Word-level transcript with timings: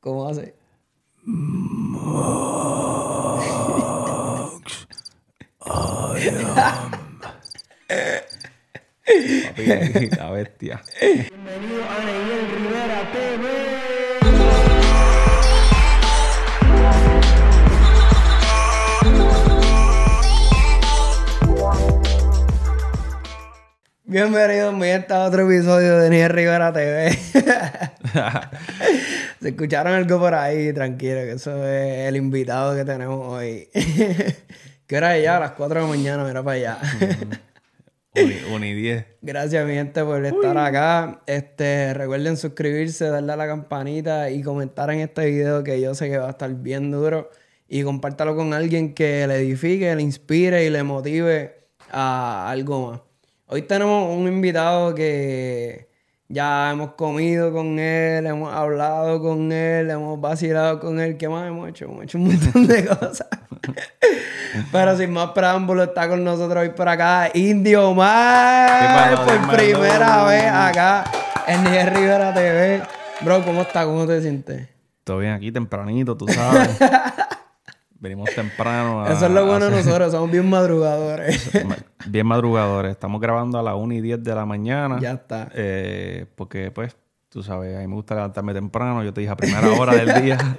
¿Cómo 0.00 0.28
hace? 0.28 0.54
Papi, 9.56 10.10
la 10.16 10.30
bestia. 10.30 10.80
Bienvenido 11.00 11.82
a 11.84 12.04
Neyel 12.04 12.50
Rivera 12.50 13.12
TV. 13.12 13.68
Bienvenidos, 24.04 24.72
mi 24.74 24.86
gente, 24.86 25.12
a 25.12 25.24
otro 25.24 25.50
episodio 25.50 25.98
de 25.98 26.08
Neyel 26.08 26.30
Rivera 26.30 26.72
TV. 26.72 27.18
Se 29.40 29.50
escucharon 29.50 29.92
algo 29.92 30.18
por 30.18 30.34
ahí, 30.34 30.72
tranquilo, 30.72 31.20
que 31.20 31.32
eso 31.32 31.66
es 31.66 32.08
el 32.08 32.16
invitado 32.16 32.74
que 32.74 32.84
tenemos 32.84 33.24
hoy. 33.26 33.68
¿Qué 34.86 34.96
hora 34.96 35.16
es 35.16 35.24
ya? 35.24 35.36
A 35.36 35.40
las 35.40 35.52
4 35.52 35.74
de 35.74 35.80
la 35.82 35.88
mañana, 35.88 36.24
mira 36.24 36.42
para 36.42 36.56
allá. 36.56 36.78
Uni, 38.16 38.34
uni 38.52 38.74
10. 38.74 39.04
Gracias, 39.22 39.66
mi 39.66 39.74
gente, 39.74 40.02
por 40.02 40.24
estar 40.24 40.58
acá. 40.58 41.22
Este, 41.26 41.94
recuerden 41.94 42.36
suscribirse, 42.36 43.08
darle 43.10 43.32
a 43.32 43.36
la 43.36 43.46
campanita 43.46 44.30
y 44.30 44.42
comentar 44.42 44.90
en 44.90 45.00
este 45.00 45.26
video 45.26 45.62
que 45.62 45.80
yo 45.80 45.94
sé 45.94 46.08
que 46.10 46.18
va 46.18 46.26
a 46.26 46.30
estar 46.30 46.52
bien 46.54 46.90
duro. 46.90 47.30
Y 47.68 47.82
compártalo 47.82 48.34
con 48.34 48.54
alguien 48.54 48.94
que 48.94 49.26
le 49.26 49.36
edifique, 49.36 49.94
le 49.94 50.02
inspire 50.02 50.64
y 50.64 50.70
le 50.70 50.82
motive 50.82 51.68
a 51.90 52.50
algo 52.50 52.90
más. 52.90 53.00
Hoy 53.46 53.62
tenemos 53.62 54.16
un 54.16 54.26
invitado 54.26 54.94
que 54.94 55.87
ya 56.28 56.70
hemos 56.70 56.92
comido 56.92 57.52
con 57.52 57.78
él, 57.78 58.26
hemos 58.26 58.52
hablado 58.52 59.20
con 59.20 59.50
él, 59.50 59.90
hemos 59.90 60.20
vacilado 60.20 60.78
con 60.78 61.00
él. 61.00 61.16
¿Qué 61.16 61.28
más 61.28 61.48
hemos 61.48 61.68
hecho? 61.68 61.86
Hemos 61.86 62.04
hecho 62.04 62.18
un 62.18 62.28
montón 62.28 62.66
de 62.66 62.86
cosas. 62.98 63.28
Pero 64.70 64.96
sin 64.96 65.10
más 65.10 65.30
preámbulo, 65.30 65.84
está 65.84 66.08
con 66.08 66.22
nosotros 66.22 66.62
hoy 66.62 66.70
por 66.70 66.88
acá 66.88 67.30
Indio 67.32 67.90
Omar. 67.90 68.80
¿Qué 68.80 69.16
pasó, 69.16 69.26
Por 69.26 69.56
primera 69.56 70.24
vez 70.24 70.46
acá 70.46 71.04
en 71.46 71.64
Niger 71.64 71.94
Rivera 71.94 72.34
TV. 72.34 72.82
Bro, 73.22 73.44
¿cómo 73.44 73.62
estás? 73.62 73.86
¿Cómo 73.86 74.06
te 74.06 74.20
sientes? 74.20 74.68
Todo 75.04 75.18
bien 75.18 75.32
aquí 75.32 75.50
tempranito, 75.50 76.16
tú 76.16 76.28
sabes. 76.28 76.78
Venimos 78.00 78.30
temprano. 78.34 79.02
a- 79.04 79.12
Eso 79.12 79.26
es 79.26 79.32
lo 79.32 79.44
bueno 79.46 79.66
de 79.68 79.72
hacer- 79.76 79.86
nosotros, 79.86 80.12
somos 80.12 80.30
bien 80.30 80.48
madrugadores. 80.48 81.50
Bien 82.06 82.26
madrugadores. 82.26 82.92
Estamos 82.92 83.20
grabando 83.20 83.58
a 83.58 83.62
las 83.62 83.74
1 83.74 83.92
y 83.94 84.00
10 84.00 84.22
de 84.22 84.34
la 84.34 84.46
mañana. 84.46 84.98
ya 85.00 85.12
está. 85.12 85.48
Eh, 85.54 86.26
porque, 86.36 86.70
pues, 86.70 86.96
tú 87.28 87.42
sabes, 87.42 87.76
a 87.76 87.80
mí 87.80 87.86
me 87.88 87.94
gusta 87.94 88.14
levantarme 88.14 88.54
temprano. 88.54 89.02
Yo 89.02 89.12
te 89.12 89.20
dije 89.20 89.32
a 89.32 89.36
primera 89.36 89.68
hora 89.72 89.94
del 89.94 90.22
día. 90.22 90.38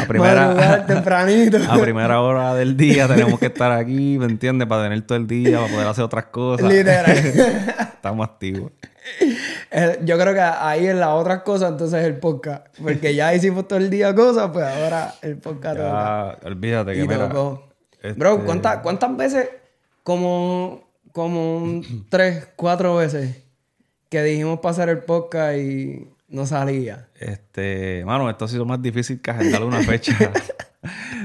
a 0.00 0.06
primera, 0.06 0.84
tempranito. 0.86 1.58
a 1.68 1.78
primera 1.80 2.20
hora 2.20 2.54
del 2.54 2.76
día 2.76 3.06
tenemos 3.08 3.38
que 3.38 3.46
estar 3.46 3.72
aquí, 3.72 4.18
¿me 4.18 4.26
entiendes? 4.26 4.68
Para 4.68 4.84
tener 4.84 5.02
todo 5.02 5.18
el 5.18 5.26
día, 5.26 5.58
para 5.60 5.72
poder 5.72 5.86
hacer 5.88 6.04
otras 6.04 6.26
cosas. 6.26 6.70
Literal. 6.72 7.16
Estamos 7.94 8.28
activos. 8.28 8.72
Yo 10.04 10.18
creo 10.18 10.34
que 10.34 10.40
ahí 10.40 10.86
en 10.86 11.00
las 11.00 11.10
otras 11.10 11.42
cosas, 11.42 11.70
entonces 11.72 12.04
el 12.04 12.16
podcast. 12.16 12.66
Porque 12.82 13.14
ya 13.14 13.34
hicimos 13.34 13.66
todo 13.68 13.78
el 13.78 13.90
día 13.90 14.14
cosas, 14.14 14.50
pues 14.52 14.64
ahora 14.64 15.14
el 15.22 15.36
podcast 15.38 15.76
toca. 15.76 16.38
Ya, 16.42 16.48
olvídate 16.48 16.92
que 16.92 16.98
Y 17.04 17.08
mira, 17.08 17.28
este- 18.02 18.12
Bro, 18.14 18.44
¿cuántas, 18.44 18.78
¿cuántas 18.78 19.16
veces? 19.16 19.48
Como, 20.02 20.88
como 21.12 21.82
tres, 22.08 22.48
cuatro 22.56 22.96
veces 22.96 23.36
que 24.08 24.22
dijimos 24.22 24.58
hacer 24.64 24.88
el 24.88 24.98
podcast 24.98 25.58
y 25.58 26.08
no 26.28 26.46
salía. 26.46 27.08
Este, 27.18 28.02
mano, 28.04 28.28
esto 28.30 28.44
ha 28.44 28.48
sido 28.48 28.64
más 28.64 28.80
difícil 28.82 29.20
que 29.20 29.30
agendar 29.30 29.62
una 29.64 29.80
fecha 29.82 30.16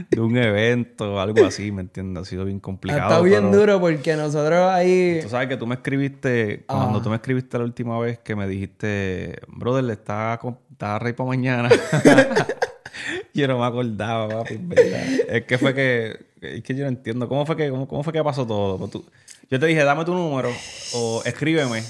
de 0.10 0.20
un 0.22 0.36
evento 0.38 1.16
o 1.16 1.20
algo 1.20 1.46
así, 1.46 1.72
¿me 1.72 1.82
entiendes? 1.82 2.24
Ha 2.24 2.26
sido 2.26 2.46
bien 2.46 2.60
complicado. 2.60 3.10
Está 3.12 3.22
bien 3.22 3.50
pero 3.50 3.58
duro 3.60 3.80
porque 3.82 4.16
nosotros 4.16 4.70
ahí... 4.72 5.20
Tú 5.22 5.30
sabes 5.30 5.48
que 5.48 5.58
tú 5.58 5.68
me 5.68 5.76
escribiste, 5.76 6.64
cuando 6.66 7.00
Ah. 7.00 7.04
tú 7.04 7.10
me 7.10 7.16
escribiste 7.18 7.58
la 7.58 7.64
última 7.66 8.00
vez 8.00 8.20
que 8.20 8.36
me 8.36 8.48
dijiste, 8.48 9.40
brother, 9.48 9.84
le 9.84 9.94
está, 9.94 10.40
está 10.72 11.00
rey 11.00 11.14
para 11.14 11.28
mañana. 11.28 11.70
yo 13.34 13.48
no 13.48 13.60
me 13.60 13.66
acordaba, 13.66 14.28
papi, 14.30 14.58
¿verdad? 14.60 15.04
Es 15.30 15.46
que 15.46 15.58
fue 15.58 15.74
que, 15.74 16.26
es 16.42 16.64
que 16.64 16.76
yo 16.76 16.84
no 16.84 16.90
entiendo, 16.90 17.28
¿cómo 17.28 17.46
fue 17.46 17.56
que, 17.58 17.70
cómo, 17.70 17.88
cómo 17.88 18.04
fue 18.04 18.14
que 18.14 18.24
pasó 18.24 18.46
todo? 18.46 18.88
Tú- 18.88 19.06
yo 19.50 19.60
te 19.60 19.66
dije, 19.68 19.84
dame 19.84 20.04
tu 20.06 20.14
número 20.14 20.50
o 20.96 21.22
escríbeme 21.26 21.84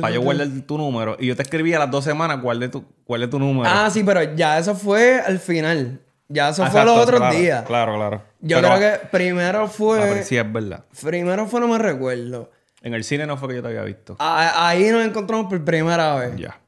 para 0.00 0.14
yo 0.14 0.20
guardar 0.22 0.48
tu 0.66 0.78
número. 0.78 1.16
Y 1.18 1.26
yo 1.26 1.36
te 1.36 1.42
escribí 1.42 1.72
a 1.74 1.78
las 1.78 1.90
dos 1.90 2.04
semanas, 2.04 2.40
guardé 2.40 2.68
tu, 2.68 2.84
guardé 3.06 3.28
tu 3.28 3.38
número. 3.38 3.68
Ah, 3.68 3.90
sí, 3.90 4.02
pero 4.04 4.22
ya 4.34 4.58
eso 4.58 4.74
fue 4.74 5.20
al 5.20 5.38
final. 5.38 6.00
Ya 6.28 6.48
eso 6.48 6.64
Ah, 6.64 6.70
fue 6.70 6.80
los 6.84 6.92
exacto, 6.94 7.02
otros 7.02 7.20
claro, 7.20 7.36
días. 7.36 7.62
Claro, 7.66 7.94
claro. 7.96 8.22
Yo 8.40 8.60
Pero- 8.60 8.74
creo 8.76 8.78
que 9.00 9.06
primero 9.08 9.68
fue... 9.68 10.22
sí, 10.22 10.36
es 10.36 10.52
verdad. 10.52 10.84
Primero 11.02 11.46
fue, 11.46 11.60
no 11.60 11.68
me 11.68 11.78
recuerdo. 11.78 12.50
En 12.82 12.94
el 12.94 13.04
cine 13.04 13.26
no 13.26 13.36
fue 13.36 13.48
que 13.50 13.56
yo 13.56 13.62
te 13.62 13.68
había 13.68 13.82
visto. 13.82 14.16
A- 14.18 14.68
ahí 14.68 14.88
nos 14.90 15.04
encontramos 15.04 15.46
por 15.46 15.62
primera 15.64 16.14
vez. 16.16 16.36
Ya. 16.36 16.58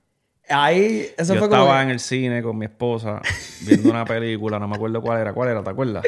Ahí, 0.51 1.09
eso 1.17 1.33
yo 1.35 1.39
fue 1.41 1.47
estaba 1.49 1.67
como... 1.69 1.81
en 1.81 1.89
el 1.91 1.99
cine 2.01 2.43
con 2.43 2.59
mi 2.59 2.67
esposa 2.67 3.23
viendo 3.62 3.89
una 3.91 4.05
película, 4.05 4.59
no 4.59 4.69
me 4.69 4.77
acuerdo 4.77 5.01
cuál 5.01 5.21
era. 5.23 5.33
¿Cuál 5.33 5.49
era? 5.49 5.62
¿Te 5.65 5.71
acuerdas? 5.71 6.05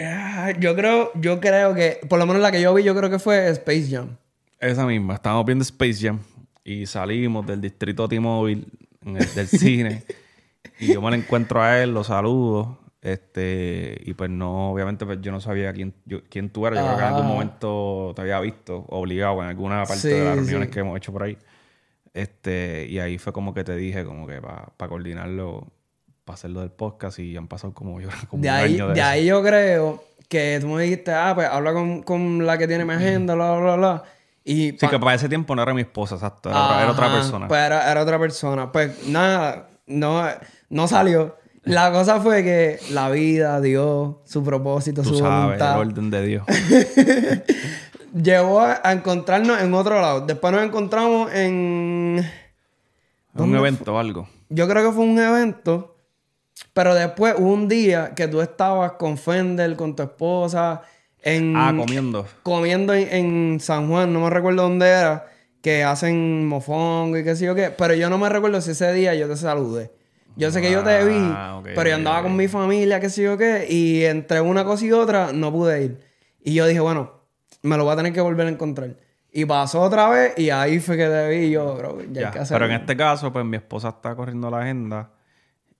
Ah, 0.00 0.52
Yo 0.58 0.74
creo, 0.74 1.12
yo 1.14 1.38
creo 1.40 1.74
que, 1.74 2.00
por 2.08 2.18
lo 2.18 2.26
menos 2.26 2.42
la 2.42 2.50
que 2.50 2.60
yo 2.60 2.72
vi, 2.74 2.82
yo 2.82 2.94
creo 2.96 3.10
que 3.10 3.18
fue 3.18 3.48
Space 3.50 3.88
Jam. 3.90 4.16
Esa 4.60 4.86
misma. 4.86 5.14
Estábamos 5.14 5.44
viendo 5.46 5.62
Space 5.62 5.94
Jam 6.06 6.20
y 6.64 6.86
salimos 6.86 7.46
del 7.46 7.60
distrito 7.60 8.08
T-Mobile, 8.08 8.64
del 9.02 9.48
cine. 9.48 10.02
y 10.78 10.92
yo 10.92 11.02
me 11.02 11.10
lo 11.10 11.16
encuentro 11.16 11.62
a 11.62 11.82
él, 11.82 11.92
lo 11.92 12.04
saludo. 12.04 12.78
Este, 13.02 14.00
y 14.06 14.14
pues 14.14 14.30
no, 14.30 14.70
obviamente, 14.72 15.04
pues 15.04 15.18
yo 15.20 15.30
no 15.30 15.38
sabía 15.40 15.72
quién, 15.74 15.92
yo- 16.06 16.22
quién 16.30 16.48
tú 16.48 16.66
eras. 16.66 16.78
Yo 16.80 16.86
creo 16.86 16.96
que 16.96 17.02
en 17.04 17.08
algún 17.14 17.26
momento 17.26 18.12
te 18.16 18.22
había 18.22 18.40
visto, 18.40 18.86
obligado, 18.88 19.42
en 19.42 19.48
alguna 19.50 19.84
parte 19.84 19.98
Sí, 20.00 20.08
de 20.08 20.24
las 20.24 20.36
reuniones 20.36 20.68
sí. 20.68 20.72
que 20.74 20.80
hemos 20.80 20.96
hecho 20.96 21.12
por 21.12 21.24
ahí. 21.24 21.36
Este, 22.14 22.86
y 22.88 22.98
ahí 23.00 23.18
fue 23.18 23.32
como 23.34 23.52
que 23.52 23.62
te 23.64 23.76
dije, 23.76 24.04
como 24.04 24.26
que 24.26 24.40
para 24.40 24.88
coordinarlo, 24.88 25.66
para 26.24 26.34
hacerlo 26.34 26.60
del 26.60 26.70
podcast, 26.70 27.18
y 27.18 27.36
han 27.36 27.46
pasado 27.48 27.74
como 27.74 28.00
yo, 28.00 28.08
como 28.30 28.42
De 28.42 28.48
un 28.48 28.54
ahí, 28.54 28.74
año 28.76 28.88
de 28.88 28.94
de, 28.94 29.00
eso. 29.00 29.08
ahí 29.10 29.26
yo 29.26 29.42
creo 29.42 30.02
que 30.28 30.58
tú 30.62 30.68
me 30.68 30.82
dijiste, 30.84 31.12
ah, 31.12 31.32
pues 31.34 31.46
habla 31.48 31.74
con, 31.74 32.02
con 32.02 32.46
la 32.46 32.56
que 32.56 32.66
tiene 32.66 32.86
mi 32.86 32.94
agenda, 32.94 33.34
bla, 33.34 33.58
bla, 33.58 33.76
bla. 33.76 34.04
Y 34.44 34.72
Sí, 34.78 34.88
que 34.88 34.98
para 34.98 35.14
ese 35.14 35.28
tiempo 35.28 35.56
no 35.56 35.62
era 35.62 35.72
mi 35.72 35.80
esposa, 35.80 36.16
exacto. 36.16 36.50
Era, 36.50 36.64
otra, 36.64 36.82
era 36.82 36.92
otra 36.92 37.06
Ajá, 37.06 37.14
persona. 37.16 37.48
Pues 37.48 37.60
era, 37.60 37.90
era 37.90 38.02
otra 38.02 38.18
persona. 38.18 38.70
Pues 38.70 39.06
nada, 39.08 39.68
no, 39.86 40.22
no 40.68 40.86
salió. 40.88 41.36
La 41.62 41.90
cosa 41.90 42.20
fue 42.20 42.44
que 42.44 42.78
la 42.90 43.08
vida, 43.08 43.58
Dios, 43.62 44.16
su 44.24 44.44
propósito, 44.44 45.02
Tú 45.02 45.10
su 45.10 45.18
sabes, 45.18 45.32
el 45.32 45.44
voluntad, 45.44 45.78
orden 45.78 46.10
de 46.10 46.26
Dios. 46.26 46.46
llevó 48.14 48.60
a, 48.60 48.80
a 48.84 48.92
encontrarnos 48.92 49.60
en 49.60 49.72
otro 49.74 50.00
lado. 50.00 50.20
Después 50.20 50.52
nos 50.52 50.62
encontramos 50.62 51.32
en... 51.32 52.24
un 53.34 53.56
evento 53.56 53.94
o 53.94 53.98
algo. 53.98 54.28
Yo 54.50 54.68
creo 54.68 54.84
que 54.84 54.94
fue 54.94 55.04
un 55.04 55.18
evento, 55.18 55.96
pero 56.72 56.94
después 56.94 57.34
hubo 57.38 57.52
un 57.52 57.68
día 57.68 58.14
que 58.14 58.28
tú 58.28 58.40
estabas 58.40 58.92
con 58.92 59.16
Fender, 59.16 59.74
con 59.76 59.96
tu 59.96 60.02
esposa, 60.02 60.82
en... 61.24 61.56
Ah, 61.56 61.74
comiendo. 61.76 62.26
comiendo 62.42 62.94
en, 62.94 63.08
en 63.08 63.60
San 63.60 63.88
Juan, 63.88 64.12
no 64.12 64.20
me 64.20 64.30
recuerdo 64.30 64.62
dónde 64.62 64.88
era, 64.88 65.26
que 65.60 65.82
hacen 65.82 66.46
mofongo 66.46 67.16
y 67.18 67.24
qué 67.24 67.34
sé 67.34 67.46
yo 67.46 67.54
qué, 67.54 67.70
pero 67.70 67.94
yo 67.94 68.10
no 68.10 68.18
me 68.18 68.28
recuerdo 68.28 68.60
si 68.60 68.72
ese 68.72 68.92
día 68.92 69.14
yo 69.14 69.26
te 69.28 69.36
saludé. 69.36 69.90
Yo 70.36 70.50
sé 70.50 70.60
que 70.60 70.70
yo 70.70 70.82
te 70.82 71.04
vi, 71.04 71.16
Ah, 71.16 71.56
ok, 71.58 71.68
pero 71.74 71.90
yo 71.90 71.94
andaba 71.94 72.22
con 72.22 72.36
mi 72.36 72.48
familia, 72.48 73.00
qué 73.00 73.08
sé 73.08 73.22
yo 73.22 73.38
qué, 73.38 73.66
y 73.68 74.04
entre 74.04 74.40
una 74.40 74.64
cosa 74.64 74.84
y 74.84 74.92
otra 74.92 75.32
no 75.32 75.52
pude 75.52 75.84
ir. 75.84 76.00
Y 76.42 76.54
yo 76.54 76.66
dije, 76.66 76.80
bueno, 76.80 77.12
me 77.62 77.76
lo 77.76 77.84
voy 77.84 77.94
a 77.94 77.96
tener 77.96 78.12
que 78.12 78.20
volver 78.20 78.46
a 78.46 78.50
encontrar. 78.50 78.96
Y 79.32 79.46
pasó 79.46 79.80
otra 79.80 80.08
vez 80.10 80.34
y 80.36 80.50
ahí 80.50 80.78
fue 80.80 80.96
que 80.96 81.06
te 81.06 81.28
vi 81.28 81.46
y 81.46 81.50
yo, 81.50 81.74
bro, 81.76 82.00
ya, 82.02 82.20
Ya, 82.20 82.26
hay 82.26 82.32
que 82.32 82.38
hacerlo. 82.40 82.64
Pero 82.66 82.74
en 82.74 82.80
este 82.80 82.96
caso, 82.96 83.32
pues 83.32 83.44
mi 83.44 83.56
esposa 83.56 83.88
está 83.88 84.14
corriendo 84.14 84.50
la 84.50 84.60
agenda 84.60 85.10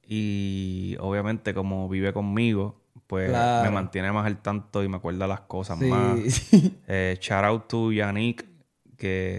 y 0.07 0.97
obviamente 1.01 1.55
como 1.55 1.89
vive 1.89 2.13
conmigo, 2.13 2.81
pues 3.06 3.29
Claro. 3.31 3.65
me 3.65 3.71
mantiene 3.71 4.11
más 4.12 4.27
al 4.27 4.39
tanto 4.41 4.83
y 4.83 4.89
me 4.89 4.97
acuerda 4.97 5.27
las 5.27 5.41
cosas 5.41 5.79
Sí, 5.79 5.85
más. 5.87 6.19
sí. 6.33 6.81
Eh, 6.89 7.17
shout 7.21 7.45
out 7.45 7.69
to 7.69 7.93
Yannick, 7.93 8.45
que, 8.97 9.39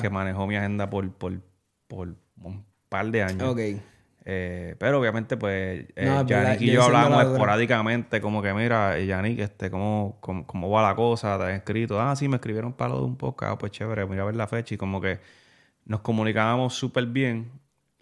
que, 0.00 0.10
manejó 0.10 0.46
mi 0.46 0.56
agenda 0.56 0.88
por, 0.88 1.10
por, 1.12 1.32
por 1.88 2.14
un 2.42 2.64
par 2.88 3.06
de 3.10 3.22
años. 3.22 3.54
Eh, 4.26 4.76
pero 4.78 5.00
obviamente, 5.00 5.36
pues, 5.38 5.86
eh, 5.96 6.04
No, 6.06 6.24
Yannick 6.26 6.60
y 6.60 6.72
yo 6.72 6.84
dura. 6.84 7.22
esporádicamente, 7.22 8.20
como 8.20 8.42
que, 8.42 8.52
mira, 8.52 8.98
Yannick, 9.00 9.40
este, 9.40 9.70
¿cómo, 9.70 10.18
cómo, 10.20 10.46
cómo 10.46 10.70
va 10.70 10.82
la 10.82 10.94
cosa? 10.94 11.38
¿Te 11.38 11.44
han 11.44 11.50
escrito? 11.52 12.00
Ah, 12.00 12.14
sí, 12.14 12.28
me 12.28 12.36
escribieron 12.36 12.74
para 12.74 12.90
lo 12.90 12.98
de 12.98 13.04
un 13.06 13.16
podcast. 13.16 13.52
Ah, 13.52 13.58
pues 13.58 13.72
chévere, 13.72 14.06
mira 14.06 14.22
a 14.22 14.26
ver 14.26 14.36
la 14.36 14.46
fecha. 14.46 14.74
Y 14.74 14.78
como 14.78 15.00
que 15.00 15.18
nos 15.86 16.00
comunicábamos 16.00 16.74
súper 16.74 17.06
bien 17.06 17.50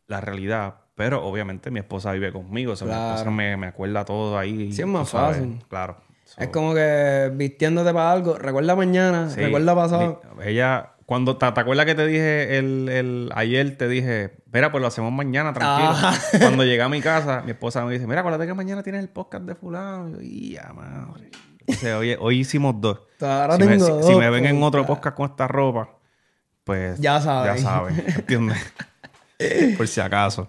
la 0.09 0.21
realidad. 0.21 0.81
Pero 0.99 1.25
obviamente 1.25 1.71
mi 1.71 1.79
esposa 1.79 2.11
vive 2.13 2.33
conmigo. 2.33 2.73
O 2.73 2.77
sea, 2.77 2.89
mi 2.89 2.93
esposa 2.93 3.31
me, 3.31 3.57
me 3.57 3.69
acuerda 3.69 4.05
todo 4.05 4.37
ahí. 4.37 4.73
Sí, 4.73 4.83
es 4.83 4.87
más 4.89 5.09
fácil. 5.09 5.61
Claro. 5.69 5.97
So, 6.25 6.41
Es 6.43 6.49
como 6.49 6.75
que 6.75 7.31
vistiéndote 7.35 7.95
para 7.95 8.11
algo. 8.13 8.37
Recuerda 8.37 8.75
mañana, 8.75 9.31
sí, 9.31 9.41
recuerda 9.41 9.75
pasado. 9.77 10.21
ella, 10.45 10.91
Cuando 11.07 11.37
te, 11.39 11.51
¿te 11.53 11.61
acuerdas 11.61 11.87
que 11.87 11.95
te 11.95 12.05
dije 12.07 12.59
el, 12.59 12.89
el, 12.89 13.31
ayer, 13.35 13.79
te 13.79 13.87
dije, 13.89 14.35
mira, 14.53 14.71
pues 14.73 14.83
lo 14.83 14.89
hacemos 14.89 15.13
mañana, 15.13 15.53
tranquilo. 15.55 15.91
Ah. 15.95 16.15
Cuando 16.41 16.65
llegué 16.65 16.83
a 16.83 16.89
mi 16.89 17.01
casa, 17.01 17.43
mi 17.45 17.53
esposa 17.53 17.85
me 17.85 17.93
dice, 17.93 18.07
mira, 18.09 18.21
acuérdate 18.21 18.47
que 18.47 18.55
mañana 18.55 18.83
tienes 18.83 19.01
el 19.03 19.09
podcast 19.09 19.45
de 19.45 19.55
fulano. 19.55 20.21
Y 20.21 20.51
yo, 20.51 20.61
ya, 20.61 20.73
madre. 20.75 21.31
Dice, 21.65 21.95
oye, 21.95 22.19
hoy 22.21 22.41
hicimos 22.41 22.75
dos. 22.81 23.01
Ahora 23.23 23.55
si, 23.57 23.63
me, 23.63 23.69
tengo 23.69 23.87
si- 23.87 23.93
dos 23.93 24.07
si 24.07 24.15
me 24.17 24.29
ven 24.31 24.45
en 24.47 24.61
otro 24.63 24.85
podcast 24.85 25.17
con 25.17 25.31
esta 25.31 25.47
ropa, 25.47 25.91
pues 26.65 26.99
Ya 26.99 27.21
saben. 27.21 27.55
Ya 27.57 27.63
saben, 27.63 28.05
¿entiendes? 28.07 28.59
Por 29.79 29.87
si 29.87 30.01
acaso. 30.01 30.49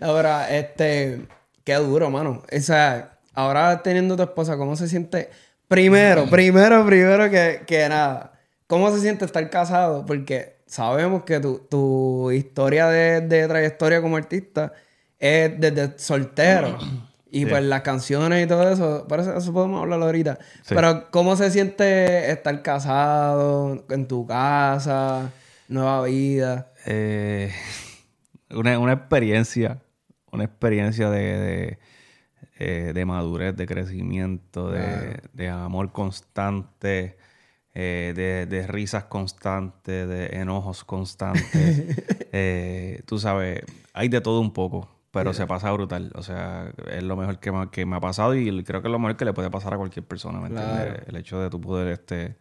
Ahora, 0.00 0.54
este, 0.56 1.26
qué 1.64 1.74
duro, 1.74 2.10
mano. 2.10 2.42
O 2.50 2.60
sea, 2.60 3.18
ahora 3.34 3.82
teniendo 3.82 4.16
tu 4.16 4.22
esposa, 4.22 4.56
¿cómo 4.56 4.76
se 4.76 4.88
siente? 4.88 5.30
Primero, 5.68 6.26
primero, 6.26 6.84
primero 6.84 7.30
que, 7.30 7.62
que 7.66 7.88
nada, 7.88 8.32
¿cómo 8.66 8.90
se 8.92 9.00
siente 9.00 9.24
estar 9.24 9.48
casado? 9.50 10.04
Porque 10.04 10.56
sabemos 10.66 11.24
que 11.24 11.40
tu, 11.40 11.58
tu 11.70 12.30
historia 12.30 12.88
de, 12.88 13.20
de 13.22 13.48
trayectoria 13.48 14.02
como 14.02 14.16
artista 14.16 14.72
es 15.18 15.58
desde 15.58 15.98
soltero. 15.98 16.78
Y 17.30 17.46
pues 17.46 17.64
las 17.64 17.82
canciones 17.82 18.44
y 18.44 18.46
todo 18.46 18.70
eso, 18.70 19.06
por 19.08 19.18
eso, 19.18 19.36
eso 19.36 19.52
podemos 19.52 19.82
hablar 19.82 20.00
ahorita. 20.00 20.38
Sí. 20.62 20.72
Pero 20.72 21.10
¿cómo 21.10 21.34
se 21.34 21.50
siente 21.50 22.30
estar 22.30 22.62
casado 22.62 23.84
en 23.90 24.06
tu 24.06 24.24
casa, 24.24 25.32
nueva 25.66 26.04
vida? 26.04 26.70
Eh, 26.86 27.52
una, 28.50 28.78
una 28.78 28.92
experiencia, 28.92 29.82
una 30.32 30.44
experiencia 30.44 31.10
de, 31.10 31.20
de, 31.20 31.78
eh, 32.58 32.92
de 32.94 33.04
madurez, 33.04 33.56
de 33.56 33.66
crecimiento, 33.66 34.70
de, 34.70 35.20
de 35.32 35.48
amor 35.48 35.92
constante, 35.92 37.16
eh, 37.74 38.12
de, 38.14 38.46
de 38.46 38.66
risas 38.66 39.04
constantes, 39.04 40.08
de 40.08 40.26
enojos 40.26 40.84
constantes. 40.84 41.96
Eh, 42.36 43.02
tú 43.06 43.20
sabes, 43.20 43.62
hay 43.92 44.08
de 44.08 44.20
todo 44.20 44.40
un 44.40 44.52
poco, 44.52 44.88
pero 45.12 45.32
se 45.34 45.46
pasa 45.46 45.70
brutal. 45.70 46.10
O 46.16 46.22
sea, 46.24 46.72
es 46.90 47.04
lo 47.04 47.14
mejor 47.14 47.38
que 47.38 47.52
me, 47.52 47.70
que 47.70 47.86
me 47.86 47.94
ha 47.94 48.00
pasado 48.00 48.34
y 48.34 48.64
creo 48.64 48.82
que 48.82 48.88
es 48.88 48.92
lo 48.92 48.98
mejor 48.98 49.16
que 49.16 49.24
le 49.24 49.32
puede 49.32 49.50
pasar 49.50 49.72
a 49.72 49.76
cualquier 49.76 50.04
persona, 50.04 50.40
¿me 50.40 50.48
entiendes? 50.48 51.06
El 51.06 51.14
hecho 51.14 51.38
de 51.38 51.48
tu 51.48 51.60
poder 51.60 51.86
este, 51.92 52.36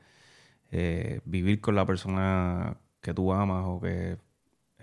eh, 0.72 1.22
vivir 1.26 1.62
con 1.62 1.76
la 1.76 1.86
persona 1.86 2.78
que 3.02 3.14
tú 3.14 3.32
amas 3.34 3.66
o 3.68 3.80
que 3.80 4.18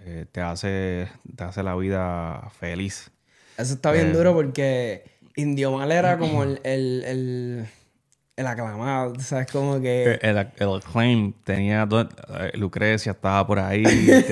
eh, 0.05 0.26
te 0.31 0.41
hace 0.41 1.08
te 1.37 1.44
hace 1.44 1.62
la 1.62 1.75
vida 1.76 2.49
feliz. 2.58 3.11
Eso 3.56 3.75
está 3.75 3.93
bien 3.93 4.12
duro 4.12 4.32
porque 4.32 5.05
Indio 5.37 5.73
Mal 5.73 5.93
era 5.93 6.19
como 6.19 6.43
el, 6.43 6.61
el, 6.64 7.05
el, 7.05 7.67
el 8.37 8.47
aclamado, 8.47 9.14
¿sabes? 9.20 9.49
Como 9.52 9.81
que... 9.81 10.19
El, 10.23 10.38
el 10.56 10.81
claim 10.82 11.35
tenía 11.44 11.87
eh, 12.38 12.52
Lucrecia 12.55 13.12
estaba 13.12 13.47
por 13.47 13.58
ahí, 13.58 13.85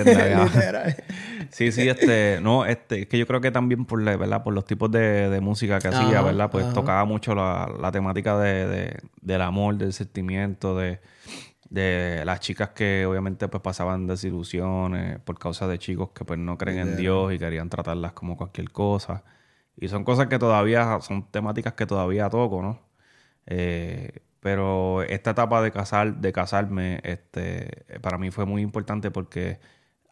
sí, 1.50 1.71
sí, 1.73 1.88
este, 1.88 2.38
no, 2.43 2.64
este, 2.64 3.03
es 3.03 3.06
que 3.06 3.19
yo 3.19 3.26
creo 3.26 3.41
que 3.41 3.50
también 3.50 3.85
por 3.85 4.03
¿verdad? 4.17 4.43
Por 4.43 4.55
los 4.55 4.64
tipos 4.64 4.91
de, 4.91 5.29
de 5.29 5.41
música 5.41 5.79
que 5.79 5.88
hacía, 5.88 6.19
Ajá, 6.19 6.23
¿verdad? 6.23 6.50
Pues 6.50 6.64
ajá. 6.64 6.75
tocaba 6.75 7.05
mucho 7.05 7.35
la, 7.35 7.71
la 7.81 7.93
temática 7.93 8.38
de, 8.38 8.67
de- 8.67 9.00
del 9.21 9.43
amor, 9.43 9.76
del 9.76 9.93
sentimiento, 9.93 10.76
de, 10.76 11.00
de 11.70 12.23
las 12.25 12.41
chicas 12.41 12.70
que 12.70 13.05
obviamente 13.06 13.49
pues 13.49 13.62
pasaban 13.62 14.06
desilusiones 14.06 15.19
por 15.20 15.38
causa 15.38 15.67
de 15.69 15.79
chicos 15.79 16.11
que 16.15 16.25
pues 16.25 16.38
no 16.38 16.56
creen 16.59 16.79
en 16.79 16.97
Dios 16.97 17.32
y 17.32 17.38
querían 17.38 17.69
tratarlas 17.69 18.12
como 18.12 18.37
cualquier 18.37 18.70
cosa. 18.70 19.25
Y 19.76 19.88
son 19.88 20.05
cosas 20.05 20.26
que 20.29 20.38
todavía, 20.38 21.00
son 21.03 21.31
temáticas 21.31 21.75
que 21.75 21.87
todavía 21.87 22.29
toco, 22.31 22.62
¿no? 22.62 22.81
Eh, 23.47 24.20
pero 24.41 25.03
esta 25.03 25.31
etapa 25.32 25.62
de 25.62 25.70
casar, 25.73 26.17
de 26.17 26.32
casarme, 26.32 27.00
este, 27.05 27.85
para 28.03 28.19
mí 28.19 28.31
fue 28.31 28.44
muy 28.47 28.62
importante 28.62 29.11
porque 29.11 29.59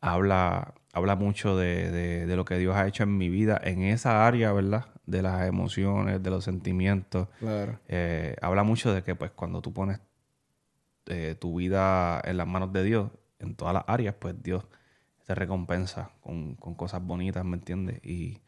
habla, 0.01 0.75
habla 0.93 1.17
mucho 1.17 1.57
de, 1.57 1.91
de- 1.91 2.27
de 2.27 2.37
lo 2.37 2.45
que 2.45 2.59
Dios 2.59 2.77
ha 2.77 2.87
hecho 2.87 3.03
en 3.05 3.17
mi 3.17 3.29
vida, 3.29 3.61
en 3.63 3.83
esa 3.83 4.27
área, 4.27 4.53
¿verdad? 4.53 4.87
De 5.07 5.23
las 5.23 5.47
emociones, 5.49 6.23
de 6.23 6.31
los 6.31 6.45
sentimientos. 6.45 7.29
Claro. 7.39 7.79
Eh, 7.89 8.37
habla 8.43 8.63
mucho 8.65 8.93
de 8.93 9.03
que 9.03 9.15
pues 9.15 9.31
cuando 9.33 9.61
tú 9.63 9.73
pones 9.73 10.01
eh, 11.07 11.37
tu 11.39 11.57
vida 11.57 12.21
en 12.25 12.37
las 12.37 12.47
manos 12.47 12.73
de 12.73 12.83
Dios, 12.85 13.11
en 13.39 13.55
todas 13.55 13.75
las 13.75 13.85
áreas, 13.87 14.15
pues 14.19 14.35
Dios 14.43 14.65
te 15.27 15.35
recompensa 15.35 16.11
con, 16.21 16.55
con 16.55 16.75
cosas 16.75 17.03
bonitas, 17.05 17.45
¿me 17.45 17.57
entiendes? 17.57 18.01
Y, 18.05 18.43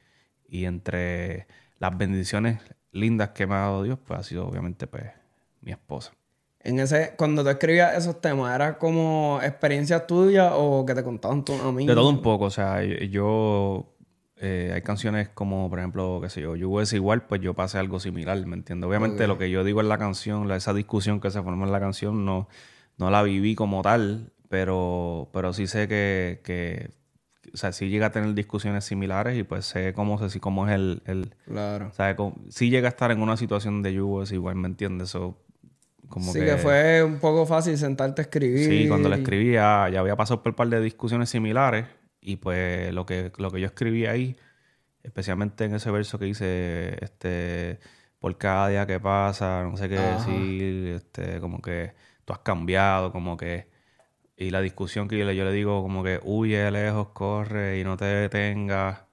y 0.49 0.65
entre 0.65 1.47
las 1.79 1.97
bendiciones 1.97 2.61
lindas 2.93 3.31
que 3.31 3.47
me 3.47 3.55
ha 3.55 3.59
dado 3.59 3.83
Dios, 3.83 3.99
pues 4.05 4.21
ha 4.21 4.23
sido 4.23 4.47
obviamente 4.47 4.87
pues 4.87 5.05
mi 5.61 5.73
esposa. 5.73 6.13
En 6.61 6.81
ese, 6.81 7.15
cuando 7.17 7.43
tú 7.43 7.51
escribías 7.51 7.97
esos 7.97 8.21
temas, 8.21 8.55
¿era 8.55 8.79
como 8.79 9.41
experiencias 9.43 10.07
tuyas 10.07 10.53
o 10.55 10.85
que 10.85 10.95
te 10.95 11.05
contaban 11.05 11.45
tus 11.45 11.61
amigos? 11.61 11.95
De 11.95 11.95
todo 11.95 12.11
un 12.11 12.23
poco, 12.23 12.47
o 12.47 12.51
sea, 12.51 12.83
yo, 12.83 13.95
eh, 14.41 14.73
hay 14.75 14.83
canciones 14.83 15.29
como, 15.29 15.69
por 15.69 15.79
ejemplo, 15.79 16.21
qué 16.23 16.29
sé 16.29 16.41
yo, 16.41 16.57
yo 16.57 16.81
es 16.81 16.93
igual, 16.93 17.23
pues 17.27 17.41
yo 17.41 17.55
pasé 17.55 17.79
algo 17.79 17.99
similar, 18.01 18.45
¿me 18.47 18.57
entiendes? 18.57 18.89
Obviamente 18.89 19.27
lo 19.27 19.39
que 19.39 19.51
yo 19.51 19.65
digo 19.65 19.81
en 19.81 19.89
la 19.89 19.99
canción, 19.99 20.49
la- 20.49 20.57
esa 20.57 20.73
discusión 20.75 21.21
que 21.21 21.31
se 21.31 21.43
formó 21.43 21.65
en 21.67 21.73
la 21.73 21.81
canción, 21.81 22.25
no, 22.25 22.49
no 22.99 23.11
la 23.11 23.23
viví 23.23 23.55
como 23.55 23.83
tal, 23.83 24.33
pero, 24.49 25.29
pero 25.33 25.53
sí 25.53 25.67
sé 25.67 25.89
que, 25.89 26.41
que, 26.45 26.91
o 27.53 27.57
sea, 27.57 27.73
sí 27.73 27.89
llega 27.89 28.07
a 28.07 28.13
tener 28.13 28.35
discusiones 28.35 28.85
similares 28.85 29.37
y 29.39 29.43
pues 29.43 29.65
sé 29.67 29.93
cómo, 29.93 30.29
sé, 30.29 30.41
cómo 30.41 30.67
es 30.69 30.75
el, 30.75 31.03
el 31.07 31.35
Claro. 31.47 31.89
o 31.89 31.93
sea, 31.93 32.17
sí 32.49 32.71
llega 32.71 32.89
a 32.89 32.91
estar 32.91 33.11
en 33.11 33.21
una 33.23 33.37
situación 33.37 33.83
de 33.83 33.93
yugo, 33.95 34.23
es 34.23 34.33
igual, 34.33 34.55
¿me 34.57 34.69
entiendes? 34.69 35.11
So, 35.11 35.37
como 36.09 36.33
sí, 36.33 36.39
que... 36.41 36.57
fue 36.57 37.03
un 37.03 37.19
poco 37.19 37.45
fácil 37.45 37.77
sentarte 37.77 38.23
a 38.23 38.25
escribir. 38.25 38.67
Sí, 38.67 38.89
cuando 38.89 39.09
la 39.09 39.17
escribí 39.17 39.53
ya, 39.53 39.89
ya 39.93 40.01
había 40.01 40.17
pasado 40.17 40.43
por 40.43 40.51
un 40.53 40.57
par 40.57 40.69
de 40.69 40.81
discusiones 40.81 41.29
similares 41.29 41.85
y 42.29 42.37
pues 42.37 42.93
lo 42.93 43.07
que, 43.07 43.33
lo 43.39 43.51
que 43.51 43.61
yo 43.61 43.67
escribí 43.67 44.05
ahí, 44.07 44.37
especialmente 45.03 45.65
en 45.65 45.75
ese 45.75 45.91
verso 45.91 46.19
que 46.19 46.27
dice, 46.27 46.99
este, 47.03 47.81
por 48.21 48.37
cada 48.39 48.69
día 48.69 48.87
que 48.87 49.01
pasa, 49.01 49.65
no 49.65 49.79
sé 49.79 49.89
qué 49.89 49.97
Ajá. 49.99 50.13
decir, 50.13 50.89
este, 50.97 51.41
como 51.41 51.63
que 51.63 51.95
tú 52.27 52.35
has 52.35 52.41
cambiado, 52.41 53.13
como 53.13 53.37
que, 53.39 53.69
y 54.37 54.51
la 54.51 54.61
discusión 54.61 55.09
que 55.09 55.19
yo 55.19 55.25
le, 55.25 55.37
yo 55.37 55.45
le 55.45 55.53
digo 55.53 55.83
como 55.83 56.05
que 56.05 56.21
huye 56.23 56.71
lejos, 56.71 57.09
corre 57.11 57.81
y 57.81 57.85
no 57.85 57.97
te 57.97 58.05
detengas, 58.07 59.05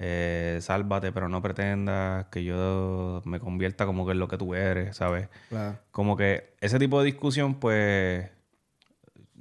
eh, 0.00 0.58
sálvate 0.60 1.12
pero 1.12 1.28
no 1.28 1.40
pretendas 1.42 2.26
que 2.26 2.44
yo 2.44 3.22
me 3.24 3.38
convierta 3.40 3.86
como 3.86 4.04
que 4.06 4.12
en 4.12 4.18
lo 4.18 4.28
que 4.28 4.38
tú 4.38 4.54
eres, 4.56 4.96
¿sabes? 4.96 5.28
Claro. 5.48 5.78
Como 5.92 6.16
que 6.16 6.54
ese 6.60 6.78
tipo 6.80 6.98
de 7.00 7.06
discusión, 7.06 7.60
pues, 7.60 8.30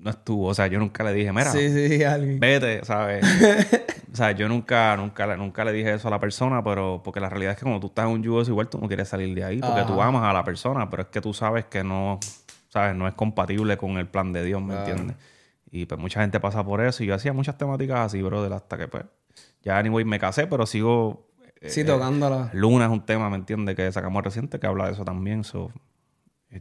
no 0.03 0.09
estuvo. 0.09 0.47
O 0.47 0.53
sea, 0.53 0.67
yo 0.67 0.79
nunca 0.79 1.03
le 1.03 1.13
dije, 1.13 1.31
mira, 1.31 1.51
Sí, 1.51 1.69
sí, 1.69 2.03
alguien. 2.03 2.39
vete, 2.39 2.83
¿sabes? 2.85 3.23
o 4.11 4.15
sea, 4.15 4.31
yo 4.31 4.47
nunca, 4.49 4.95
nunca, 4.97 5.35
nunca 5.37 5.63
le 5.65 5.71
dije 5.71 5.93
eso 5.93 6.07
a 6.07 6.11
la 6.11 6.19
persona, 6.19 6.63
pero 6.63 7.01
porque 7.03 7.19
la 7.19 7.29
realidad 7.29 7.53
es 7.53 7.57
que 7.57 7.63
cuando 7.63 7.79
tú 7.79 7.87
estás 7.87 8.05
en 8.05 8.11
un 8.11 8.23
yugo 8.23 8.41
igual, 8.43 8.67
tú 8.69 8.77
no 8.79 8.87
quieres 8.87 9.07
salir 9.07 9.33
de 9.33 9.43
ahí, 9.43 9.59
porque 9.61 9.83
tú 9.85 10.01
amas 10.01 10.23
a 10.23 10.33
la 10.33 10.43
persona, 10.43 10.89
pero 10.89 11.03
es 11.03 11.07
que 11.09 11.21
tú 11.21 11.33
sabes 11.33 11.65
que 11.65 11.83
no, 11.83 12.19
¿sabes? 12.69 12.95
No 12.95 13.07
es 13.07 13.13
compatible 13.13 13.77
con 13.77 13.97
el 13.97 14.07
plan 14.07 14.33
de 14.33 14.43
Dios, 14.43 14.61
¿me 14.61 14.73
Claro. 14.73 14.89
entiendes? 14.89 15.17
Y 15.71 15.85
pues 15.85 15.99
mucha 15.99 16.21
gente 16.21 16.39
pasa 16.39 16.63
por 16.63 16.81
eso 16.81 17.03
y 17.03 17.07
yo 17.07 17.15
hacía 17.15 17.33
muchas 17.33 17.57
temáticas 17.57 17.99
así, 18.01 18.21
brother, 18.21 18.53
hasta 18.53 18.77
que 18.77 18.87
pues, 18.87 19.05
ya 19.63 19.77
anyway 19.79 20.05
me 20.05 20.19
casé, 20.19 20.45
pero 20.45 20.65
sigo... 20.67 21.27
eh, 21.61 21.69
Sí, 21.69 21.83
tocándola. 21.83 22.49
Luna 22.53 22.85
es 22.85 22.91
un 22.91 23.05
tema, 23.05 23.29
¿me 23.29 23.37
entiendes? 23.37 23.75
Que 23.75 23.91
sacamos 23.91 24.23
reciente 24.23 24.59
que 24.59 24.67
habla 24.67 24.85
de 24.87 24.91
eso 24.93 25.03
también. 25.05 25.43
So, 25.43 25.71
eh, 25.71 25.79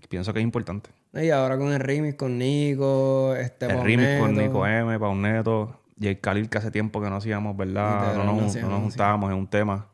pienso 0.09 0.33
que 0.33 0.41
es 0.41 0.45
importante. 0.45 0.91
Y 1.15 1.31
ahora 1.31 1.59
con 1.59 1.73
el 1.73 1.81
remix 1.81 2.17
con 2.17 2.39
Nico, 2.39 3.35
este 3.37 3.67
el 3.67 3.83
remix 3.83 4.21
con. 4.21 4.35
Nico 4.35 4.67
M, 4.67 4.99
Pauneto, 4.99 5.81
Jay 6.01 6.17
Khalil, 6.17 6.49
que 6.49 6.59
hace 6.59 6.71
tiempo 6.71 7.01
que 7.01 7.11
no 7.11 7.17
hacíamos, 7.17 7.57
¿verdad? 7.57 8.15
No 8.15 8.25
no 8.25 8.41
nos, 8.41 8.57
no 8.57 8.69
nos 8.69 8.81
juntábamos 8.81 9.31
en 9.31 9.37
un 9.39 9.47
tema. 9.47 9.89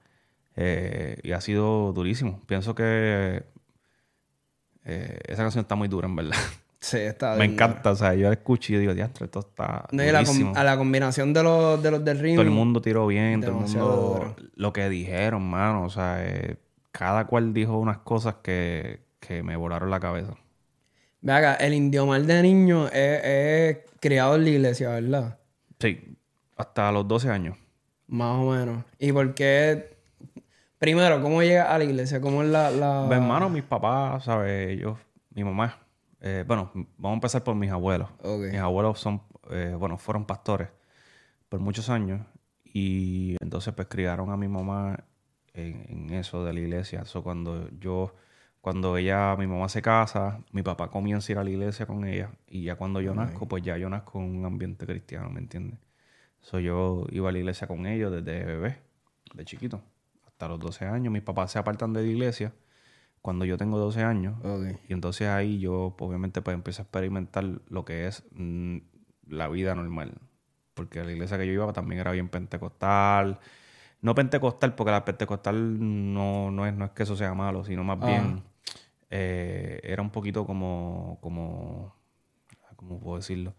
Eh, 0.61 1.19
y 1.23 1.33
ha 1.33 1.41
sido 1.41 1.93
durísimo. 1.93 2.43
Pienso 2.47 2.75
que 2.75 3.45
eh, 4.85 5.19
esa 5.29 5.43
canción 5.43 5.63
está 5.63 5.77
muy 5.77 5.89
dura, 5.89 6.09
en 6.09 6.17
verdad. 6.17 6.37
Sí, 6.81 6.99
está 6.99 7.35
Me 7.35 7.45
encanta. 7.45 7.91
O 7.91 7.97
sea, 7.97 8.15
yo 8.15 8.29
la 8.29 8.35
escucho 8.35 8.73
y 8.73 8.75
yo 8.77 8.81
digo, 8.81 8.95
diantre, 8.95 9.25
esto 9.25 9.41
está 9.41 9.87
duro. 9.91 10.05
No, 10.05 10.05
y 10.05 10.13
la 10.13 10.21
a 10.55 10.63
la 10.63 10.79
combinación 10.79 11.33
de 11.33 11.43
los, 11.43 11.83
de 11.83 11.91
los 11.91 12.05
del 12.05 12.21
remix. 12.21 12.37
Todo 12.37 12.47
el 12.47 12.53
mundo 12.53 12.81
tiró 12.81 13.05
bien, 13.09 13.41
todo 13.41 13.51
el 13.51 13.57
mundo... 13.57 14.37
Lo 14.55 14.73
que 14.73 14.89
dijeron, 14.89 15.43
mano. 15.43 15.83
O 15.83 15.91
sea, 15.91 16.25
eh, 16.25 16.57
cada 16.93 17.27
cual 17.27 17.53
dijo 17.53 17.77
unas 17.77 17.99
cosas 17.99 18.37
que, 18.45 19.01
que 19.29 19.43
me 19.43 19.57
volaron 19.57 19.91
la 19.91 20.01
cabeza. 20.01 20.35
Ve 21.21 21.33
acá, 21.33 21.55
el 21.57 21.75
indio 21.75 22.07
mal 22.07 22.27
de 22.27 22.43
niño 22.43 22.87
es, 22.89 23.25
es 23.25 23.79
criado 24.01 24.37
en 24.37 24.45
la 24.45 24.51
iglesia, 24.51 24.89
¿verdad? 24.89 25.39
Sí, 25.79 26.17
hasta 26.57 26.91
los 26.93 27.07
12 27.07 27.29
años. 27.29 27.57
Más 28.07 28.39
o 28.39 28.51
menos. 28.53 28.85
¿Y 28.99 29.13
por 29.13 29.35
qué? 29.35 29.99
Primero, 30.79 31.21
¿cómo 31.21 31.43
llega 31.43 31.75
a 31.75 31.77
la 31.77 31.85
iglesia? 31.85 32.21
¿Cómo 32.21 32.43
es 32.43 32.49
la...? 32.49 32.71
la... 32.71 33.05
Mi 33.07 33.15
hermano, 33.17 33.51
mis 33.51 33.65
papás, 33.65 34.25
¿sabes? 34.25 34.71
Ellos, 34.71 34.97
mi 35.35 35.45
mamá. 35.45 35.77
eh, 36.21 36.45
bueno, 36.47 36.71
vamos 36.97 37.11
a 37.11 37.15
empezar 37.15 37.45
por 37.45 37.55
mis 37.55 37.71
abuelos. 37.71 38.09
Mis 38.25 38.61
abuelos 38.61 38.99
son, 38.99 39.23
eh, 39.51 39.75
bueno, 39.79 39.99
fueron 39.99 40.25
pastores 40.25 40.69
por 41.51 41.61
muchos 41.61 41.91
años. 41.91 42.21
Y 42.65 43.37
entonces, 43.41 43.75
pues, 43.75 43.89
criaron 43.89 44.31
a 44.31 44.37
mi 44.37 44.49
mamá 44.49 45.05
en, 45.53 45.85
en 45.89 46.11
eso 46.15 46.45
de 46.45 46.53
la 46.55 46.61
iglesia. 46.61 47.03
Eso 47.03 47.23
cuando 47.23 47.69
yo 47.79 48.15
Cuando 48.61 48.97
ella, 48.97 49.37
mi 49.37 49.47
mamá 49.47 49.69
se 49.69 49.83
casa, 49.83 50.41
mi 50.53 50.63
papá 50.63 50.89
comienza 50.89 51.31
a 51.31 51.33
ir 51.33 51.39
a 51.39 51.45
la 51.45 51.51
iglesia 51.51 51.87
con 51.87 52.05
ella. 52.05 52.33
Y 52.49 52.65
ya 52.65 52.77
cuando 52.77 53.01
yo 53.01 53.15
nazco, 53.15 53.47
pues 53.47 53.63
ya 53.63 53.77
yo 53.79 53.89
nazco 53.89 54.19
en 54.21 54.37
un 54.37 54.45
ambiente 54.45 54.85
cristiano, 54.85 55.31
¿me 55.31 55.41
entiendes? 55.41 55.79
So, 56.41 56.61
yo 56.61 57.07
iba 57.11 57.29
a 57.29 57.33
la 57.33 57.39
iglesia 57.39 57.67
con 57.67 57.87
ellos 57.87 58.13
desde 58.13 58.45
bebé, 58.45 58.79
de 59.35 59.45
chiquito, 59.45 59.83
hasta 60.27 60.49
los 60.49 60.59
12 60.59 60.87
años. 60.87 61.13
Mis 61.13 61.23
papás 61.23 61.53
se 61.53 61.59
apartan 61.59 61.93
de 61.93 62.03
la 62.03 62.09
iglesia 62.09 62.53
cuando 63.23 63.45
yo 63.45 63.57
tengo 63.57 63.79
12 63.79 64.03
años. 64.03 64.37
Ok. 64.45 64.79
Y 64.89 64.93
entonces 64.93 65.29
ahí 65.29 65.59
yo, 65.59 65.95
obviamente, 65.99 66.43
pues 66.43 66.55
empiezo 66.55 66.83
a 66.83 66.85
experimentar 66.85 67.45
lo 67.69 67.85
que 67.85 68.07
es 68.07 68.25
mm, 68.33 68.79
la 69.29 69.49
vida 69.49 69.75
normal. 69.75 70.15
Porque 70.75 71.03
la 71.05 71.13
iglesia 71.13 71.39
que 71.39 71.47
yo 71.47 71.53
iba 71.53 71.73
también 71.73 72.01
era 72.01 72.13
bien 72.13 72.29
pentecostal. 72.29 73.39
No 74.01 74.15
pentecostal, 74.15 74.75
porque 74.75 74.93
la 74.93 75.05
pentecostal 75.05 76.13
no, 76.15 76.51
no, 76.51 76.67
es, 76.67 76.75
no 76.75 76.85
es 76.85 76.91
que 76.93 77.03
eso 77.03 77.17
sea 77.17 77.35
malo, 77.35 77.65
sino 77.65 77.83
más 77.83 77.99
bien 77.99 78.43
eh, 79.11 79.81
era 79.83 80.03
un 80.03 80.11
poquito 80.11 80.47
como, 80.47 81.19
como, 81.21 81.97
¿cómo 82.77 83.01
puedo 83.01 83.17
decirlo? 83.17 83.55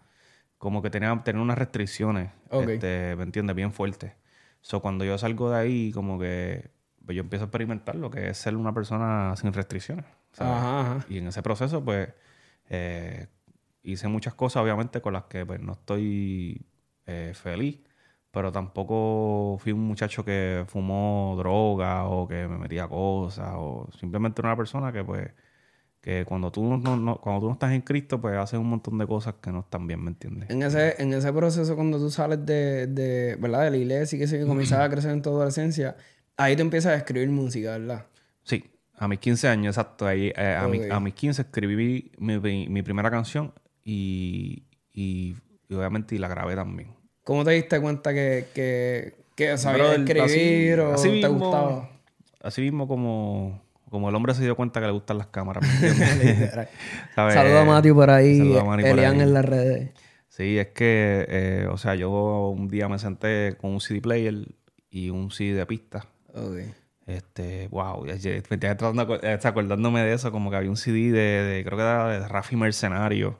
Como 0.57 0.81
que 0.81 0.89
tenía, 0.89 1.21
tenía 1.23 1.41
unas 1.41 1.57
restricciones, 1.57 2.31
este, 2.51 3.15
¿me 3.15 3.23
entiendes? 3.23 3.55
Bien 3.55 3.73
fuertes. 3.73 4.13
So, 4.61 4.81
cuando 4.81 5.05
yo 5.05 5.17
salgo 5.17 5.49
de 5.51 5.57
ahí, 5.57 5.91
como 5.91 6.19
que 6.19 6.71
pues, 7.05 7.15
yo 7.15 7.21
empiezo 7.21 7.45
a 7.45 7.47
experimentar 7.47 7.95
lo 7.95 8.11
que 8.11 8.29
es 8.29 8.37
ser 8.37 8.55
una 8.55 8.73
persona 8.73 9.35
sin 9.35 9.51
restricciones. 9.51 10.05
¿sabes? 10.31 10.53
Ajá, 10.53 10.81
ajá. 10.81 11.05
Y 11.09 11.17
en 11.17 11.27
ese 11.27 11.41
proceso, 11.41 11.83
pues, 11.83 12.09
eh, 12.69 13.27
hice 13.81 14.07
muchas 14.07 14.35
cosas, 14.35 14.61
obviamente, 14.61 15.01
con 15.01 15.13
las 15.13 15.23
que 15.23 15.45
pues, 15.45 15.59
no 15.59 15.73
estoy 15.73 16.65
eh, 17.07 17.33
feliz. 17.33 17.79
Pero 18.31 18.51
tampoco 18.51 19.57
fui 19.59 19.71
un 19.71 19.87
muchacho 19.87 20.23
que 20.23 20.63
fumó 20.67 21.35
droga 21.37 22.05
o 22.05 22.27
que 22.27 22.47
me 22.47 22.57
metía 22.59 22.87
cosas. 22.87 23.49
O 23.57 23.89
simplemente 23.99 24.41
una 24.41 24.55
persona 24.55 24.91
que, 24.91 25.03
pues, 25.03 25.31
que 26.01 26.23
cuando 26.25 26.51
tú 26.51 26.63
no, 26.77 26.95
no- 26.95 27.17
cuando 27.19 27.41
tú 27.41 27.47
no 27.47 27.53
estás 27.53 27.71
en 27.73 27.81
Cristo, 27.81 28.21
pues 28.21 28.37
haces 28.37 28.59
un 28.59 28.69
montón 28.69 28.97
de 28.99 29.07
cosas 29.07 29.35
que 29.41 29.51
no 29.51 29.61
están 29.61 29.87
bien, 29.87 30.03
¿me 30.03 30.11
entiendes? 30.11 30.49
En 30.49 30.61
ese, 30.63 31.01
en 31.01 31.11
ese 31.13 31.33
proceso, 31.33 31.75
cuando 31.75 31.97
tú 31.97 32.09
sales 32.11 32.45
de, 32.45 32.87
de, 32.87 33.35
¿verdad? 33.37 33.63
de 33.63 33.71
la 33.71 33.77
iglesia 33.77 34.15
y 34.15 34.19
que 34.19 34.27
se 34.27 34.45
comienzas 34.45 34.79
a 34.79 34.89
crecer 34.89 35.11
en 35.11 35.21
tu 35.23 35.29
adolescencia, 35.31 35.97
ahí 36.37 36.55
tú 36.55 36.61
empiezas 36.61 36.93
a 36.93 36.95
escribir 36.95 37.29
música, 37.29 37.71
¿verdad? 37.77 38.05
Sí, 38.43 38.63
a 38.95 39.07
mis 39.07 39.19
15 39.19 39.47
años, 39.47 39.75
exacto. 39.75 40.05
Ahí, 40.07 40.31
eh, 40.35 40.55
a, 40.57 40.67
mi- 40.67 40.79
Ok. 40.79 40.85
a 40.91 40.99
mis 40.99 41.15
15 41.15 41.41
escribí 41.41 42.11
mi, 42.19 42.39
mi- 42.39 42.69
mi 42.69 42.81
primera 42.83 43.09
canción 43.11 43.53
y, 43.83 44.63
y, 44.93 45.35
y 45.67 45.73
obviamente 45.73 46.17
la 46.19 46.27
grabé 46.29 46.55
también. 46.55 46.91
¿Cómo 47.29 47.45
te 47.45 47.51
diste 47.51 47.79
cuenta 47.79 48.11
que, 48.11 48.47
que, 48.55 49.13
que 49.35 49.55
sabías 49.59 49.99
escribir 49.99 50.79
o 50.79 50.95
así 50.95 51.09
te 51.21 51.29
mismo- 51.29 51.37
gustaba? 51.37 51.89
Así 52.41 52.61
mismo 52.61 52.87
como, 52.87 53.61
como 53.87 54.09
el 54.09 54.15
hombre 54.15 54.33
se 54.33 54.41
dio 54.41 54.55
cuenta 54.55 54.79
que 54.79 54.87
le 54.87 54.93
gustan 54.93 55.19
las 55.19 55.27
cámaras. 55.27 55.63
Saluda 57.15 57.61
a 57.61 57.65
Mati 57.65 57.91
por 57.91 58.09
ahí, 58.09 58.39
Elian 58.83 59.21
en 59.21 59.31
las 59.35 59.45
redes. 59.45 59.91
Sí, 60.27 60.57
es 60.57 60.69
que, 60.69 61.27
eh, 61.29 61.67
o 61.69 61.77
sea, 61.77 61.93
yo 61.93 62.09
un 62.49 62.67
día 62.67 62.89
me 62.89 62.97
senté 62.97 63.55
con 63.61 63.73
un 63.73 63.79
CD 63.79 64.01
player 64.01 64.33
y 64.89 65.11
un 65.11 65.29
CD 65.29 65.53
de 65.53 65.67
pista. 65.67 66.07
Ok. 66.33 66.57
Este, 67.05 67.67
wow, 67.67 68.05
me 68.05 68.13
estoy 68.13 69.49
acordándome 69.51 70.01
de 70.01 70.13
eso, 70.13 70.31
como 70.31 70.49
que 70.49 70.55
había 70.57 70.71
un 70.71 70.77
CD 70.77 71.11
de, 71.11 71.43
de- 71.43 71.63
creo 71.63 71.77
que 71.77 71.83
era 71.83 72.07
de 72.07 72.27
Rafi 72.27 72.55
Mercenario, 72.55 73.37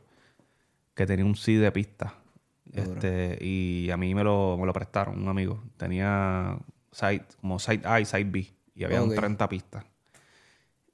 que 0.94 1.08
tenía 1.08 1.26
un 1.26 1.36
CD 1.36 1.58
de 1.58 1.72
pista. 1.72 2.14
Este, 2.74 3.38
y 3.42 3.90
a 3.92 3.98
mí 3.98 4.14
me 4.14 4.24
lo, 4.24 4.58
me 4.58 4.66
lo 4.66 4.74
prestaron, 4.74 5.22
un 5.22 5.28
amigo. 5.28 5.64
Tenía 5.78 6.58
side, 6.92 7.26
como 7.42 7.60
side 7.60 7.82
A 7.86 8.00
y 8.00 8.06
side 8.06 8.26
B, 8.26 8.48
y 8.76 8.84
había 8.84 9.04
Ok. 9.04 9.16
30 9.16 9.50
pistas. 9.50 9.86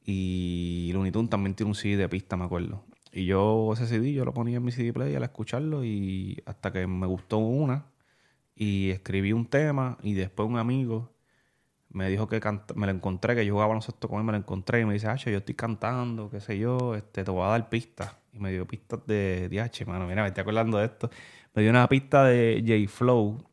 Y 0.03 0.91
Looney 0.93 1.11
Tunes 1.11 1.29
también 1.29 1.55
tiene 1.55 1.69
un 1.69 1.75
CD 1.75 1.97
de 1.97 2.09
pista, 2.09 2.37
me 2.37 2.45
acuerdo. 2.45 2.83
Y 3.11 3.25
yo 3.25 3.71
ese 3.73 3.87
CD 3.87 4.13
yo 4.13 4.25
lo 4.25 4.33
ponía 4.33 4.57
en 4.57 4.63
mi 4.63 4.71
CD 4.71 4.93
player 4.93 5.17
al 5.17 5.23
escucharlo 5.23 5.83
y 5.83 6.41
hasta 6.45 6.71
que 6.71 6.85
me 6.85 7.07
gustó 7.07 7.37
una 7.37 7.85
y 8.55 8.89
escribí 8.91 9.33
un 9.33 9.45
tema 9.47 9.97
y 10.01 10.13
después 10.13 10.47
un 10.49 10.57
amigo 10.57 11.11
me 11.89 12.09
dijo 12.09 12.27
que 12.27 12.41
me 12.75 12.87
lo 12.87 12.91
encontré, 12.91 13.35
que 13.35 13.45
yo 13.45 13.53
jugaba 13.53 13.69
baloncesto 13.69 14.09
con 14.09 14.19
él, 14.19 14.25
me 14.25 14.33
lo 14.33 14.37
encontré 14.37 14.81
y 14.81 14.85
me 14.85 14.93
dice, 14.93 15.07
Hacho, 15.07 15.29
yo 15.29 15.37
estoy 15.37 15.55
cantando, 15.55 16.29
qué 16.29 16.41
sé 16.41 16.57
yo, 16.59 16.93
este, 16.93 17.23
te 17.23 17.31
voy 17.31 17.43
a 17.43 17.47
dar 17.47 17.69
pistas. 17.69 18.17
Y 18.33 18.39
me 18.39 18.51
dio 18.51 18.67
pistas 18.67 18.99
de 19.07 19.47
DH, 19.47 19.85
mano, 19.85 20.05
mira, 20.05 20.21
me 20.23 20.27
estoy 20.27 20.41
acordando 20.41 20.77
de 20.77 20.85
esto. 20.85 21.09
Me 21.55 21.61
dio 21.61 21.71
una 21.71 21.87
pista 21.87 22.23
de 22.25 22.61
J 22.65 22.91
Flow, 22.93 23.43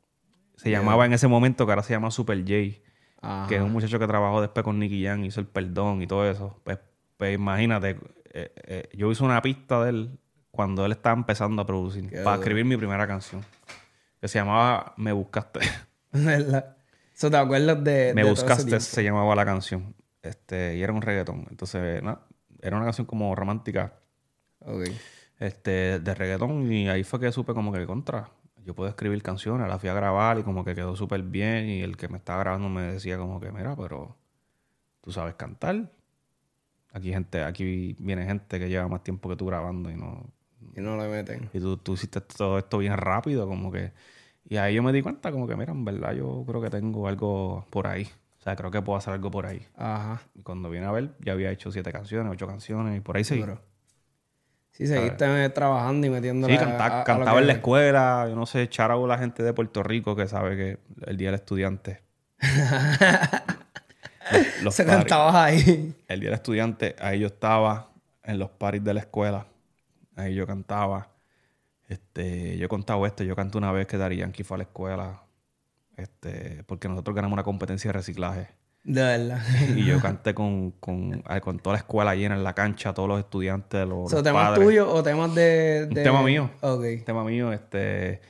se 0.57 0.71
llamaba 0.71 1.07
en 1.07 1.13
ese 1.13 1.29
momento, 1.29 1.65
que 1.67 1.73
ahora 1.73 1.83
se 1.83 1.93
llama 1.93 2.11
Super 2.11 2.39
J, 2.41 2.81
Ajá. 3.21 3.49
que 3.49 3.57
es 3.57 3.63
un 3.63 3.73
muchacho 3.73 3.99
que 3.99 4.07
trabajó 4.07 4.41
después 4.41 4.65
con 4.65 4.79
Nicky 4.79 5.05
Jam, 5.05 5.25
hizo 5.25 5.41
el 5.41 5.47
perdón 5.47 6.03
y 6.03 6.07
todo 6.07 6.29
eso. 6.29 6.61
Pues, 6.65 6.79
pues 7.17 7.35
imagínate, 7.35 7.97
eh, 8.33 8.53
eh, 8.67 8.89
yo 8.95 9.11
hice 9.13 9.23
una 9.25 9.41
pista 9.41 9.83
de 9.85 9.91
él 9.91 10.19
cuando 10.51 10.85
él 10.85 10.93
estaba 10.93 11.15
empezando 11.17 11.63
a 11.63 11.67
producir, 11.67 12.09
Qué 12.11 12.17
para 12.17 12.37
duro. 12.37 12.43
escribir 12.43 12.65
mi 12.65 12.77
primera 12.77 13.07
canción, 13.07 13.43
que 14.21 14.29
se 14.29 14.39
llamaba 14.39 14.95
Me 14.97 15.13
Buscaste. 15.13 15.61
¿Verdad? 16.13 16.77
So, 17.15 17.31
¿Te 17.31 17.37
acuerdas 17.37 17.83
de, 17.85 18.13
Me 18.15 18.25
de 18.25 18.31
buscaste, 18.31 18.81
se 18.81 19.05
llamaba 19.05 19.35
la 19.37 19.45
canción. 19.45 19.95
Este, 20.23 20.77
y 20.77 20.83
era 20.83 20.93
un 20.93 21.03
reggaetón. 21.03 21.47
Entonces, 21.51 22.03
nada, 22.03 22.27
era 22.61 22.77
una 22.77 22.85
canción 22.87 23.07
como 23.07 23.35
romántica, 23.35 23.95
Ok. 24.61 24.89
Este, 25.43 25.99
de 25.99 26.15
reggaetón. 26.15 26.71
Y 26.73 26.89
ahí 26.89 27.05
fue 27.05 27.21
que 27.21 27.33
supe 27.33 27.53
como 27.55 27.73
que 27.73 27.85
contra. 27.87 28.31
Yo 28.65 28.75
puedo 28.75 28.89
escribir 28.89 29.23
canciones, 29.23 29.69
la 29.69 29.79
fui 29.79 29.89
a 29.89 29.95
grabar 29.95 30.39
y 30.39 30.45
como 30.45 30.65
que 30.65 30.75
quedó 30.75 30.95
súper 30.95 31.23
bien. 31.23 31.69
Y 31.69 31.81
el 31.83 31.97
que 31.97 32.09
me 32.09 32.19
estaba 32.19 32.39
grabando 32.39 32.69
me 32.69 32.83
decía 32.83 33.19
como 33.19 33.41
que, 33.41 33.51
mira, 33.51 33.75
pero 33.77 34.17
tú 35.01 35.11
sabes 35.11 35.35
cantar. 35.35 35.91
Aquí 36.93 37.11
gente, 37.11 37.43
aquí 37.43 37.97
viene 37.99 38.25
gente 38.25 38.59
que 38.59 38.69
lleva 38.69 38.87
más 38.87 39.03
tiempo 39.03 39.29
que 39.29 39.37
tú 39.37 39.47
grabando 39.47 39.91
y 39.91 39.97
no, 39.97 40.31
Y 40.77 40.81
no 40.81 40.97
le 40.97 41.09
meten. 41.09 41.51
y 41.53 41.59
tú, 41.59 41.77
tú 41.77 41.95
hiciste 41.95 42.21
todo 42.21 42.59
esto 42.59 42.79
bien 42.79 42.97
rápido, 42.97 43.47
como 43.49 43.73
que... 43.73 43.93
Y 44.49 44.57
ahí 44.57 44.75
yo 44.75 44.83
me 44.83 44.93
di 44.93 45.03
cuenta 45.03 45.33
como 45.33 45.47
que, 45.47 45.57
mira, 45.57 45.73
en 45.73 45.85
verdad 45.85 46.13
yo 46.13 46.45
creo 46.47 46.61
que 46.61 46.69
tengo 46.69 47.09
algo 47.09 47.67
por 47.71 47.87
ahí. 47.87 48.09
O 48.39 48.43
sea, 48.43 48.57
creo 48.57 48.71
que 48.71 48.83
puedo 48.83 48.99
hacer 48.99 49.15
algo 49.15 49.31
por 49.31 49.47
ahí. 49.47 49.67
Ajá. 49.77 50.21
Y 50.35 50.43
cuando 50.43 50.69
vine 50.69 50.85
a 50.85 50.91
ver, 50.93 51.15
ya 51.21 51.33
había 51.33 51.51
hecho 51.51 51.71
siete 51.71 51.93
canciones, 51.93 52.33
ocho 52.33 52.47
canciones, 52.47 52.97
y 52.97 53.01
por 53.01 53.17
ahí 53.17 53.25
seguí. 53.25 53.41
Duro. 53.41 53.72
Sí, 54.73 54.87
seguiste 54.87 55.49
trabajando 55.51 56.07
y 56.07 56.11
metiendo 56.11 56.49
Sí, 56.49 56.57
canta- 56.57 57.05
cantaba 57.05 57.39
en 57.41 57.47
la 57.47 57.53
escuela, 57.53 58.27
yo 58.29 58.35
no 58.35 58.47
sé, 58.47 58.63
echar 58.63 58.91
a 58.91 58.97
la 58.97 59.19
gente 59.19 59.43
de 59.43 59.53
Puerto 59.53 59.83
Rico 59.83 60.17
que 60.17 60.27
sabe 60.27 60.57
que 60.57 60.79
el 61.07 61.17
Día 61.19 61.29
del 61.29 61.35
Estudiante. 61.37 62.01
los, 64.33 64.63
los 64.63 64.75
Se 64.75 64.85
parties. 64.85 65.05
cantabas 65.05 65.35
ahí. 65.35 65.95
El 66.09 66.21
Día 66.21 66.31
del 66.31 66.35
Estudiante, 66.37 66.97
ahí 67.01 67.21
yo 67.21 67.27
estaba 67.27 67.91
en 68.25 68.39
los 68.39 68.51
paris 68.51 68.83
de 68.83 68.95
la 68.95 69.01
escuela. 69.01 69.47
Ahí 70.17 70.35
yo 70.35 70.47
cantaba. 70.47 71.09
Este, 71.89 72.57
yo 72.57 72.67
he 72.67 72.69
contado 72.69 73.05
esto. 73.07 73.25
Yo 73.25 73.37
canté 73.37 73.59
una 73.59 73.73
vez 73.73 73.87
que 73.87 73.99
Dari 73.99 74.17
Yankee 74.19 74.45
fue 74.45 74.57
a 74.57 74.59
la 74.59 74.65
escuela. 74.65 75.23
Este, 75.97 76.65
porque 76.65 76.89
nosotros 76.89 77.15
ganamos 77.15 77.35
una 77.35 77.43
competencia 77.43 77.89
de 77.89 77.93
reciclaje. 77.93 78.49
De 78.85 79.01
verdad. 79.01 79.41
Y 79.77 79.85
yo 79.85 80.01
canté 80.03 80.35
con, 80.35 80.73
con, 80.73 81.23
ay, 81.27 81.41
con 81.41 81.59
toda 81.59 81.75
la 81.75 81.79
escuela 81.79 82.15
llena 82.15 82.35
en 82.35 82.45
la 82.45 82.55
cancha, 82.55 82.93
todos 82.93 83.09
los 83.09 83.21
estudiantes, 83.21 83.87
los, 83.87 84.11
¿Son 84.11 84.19
los 84.19 84.23
temas 84.23 84.55
tuyos 84.55 84.89
o 84.91 85.03
temas 85.03 85.35
de, 85.35 85.87
Un 85.89 85.95
tema 85.95 86.23
mío. 86.23 86.51
Ok. 86.61 86.85
Un 86.99 87.05
tema 87.05 87.25
mío, 87.25 87.53
este, 87.53 88.21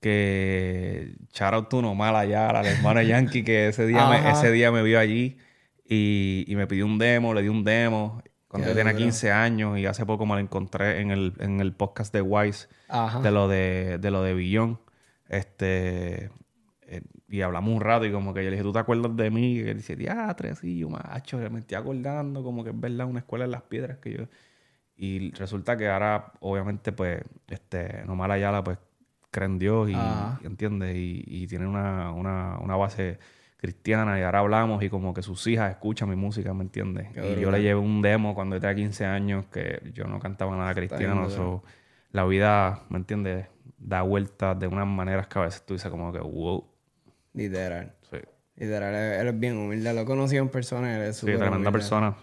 que 0.00 1.16
shout 1.32 1.54
out 1.54 1.68
to 1.68 1.80
Nomala 1.80 2.20
allá, 2.20 2.50
al 2.50 2.66
hermano 2.66 3.00
de 3.00 3.06
Yankee, 3.06 3.42
que 3.42 3.68
ese 3.68 3.86
día, 3.86 4.06
me, 4.08 4.30
ese 4.30 4.50
día 4.50 4.70
me 4.70 4.82
vio 4.82 4.98
allí 4.98 5.38
y, 5.88 6.44
y 6.46 6.56
me 6.56 6.66
pidió 6.66 6.84
un 6.84 6.98
demo, 6.98 7.32
le 7.32 7.42
di 7.42 7.48
un 7.48 7.64
demo 7.64 8.22
cuando 8.48 8.68
yo 8.68 8.74
tenía 8.76 8.92
duro. 8.92 9.04
15 9.04 9.32
años 9.32 9.78
y 9.78 9.86
hace 9.86 10.06
poco 10.06 10.26
me 10.26 10.34
lo 10.34 10.40
encontré 10.40 11.00
en 11.00 11.10
el, 11.10 11.32
en 11.40 11.60
el 11.60 11.72
podcast 11.72 12.12
de 12.12 12.20
Wise 12.20 12.68
Ajá. 12.88 13.20
de 13.20 13.30
lo 13.32 13.48
de, 13.48 13.98
de 13.98 14.10
lo 14.10 14.22
de 14.22 14.34
Billón. 14.34 14.80
Este, 15.28 16.30
y 17.34 17.42
hablamos 17.42 17.74
un 17.74 17.80
rato 17.80 18.04
y 18.04 18.12
como 18.12 18.32
que 18.32 18.44
yo 18.44 18.50
le 18.50 18.56
dije, 18.56 18.62
¿tú 18.62 18.72
te 18.72 18.78
acuerdas 18.78 19.16
de 19.16 19.30
mí? 19.30 19.54
Y 19.54 19.60
él 19.60 19.78
dice, 19.78 19.96
diatre, 19.96 20.50
así, 20.50 20.78
yo 20.78 20.88
macho, 20.88 21.38
me 21.50 21.58
estoy 21.58 21.76
acordando, 21.76 22.44
como 22.44 22.62
que 22.62 22.70
es 22.70 22.80
verdad, 22.80 23.06
una 23.06 23.18
escuela 23.18 23.44
en 23.44 23.50
las 23.50 23.62
piedras 23.62 23.98
que 23.98 24.12
yo... 24.12 24.24
Y 24.96 25.32
resulta 25.32 25.76
que 25.76 25.88
ahora, 25.88 26.32
obviamente, 26.38 26.92
pues, 26.92 27.20
este, 27.48 28.04
Nomar 28.06 28.30
Ayala, 28.30 28.62
pues, 28.62 28.78
cree 29.32 29.46
en 29.46 29.58
Dios 29.58 29.90
y, 29.90 29.94
y 29.94 30.46
¿entiendes? 30.46 30.94
Y, 30.94 31.24
y 31.26 31.48
tiene 31.48 31.66
una, 31.66 32.12
una, 32.12 32.58
una 32.60 32.76
base 32.76 33.18
cristiana 33.56 34.20
y 34.20 34.22
ahora 34.22 34.38
hablamos 34.38 34.82
y 34.84 34.88
como 34.88 35.12
que 35.12 35.22
sus 35.22 35.44
hijas 35.48 35.72
escuchan 35.72 36.08
mi 36.08 36.14
música, 36.14 36.54
¿me 36.54 36.62
entiendes? 36.62 37.08
Qué 37.12 37.32
y 37.32 37.40
yo 37.40 37.50
le 37.50 37.60
llevé 37.60 37.80
un 37.80 38.00
demo 38.00 38.34
cuando 38.36 38.60
tenía 38.60 38.76
15 38.76 39.06
años 39.06 39.46
que 39.46 39.90
yo 39.92 40.04
no 40.04 40.20
cantaba 40.20 40.54
nada 40.54 40.72
cristiano, 40.72 41.28
so, 41.30 41.64
la 42.12 42.24
vida, 42.26 42.82
¿me 42.90 42.98
entiendes? 42.98 43.48
Da 43.76 44.02
vueltas 44.02 44.56
de 44.56 44.68
unas 44.68 44.86
maneras 44.86 45.26
que 45.26 45.38
a 45.40 45.42
veces 45.42 45.66
tú 45.66 45.74
dices 45.74 45.90
como 45.90 46.12
que, 46.12 46.20
wow, 46.20 46.73
Literal. 47.34 47.92
sí, 48.10 48.16
Literal, 48.56 48.94
él, 48.94 49.28
es 49.28 49.38
bien 49.38 49.56
humilde. 49.56 49.92
Lo 49.92 50.00
he 50.00 50.04
conocido 50.04 50.42
en 50.42 50.48
persona. 50.48 50.96
Él 50.96 51.10
es 51.10 51.16
sí 51.16 51.26
tremenda 51.26 51.50
humilde. 51.50 51.72
persona. 51.72 52.14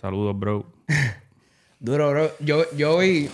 Saludos, 0.00 0.38
bro. 0.38 0.64
Duro, 1.80 2.10
bro. 2.10 2.30
Yo, 2.40 2.64
yo 2.76 2.98
vi 2.98 3.30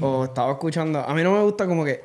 o 0.00 0.24
estaba 0.24 0.52
escuchando. 0.52 1.00
A 1.00 1.14
mí 1.14 1.22
no 1.22 1.32
me 1.32 1.42
gusta 1.42 1.66
como 1.66 1.84
que 1.84 2.02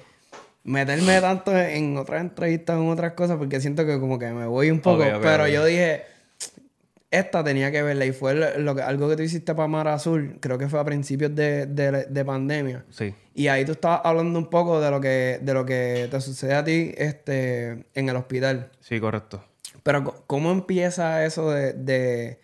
meterme 0.63 1.19
tanto 1.21 1.55
en 1.55 1.97
otras 1.97 2.21
entrevistas, 2.21 2.79
en 2.79 2.89
otras 2.89 3.13
cosas, 3.13 3.37
porque 3.37 3.59
siento 3.59 3.85
que 3.85 3.99
como 3.99 4.17
que 4.19 4.31
me 4.31 4.45
voy 4.45 4.71
un 4.71 4.79
poco. 4.79 5.03
Pero 5.21 5.47
yo 5.47 5.65
dije, 5.65 6.03
esta 7.19 7.43
tenía 7.43 7.71
que 7.71 7.81
verla 7.81 8.05
y 8.05 8.11
fue 8.11 8.35
lo 8.59 8.75
que, 8.75 8.81
algo 8.81 9.09
que 9.09 9.15
tú 9.15 9.23
hiciste 9.23 9.55
para 9.55 9.67
Mar 9.67 9.87
Azul, 9.87 10.37
creo 10.39 10.57
que 10.57 10.67
fue 10.67 10.79
a 10.79 10.83
principios 10.83 11.33
de, 11.35 11.65
de, 11.65 12.05
de 12.05 12.25
pandemia. 12.25 12.85
Sí. 12.89 13.13
Y 13.33 13.47
ahí 13.47 13.65
tú 13.65 13.73
estabas 13.73 14.01
hablando 14.03 14.37
un 14.39 14.49
poco 14.49 14.79
de 14.79 14.91
lo 14.91 15.01
que, 15.01 15.39
de 15.41 15.53
lo 15.53 15.65
que 15.65 16.07
te 16.09 16.21
sucede 16.21 16.53
a 16.53 16.63
ti 16.63 16.93
este, 16.97 17.85
en 17.93 18.09
el 18.09 18.15
hospital. 18.15 18.71
Sí, 18.79 18.99
correcto. 18.99 19.43
Pero, 19.83 20.23
¿cómo 20.27 20.51
empieza 20.51 21.25
eso 21.25 21.51
de, 21.51 21.73
de, 21.73 22.39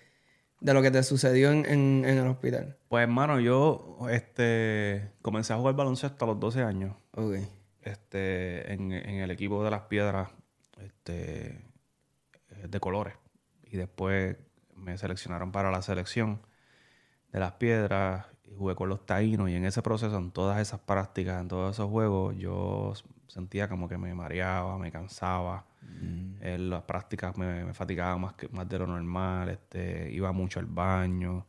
de 0.59 0.73
lo 0.73 0.81
que 0.81 0.91
te 0.91 1.01
sucedió 1.03 1.51
en, 1.51 1.65
en, 1.65 2.03
en 2.05 2.17
el 2.17 2.27
hospital? 2.27 2.77
Pues 2.89 3.03
hermano, 3.03 3.39
yo 3.39 3.97
este, 4.09 5.11
comencé 5.21 5.53
a 5.53 5.57
jugar 5.57 5.75
baloncesto 5.75 6.25
a 6.25 6.27
los 6.27 6.39
12 6.39 6.61
años. 6.61 6.95
Ok. 7.15 7.35
este, 7.81 8.71
en, 8.73 8.91
en 8.91 9.15
el 9.19 9.31
equipo 9.31 9.63
de 9.63 9.71
las 9.71 9.81
piedras 9.83 10.29
este, 10.79 11.59
de 12.67 12.79
colores. 12.79 13.13
Y 13.63 13.77
después 13.77 14.35
me 14.81 14.97
seleccionaron 14.97 15.51
para 15.51 15.71
la 15.71 15.81
selección 15.81 16.41
de 17.31 17.39
las 17.39 17.53
piedras 17.53 18.25
y 18.45 18.55
jugué 18.55 18.75
con 18.75 18.89
los 18.89 19.05
taínos. 19.05 19.49
Y 19.49 19.55
en 19.55 19.65
ese 19.65 19.81
proceso, 19.81 20.17
en 20.17 20.31
todas 20.31 20.59
esas 20.59 20.79
prácticas, 20.79 21.41
en 21.41 21.47
todos 21.47 21.75
esos 21.75 21.89
juegos, 21.89 22.35
yo 22.37 22.93
sentía 23.27 23.67
como 23.69 23.87
que 23.87 23.97
me 23.97 24.13
mareaba, 24.13 24.77
me 24.77 24.91
cansaba. 24.91 25.65
En 26.39 26.69
las 26.69 26.83
prácticas 26.83 27.37
me, 27.37 27.65
me 27.65 27.73
fatigaba 27.73 28.17
más, 28.17 28.33
que, 28.33 28.47
más 28.49 28.67
de 28.67 28.79
lo 28.79 28.87
normal. 28.87 29.49
Este, 29.49 30.11
iba 30.11 30.31
mucho 30.31 30.59
al 30.59 30.65
baño. 30.65 31.47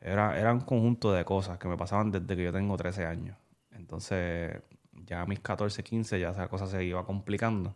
Era, 0.00 0.38
era 0.38 0.52
un 0.52 0.60
conjunto 0.60 1.12
de 1.12 1.24
cosas 1.24 1.58
que 1.58 1.68
me 1.68 1.76
pasaban 1.76 2.10
desde 2.10 2.36
que 2.36 2.44
yo 2.44 2.52
tengo 2.52 2.76
13 2.76 3.06
años. 3.06 3.36
Entonces, 3.70 4.62
ya 4.92 5.22
a 5.22 5.26
mis 5.26 5.40
14, 5.40 5.82
15, 5.82 6.20
ya 6.20 6.30
esa 6.30 6.48
cosa 6.48 6.66
se 6.66 6.84
iba 6.84 7.04
complicando. 7.04 7.74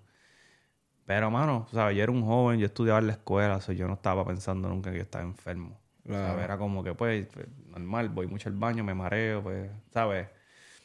Pero, 1.06 1.30
mano, 1.30 1.66
¿sabes? 1.72 1.96
Yo 1.96 2.02
era 2.02 2.12
un 2.12 2.24
joven, 2.24 2.58
yo 2.58 2.66
estudiaba 2.66 2.98
en 2.98 3.06
la 3.06 3.12
escuela, 3.14 3.60
so 3.60 3.72
yo 3.72 3.86
no 3.86 3.94
estaba 3.94 4.24
pensando 4.26 4.68
nunca 4.68 4.90
que 4.90 4.96
yo 4.98 5.02
estaba 5.04 5.24
enfermo. 5.24 5.78
Claro. 6.04 6.26
¿sabes? 6.28 6.44
Era 6.44 6.58
como 6.58 6.82
que, 6.84 6.94
pues, 6.94 7.26
pues, 7.32 7.46
normal, 7.68 8.08
voy 8.08 8.26
mucho 8.26 8.48
al 8.48 8.56
baño, 8.56 8.84
me 8.84 8.94
mareo, 8.94 9.42
pues, 9.42 9.70
¿sabes? 9.92 10.28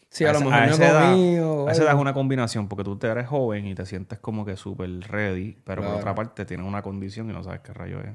Sí, 0.10 0.26
a, 0.26 0.34
lo 0.34 0.42
mejor 0.42 0.54
no 0.54 0.66
esa 0.66 0.90
edad- 0.90 1.44
o 1.44 1.68
a 1.68 1.72
esa 1.72 1.84
edad 1.84 1.94
es 1.94 2.00
una 2.00 2.14
combinación, 2.14 2.68
porque 2.68 2.84
tú 2.84 2.98
te 2.98 3.08
eres 3.08 3.28
joven 3.28 3.66
y 3.66 3.76
te 3.76 3.86
sientes 3.86 4.20
como 4.20 4.46
que 4.46 4.58
súper 4.58 4.90
ready, 5.08 5.58
pero 5.64 5.82
por 5.84 5.96
otra 5.96 6.14
parte 6.14 6.46
tienes 6.46 6.66
una 6.68 6.82
condición 6.82 7.30
y 7.30 7.34
no 7.34 7.44
sabes 7.44 7.62
qué 7.62 7.74
rayo 7.74 8.02
es. 8.02 8.12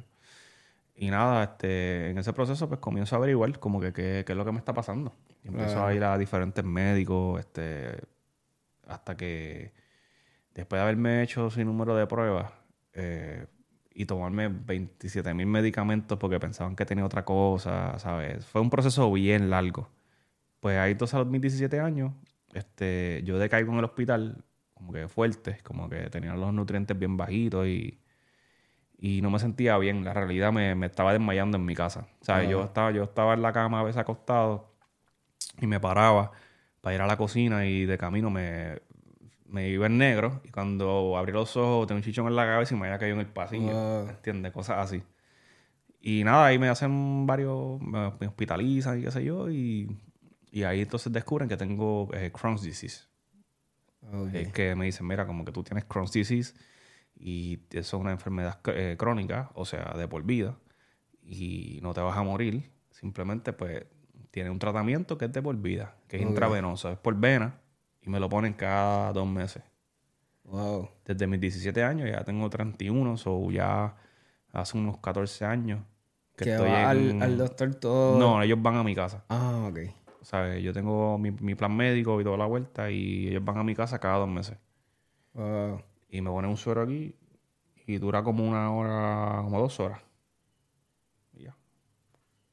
Y 0.94 1.10
nada, 1.10 1.44
este, 1.44 2.10
en 2.10 2.18
ese 2.18 2.32
proceso 2.32 2.68
pues 2.68 2.80
comienzo 2.80 3.16
a 3.16 3.18
averiguar 3.18 3.58
como 3.58 3.80
que 3.80 3.92
qué, 3.92 4.24
qué 4.26 4.32
es 4.32 4.36
lo 4.36 4.44
que 4.44 4.52
me 4.52 4.58
está 4.58 4.72
pasando. 4.74 5.12
Y 5.42 5.48
empiezo 5.48 5.74
Claro. 5.74 5.88
a 5.88 5.94
ir 5.94 6.04
a 6.04 6.18
diferentes 6.18 6.64
médicos, 6.64 7.40
este, 7.40 7.98
hasta 8.86 9.16
que 9.16 9.72
después 10.60 10.78
de 10.78 10.82
haberme 10.82 11.22
hecho 11.22 11.50
sin 11.50 11.66
número 11.66 11.94
de 11.94 12.06
pruebas 12.06 12.50
eh, 12.94 13.46
y 13.94 14.06
tomarme 14.06 14.48
27 14.48 15.34
mil 15.34 15.46
medicamentos 15.46 16.18
porque 16.18 16.40
pensaban 16.40 16.76
que 16.76 16.84
tenía 16.86 17.04
otra 17.04 17.24
cosa, 17.24 17.98
¿sabes? 17.98 18.44
Fue 18.46 18.60
un 18.60 18.70
proceso 18.70 19.10
bien 19.12 19.50
largo. 19.50 19.88
Pues 20.60 20.78
ahí 20.78 20.92
entonces 20.92 21.14
a 21.14 21.18
los 21.18 21.28
mis 21.28 21.40
17 21.40 21.80
años, 21.80 22.12
este, 22.52 23.22
yo 23.24 23.38
decaigo 23.38 23.72
en 23.72 23.78
el 23.78 23.84
hospital, 23.84 24.44
como 24.74 24.92
que 24.92 25.08
fuerte, 25.08 25.58
como 25.62 25.88
que 25.88 26.10
tenía 26.10 26.34
los 26.34 26.52
nutrientes 26.52 26.98
bien 26.98 27.16
bajitos 27.16 27.66
y, 27.66 28.00
y 28.98 29.22
no 29.22 29.30
me 29.30 29.38
sentía 29.38 29.76
bien. 29.78 30.04
La 30.04 30.14
realidad 30.14 30.52
me, 30.52 30.74
me 30.74 30.86
estaba 30.86 31.12
desmayando 31.12 31.56
en 31.58 31.64
mi 31.64 31.74
casa. 31.74 32.08
O 32.20 32.24
sea, 32.24 32.42
yo, 32.44 32.64
estaba, 32.64 32.90
yo 32.90 33.04
estaba 33.04 33.34
en 33.34 33.42
la 33.42 33.52
cama 33.52 33.80
a 33.80 33.82
veces 33.82 34.00
acostado 34.00 34.74
y 35.60 35.66
me 35.66 35.80
paraba 35.80 36.32
para 36.80 36.94
ir 36.94 37.00
a 37.02 37.06
la 37.06 37.16
cocina 37.16 37.66
y 37.66 37.86
de 37.86 37.98
camino 37.98 38.30
me, 38.30 38.80
me 39.48 39.68
iba 39.68 39.86
en 39.86 39.98
negro 39.98 40.40
y 40.44 40.50
cuando 40.50 41.16
abrí 41.16 41.32
los 41.32 41.56
ojos 41.56 41.86
tenía 41.86 41.98
un 41.98 42.04
chichón 42.04 42.26
en 42.26 42.36
la 42.36 42.46
cabeza 42.46 42.74
y 42.74 42.78
me 42.78 42.86
había 42.86 42.98
caído 42.98 43.14
en 43.14 43.20
el 43.20 43.26
pasillo. 43.26 43.72
Wow. 43.72 44.08
¿Entiendes? 44.10 44.52
Cosas 44.52 44.78
así. 44.78 45.02
Y 46.00 46.24
nada, 46.24 46.46
ahí 46.46 46.58
me 46.58 46.68
hacen 46.68 47.26
varios, 47.26 47.80
me, 47.80 48.26
hospitalizan 48.26 49.00
y 49.00 49.02
qué 49.02 49.10
sé 49.10 49.24
yo, 49.24 49.50
y, 49.50 49.88
y 50.52 50.62
ahí 50.62 50.82
entonces 50.82 51.12
descubren 51.12 51.48
que 51.48 51.56
tengo 51.56 52.08
eh, 52.14 52.30
Crohn's 52.30 52.62
disease. 52.62 53.06
Ok. 54.12 54.34
Es 54.34 54.52
que 54.52 54.74
me 54.76 54.84
dicen, 54.84 55.06
mira, 55.06 55.26
como 55.26 55.44
que 55.44 55.52
tú 55.52 55.64
tienes 55.64 55.84
Crohn's 55.84 56.12
disease 56.12 56.54
y 57.18 57.60
eso 57.70 57.96
es 57.96 58.00
una 58.00 58.12
enfermedad 58.12 58.60
eh, 58.66 58.96
crónica, 58.98 59.50
o 59.54 59.64
sea, 59.64 59.94
de 59.96 60.06
por 60.06 60.22
vida, 60.22 60.56
y 61.22 61.80
no 61.82 61.92
te 61.92 62.00
vas 62.00 62.16
a 62.16 62.22
morir, 62.22 62.70
simplemente 62.90 63.52
pues 63.52 63.84
tiene 64.30 64.50
un 64.50 64.58
tratamiento 64.58 65.18
que 65.18 65.24
es 65.24 65.32
de 65.32 65.42
por 65.42 65.56
vida, 65.56 65.96
que 66.08 66.18
es 66.18 66.22
Ok. 66.22 66.28
intravenoso, 66.28 66.92
es 66.92 66.98
por 66.98 67.16
vena, 67.16 67.58
y 68.06 68.10
me 68.10 68.20
lo 68.20 68.28
ponen 68.28 68.54
cada 68.54 69.12
dos 69.12 69.26
meses. 69.26 69.62
Wow. 70.44 70.88
Desde 71.04 71.26
mis 71.26 71.40
17 71.40 71.82
años 71.82 72.08
ya 72.08 72.22
tengo 72.22 72.48
31, 72.48 73.16
o 73.24 73.50
ya 73.50 73.96
hace 74.52 74.78
unos 74.78 74.98
14 74.98 75.44
años 75.44 75.80
que, 76.36 76.44
Que 76.44 76.52
estoy 76.52 76.70
va 76.70 76.92
en... 76.92 77.20
al, 77.20 77.22
al 77.22 77.38
doctor 77.38 77.74
todo. 77.74 78.18
No, 78.18 78.40
ellos 78.42 78.62
van 78.62 78.76
a 78.76 78.84
mi 78.84 78.94
casa. 78.94 79.24
Ah, 79.28 79.68
ok. 79.68 79.80
¿Sabes? 80.22 80.62
Yo 80.62 80.72
tengo 80.72 81.18
mi, 81.18 81.32
mi 81.32 81.54
plan 81.54 81.76
médico 81.76 82.20
y 82.20 82.24
toda 82.24 82.36
la 82.36 82.46
vuelta 82.46 82.90
y 82.90 83.28
ellos 83.28 83.44
van 83.44 83.58
a 83.58 83.64
mi 83.64 83.74
casa 83.74 83.98
cada 83.98 84.18
dos 84.18 84.28
meses. 84.28 84.56
Wow. 85.34 85.82
Y 86.08 86.20
me 86.20 86.30
ponen 86.30 86.50
un 86.50 86.56
suero 86.56 86.82
aquí 86.82 87.14
y 87.86 87.98
dura 87.98 88.22
como 88.22 88.44
una 88.46 88.72
hora, 88.72 89.42
como 89.42 89.60
dos 89.60 89.78
horas. 89.80 90.00
Y 91.32 91.44
ya. 91.44 91.56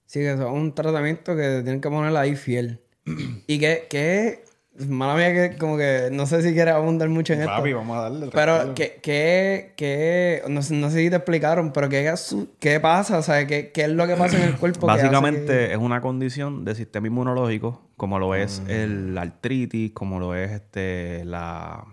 Sí, 0.05 0.19
que 0.19 0.33
es 0.33 0.39
un 0.39 0.73
tratamiento 0.73 1.35
que 1.35 1.61
tienen 1.63 1.79
que 1.79 1.89
poner 1.89 2.15
ahí 2.15 2.35
fiel. 2.35 2.81
y 3.47 3.59
que, 3.59 3.87
que 3.89 4.42
mala 4.87 5.15
mía 5.15 5.33
que 5.33 5.57
como 5.57 5.77
que 5.77 6.09
no 6.11 6.25
sé 6.25 6.41
si 6.41 6.53
quieres 6.53 6.73
abundar 6.73 7.07
mucho 7.09 7.33
en 7.33 7.41
esto. 7.41 7.61
vamos 7.61 7.97
a 7.97 8.01
darle. 8.01 8.29
Pero 8.33 8.73
que, 8.73 8.99
que, 9.01 9.73
que 9.77 10.41
no, 10.49 10.61
sé- 10.61 10.73
no 10.73 10.89
sé 10.89 10.99
si 10.99 11.09
te 11.09 11.17
explicaron, 11.17 11.71
pero 11.73 11.89
qué, 11.89 12.11
qué 12.59 12.79
pasa, 12.79 13.19
o 13.19 13.21
sea, 13.21 13.45
qué, 13.45 13.71
qué 13.71 13.83
es 13.83 13.89
lo 13.89 14.07
que 14.07 14.15
pasa 14.15 14.37
en 14.37 14.43
el 14.49 14.55
cuerpo. 14.57 14.87
Básicamente 14.87 15.45
que- 15.67 15.71
es 15.73 15.77
una 15.77 16.01
condición 16.01 16.65
del 16.65 16.75
sistema 16.75 17.05
inmunológico, 17.07 17.87
como 17.97 18.17
lo 18.17 18.33
es 18.35 18.61
Ah. 18.67 18.71
el 18.71 19.17
artritis, 19.17 19.91
como 19.91 20.19
lo 20.19 20.35
es 20.35 20.51
este 20.51 21.23
la 21.25 21.85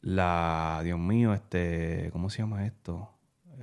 la 0.00 0.80
Dios 0.84 0.98
mío, 0.98 1.32
este, 1.32 2.10
¿cómo 2.12 2.28
se 2.28 2.38
llama 2.38 2.66
esto? 2.66 3.08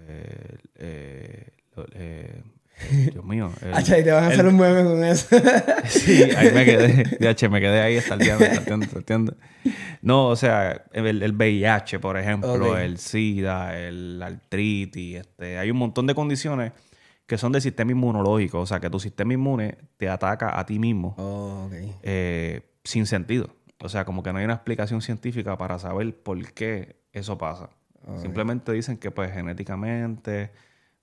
Eh, 0.08 0.58
eh, 0.76 1.48
eh, 1.93 2.43
Dios 3.11 3.23
mío. 3.25 3.51
el- 3.61 3.79
y 3.81 4.03
te 4.03 4.11
van 4.11 4.23
a 4.23 4.27
hacer 4.27 4.45
un 4.47 4.57
meme 4.57 4.83
con 4.83 5.03
eso. 5.03 5.27
Sí, 5.87 6.23
ahí 6.23 6.51
me 6.53 6.65
quedé. 6.65 7.03
DH, 7.19 7.49
me 7.49 7.59
quedé 7.59 7.81
ahí 7.81 7.95
estaldeando, 7.95 8.45
estaldeando, 8.45 8.85
estaldeando. 8.85 9.35
No, 10.01 10.27
o 10.27 10.35
sea, 10.35 10.85
el, 10.93 11.21
el 11.23 11.33
VIH, 11.33 11.99
por 11.99 12.17
ejemplo, 12.17 12.77
el 12.77 12.97
SIDA, 12.97 13.77
el 13.77 14.21
artritis, 14.21 15.17
este, 15.17 15.57
hay 15.57 15.71
un 15.71 15.77
montón 15.77 16.07
de 16.07 16.15
condiciones 16.15 16.71
que 17.25 17.37
son 17.37 17.51
del 17.51 17.61
sistema 17.61 17.91
inmunológico, 17.91 18.59
o 18.59 18.65
sea, 18.65 18.79
que 18.79 18.89
tu 18.89 18.99
sistema 18.99 19.33
inmune 19.33 19.77
te 19.97 20.09
ataca 20.09 20.59
a 20.59 20.65
ti 20.65 20.79
mismo 20.79 21.13
oh, 21.19 21.65
ok. 21.67 21.73
eh, 22.01 22.61
sin 22.83 23.05
sentido. 23.05 23.55
O 23.81 23.87
sea, 23.87 24.03
como 24.03 24.23
que 24.23 24.33
no 24.33 24.39
hay 24.39 24.45
una 24.45 24.55
explicación 24.55 25.01
científica 25.01 25.57
para 25.57 25.77
saber 25.79 26.15
por 26.23 26.53
qué 26.53 26.95
eso 27.13 27.37
pasa. 27.37 27.69
Simplemente 28.21 28.71
dicen 28.71 28.97
que 28.97 29.11
pues 29.11 29.31
genéticamente 29.31 30.51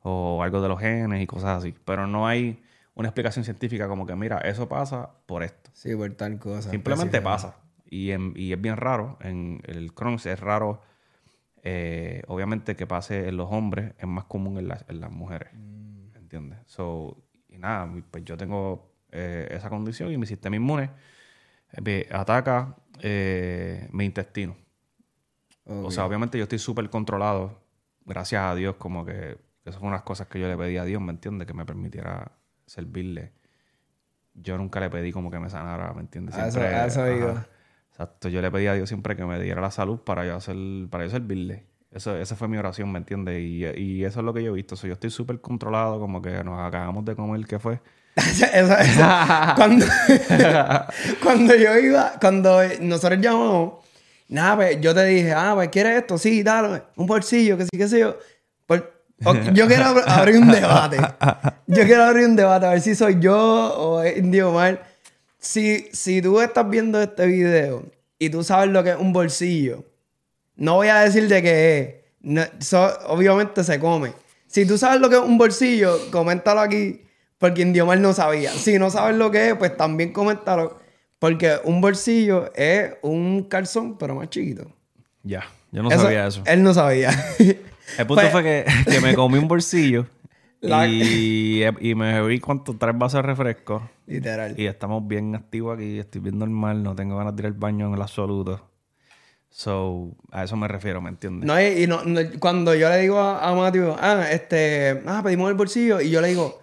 o 0.09 0.41
algo 0.43 0.61
de 0.63 0.69
los 0.69 0.79
genes 0.79 1.21
y 1.21 1.27
cosas 1.27 1.59
así, 1.59 1.75
pero 1.85 2.07
no 2.07 2.27
hay 2.29 2.63
una 2.95 3.09
explicación 3.09 3.45
científica 3.45 3.89
como 3.89 4.07
que 4.07 4.15
mira, 4.15 4.39
eso 4.39 4.69
pasa 4.69 5.11
por 5.27 5.43
esto. 5.43 5.71
Sí, 5.73 5.95
por 5.97 6.13
tal 6.15 6.39
cosa. 6.39 6.71
Simplemente 6.71 7.21
pasa. 7.21 7.57
Y, 7.91 8.13
en- 8.13 8.33
y 8.37 8.53
es 8.53 8.61
bien 8.61 8.77
raro. 8.77 9.19
En 9.21 9.61
el 9.67 9.93
Crohn's 9.95 10.27
es 10.27 10.39
raro. 10.41 10.81
eh, 11.69 12.23
obviamente 12.29 12.77
que 12.77 12.87
pase 12.87 13.27
en 13.29 13.37
los 13.37 13.51
hombres 13.51 13.93
es 13.99 14.07
más 14.07 14.25
común 14.27 14.57
en, 14.59 14.69
las- 14.69 14.85
en 14.89 15.01
las 15.01 15.11
mujeres. 15.11 15.49
¿Entiendes? 16.15 16.59
So, 16.67 17.17
y 17.49 17.59
nada, 17.59 17.91
pues 18.13 18.25
yo 18.25 18.37
tengo 18.37 18.93
eh, 19.11 19.49
esa 19.51 19.69
condición 19.69 20.13
y 20.13 20.17
mi 20.19 20.27
sistema 20.27 20.55
inmune 20.55 20.91
me 21.83 22.07
ataca 22.13 22.77
eh, 23.01 23.89
mi 23.91 24.05
intestino. 24.05 24.55
O 25.65 25.91
sea, 25.91 26.07
obviamente 26.07 26.39
yo 26.39 26.45
estoy 26.45 26.61
súper 26.61 26.89
controlado. 26.91 27.59
Gracias 28.05 28.41
a 28.43 28.55
Dios, 28.55 28.77
como 28.77 29.05
que 29.05 29.37
esas 29.71 29.79
fueron 29.81 29.93
unas 29.95 30.03
cosas 30.03 30.27
que 30.29 30.41
yo 30.41 30.49
le 30.49 30.57
pedí 30.57 30.77
a 30.77 30.85
Dios, 30.85 31.01
¿me 31.03 31.11
entiendes? 31.13 31.47
Que 31.47 31.55
me 31.55 31.65
permitiera 31.65 32.33
servirle. 32.67 33.33
Yo 34.35 34.59
nunca 34.59 34.81
le 34.81 34.91
pedí 34.91 35.13
como 35.13 35.31
que 35.31 35.39
me 35.39 35.49
sanara, 35.51 35.93
¿me 35.95 36.01
entiendes? 36.03 36.35
A 36.37 36.49
eso- 36.49 36.61
a 36.61 36.87
eso 36.87 37.03
ajá. 37.03 37.13
iba. 37.17 37.47
Exacto. 37.91 38.29
Yo 38.29 38.43
le 38.43 38.51
pedí 38.51 38.67
a 38.67 38.75
Dios 38.75 38.89
siempre 38.89 39.17
que 39.17 39.25
me 39.25 39.41
diera 39.41 39.61
la 39.61 39.71
salud 39.71 40.01
para 40.01 40.27
yo 40.27 40.37
hacer, 40.37 40.57
para 40.91 41.05
yo 41.05 41.11
servirle. 41.11 41.65
Eso, 41.91 42.15
esa 42.17 42.37
fue 42.37 42.47
mi 42.49 42.59
oración, 42.59 42.93
¿me 42.93 42.99
entiendes? 42.99 43.41
Y, 43.41 43.65
y 43.81 44.05
eso 44.05 44.21
es 44.21 44.25
lo 44.27 44.35
que 44.35 44.43
yo 44.43 44.53
he 44.53 44.55
visto. 44.55 44.75
O 44.75 44.79
sea, 44.79 44.89
yo 44.89 44.95
estoy 44.95 45.09
súper 45.11 45.41
controlado, 45.41 45.99
como 45.99 46.21
que 46.21 46.45
nos 46.45 46.61
acabamos 46.61 47.05
de 47.07 47.17
comer, 47.17 47.47
¿qué 47.47 47.59
fue? 47.59 47.81
Cuando, 49.57 49.87
cuando 51.23 51.55
yo 51.55 51.77
iba, 51.79 52.13
cuando 52.21 52.61
nosotros 52.81 53.21
llamamos, 53.21 53.85
nada, 54.29 54.57
pues 54.57 54.81
yo 54.81 54.95
te 54.95 55.05
dije, 55.05 55.33
ah, 55.33 55.53
pues 55.55 55.69
quieres 55.71 55.99
esto, 55.99 56.19
sí, 56.19 56.43
dale, 56.43 56.83
un 56.97 57.07
bolsillo, 57.07 57.57
que 57.57 57.65
sí, 57.65 57.71
que 57.77 57.89
sé 57.89 58.01
yo. 58.01 58.17
Yo 59.53 59.67
quiero 59.67 59.85
ab- 59.85 60.05
abrir 60.07 60.37
un 60.39 60.51
debate. 60.51 60.99
Yo 61.67 61.85
quiero 61.85 62.05
abrir 62.05 62.27
un 62.27 62.37
debate, 62.37 62.67
a 62.67 62.71
ver 62.71 62.81
si 62.81 62.95
soy 62.95 63.19
yo 63.21 63.37
o 63.37 64.07
Indio 64.07 64.51
Omar. 64.51 64.85
Si, 65.39 65.89
si 65.93 66.21
tú 66.23 66.41
estás 66.41 66.69
viendo 66.69 67.01
este 67.01 67.27
video 67.27 67.85
y 68.19 68.31
tú 68.31 68.43
sabes 68.43 68.69
lo 68.71 68.83
que 68.85 68.91
es 68.91 68.97
un 68.97 69.13
bolsillo, 69.13 69.85
no 70.57 70.75
voy 70.75 70.89
a 70.89 71.01
decir 71.01 71.29
de 71.29 71.43
qué 71.43 71.79
es. 71.79 71.95
No, 72.21 72.43
so- 72.59 72.99
obviamente 73.09 73.63
se 73.65 73.79
come. 73.79 74.13
Si 74.47 74.67
tú 74.67 74.77
sabes 74.79 75.01
lo 75.01 75.09
que 75.09 75.17
es 75.17 75.23
un 75.23 75.39
bolsillo, 75.39 75.99
coméntalo 76.11 76.61
aquí, 76.61 77.03
porque 77.39 77.63
Indiomar 77.63 77.99
no 77.99 78.13
sabía. 78.13 78.51
Si 78.53 78.79
no 78.79 78.91
sabes 78.91 79.17
lo 79.17 79.31
que 79.31 79.51
es, 79.51 79.55
pues 79.57 79.77
también 79.77 80.13
coméntalo, 80.13 80.79
porque 81.19 81.57
un 81.65 81.81
bolsillo 81.81 82.51
es 82.55 82.93
un 83.03 83.45
calzón, 83.45 83.97
pero 83.99 84.15
más 84.15 84.29
chiquito. 84.31 84.71
Ya, 85.23 85.45
yo 85.73 85.83
no 85.83 85.91
sabía 85.91 86.27
eso. 86.27 86.43
Él 86.47 86.63
no 86.63 86.75
sabía. 86.75 87.11
El 87.99 88.07
punto 88.07 88.21
Pues- 88.23 88.33
fue 88.33 88.43
que, 88.43 88.65
que 88.91 89.01
me 89.01 89.15
comí 89.15 89.39
un 89.39 89.49
bolsillo 89.49 90.07
La- 90.61 90.87
y, 90.89 91.63
y 91.81 91.95
me 91.95 92.21
bebí 92.21 92.41
cuánto, 92.41 92.77
tres 92.77 92.97
vasos 92.97 93.19
de 93.19 93.23
refresco. 93.23 93.89
Literal. 94.07 94.55
Y 94.59 94.67
estamos 94.67 95.07
bien 95.07 95.35
activos 95.35 95.77
aquí, 95.77 95.99
estoy 95.99 96.21
bien 96.23 96.39
normal, 96.39 96.83
no 96.83 96.95
tengo 96.97 97.17
ganas 97.17 97.37
de 97.37 97.43
ir 97.43 97.47
al 97.47 97.53
baño 97.53 97.89
en 97.89 97.95
el 97.95 98.03
absoluto. 98.03 98.69
So, 99.51 100.15
a 100.33 100.45
eso 100.45 100.57
me 100.57 100.69
refiero, 100.69 101.01
¿me 101.01 101.09
entiendes? 101.09 101.47
No, 101.47 101.59
y 101.61 101.85
y 101.85 101.87
no, 101.87 102.03
no- 102.05 102.21
cuando 102.41 102.75
yo 102.75 102.89
le 102.91 102.99
digo 102.99 103.19
a, 103.19 103.49
a 103.49 103.55
Matthew, 103.55 103.95
ah, 103.99 104.27
este, 104.31 105.03
ah, 105.07 105.21
pedimos 105.25 105.49
el 105.51 105.57
bolsillo, 105.57 106.01
y 106.01 106.11
yo 106.11 106.21
le 106.21 106.29
digo, 106.29 106.61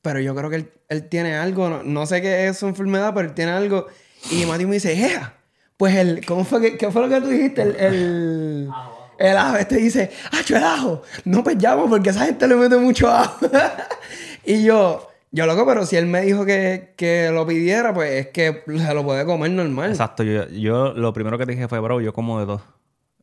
pero 0.00 0.20
yo 0.20 0.34
creo 0.34 0.48
que 0.48 0.56
él, 0.56 0.70
él 0.88 1.08
tiene 1.08 1.34
algo, 1.34 1.68
no, 1.68 1.82
no 1.82 2.06
sé 2.06 2.22
qué 2.22 2.46
es 2.48 2.58
su 2.58 2.66
enfermedad, 2.66 3.12
pero 3.14 3.28
él 3.28 3.34
tiene 3.34 3.52
algo. 3.52 3.86
Y 4.30 4.46
Matthew 4.46 4.68
me 4.68 4.74
dice, 4.74 4.94
¡Ea! 4.98 5.34
Pues 5.76 5.96
el, 5.96 6.24
¿cómo 6.24 6.44
fue 6.44 6.60
que, 6.62 6.76
qué 6.78 6.90
fue 6.90 7.02
lo 7.02 7.08
que 7.08 7.20
tú 7.20 7.28
dijiste? 7.28 7.60
El, 7.62 7.76
el, 7.76 8.70
el 9.18 9.36
ajo, 9.36 9.56
este 9.56 9.76
dice, 9.76 10.10
¡Acho, 10.32 10.56
el 10.56 10.64
ajo! 10.64 11.02
No, 11.24 11.42
pues 11.44 11.56
llamo 11.56 11.88
porque 11.88 12.10
esa 12.10 12.26
gente 12.26 12.46
le 12.48 12.56
mete 12.56 12.76
mucho 12.76 13.08
ajo. 13.10 13.46
y 14.44 14.64
yo, 14.64 15.08
yo 15.32 15.46
loco, 15.46 15.66
pero 15.66 15.84
si 15.86 15.96
él 15.96 16.06
me 16.06 16.20
dijo 16.22 16.44
que, 16.44 16.92
que 16.96 17.30
lo 17.32 17.46
pidiera, 17.46 17.92
pues 17.94 18.10
es 18.12 18.26
que 18.28 18.62
se 18.66 18.94
lo 18.94 19.04
puede 19.04 19.24
comer 19.24 19.50
normal. 19.50 19.90
Exacto, 19.90 20.22
yo, 20.22 20.48
yo 20.48 20.92
lo 20.94 21.12
primero 21.12 21.38
que 21.38 21.46
te 21.46 21.52
dije 21.52 21.68
fue, 21.68 21.80
bro, 21.80 22.00
yo 22.00 22.12
como 22.12 22.38
de 22.40 22.46
dos. 22.46 22.62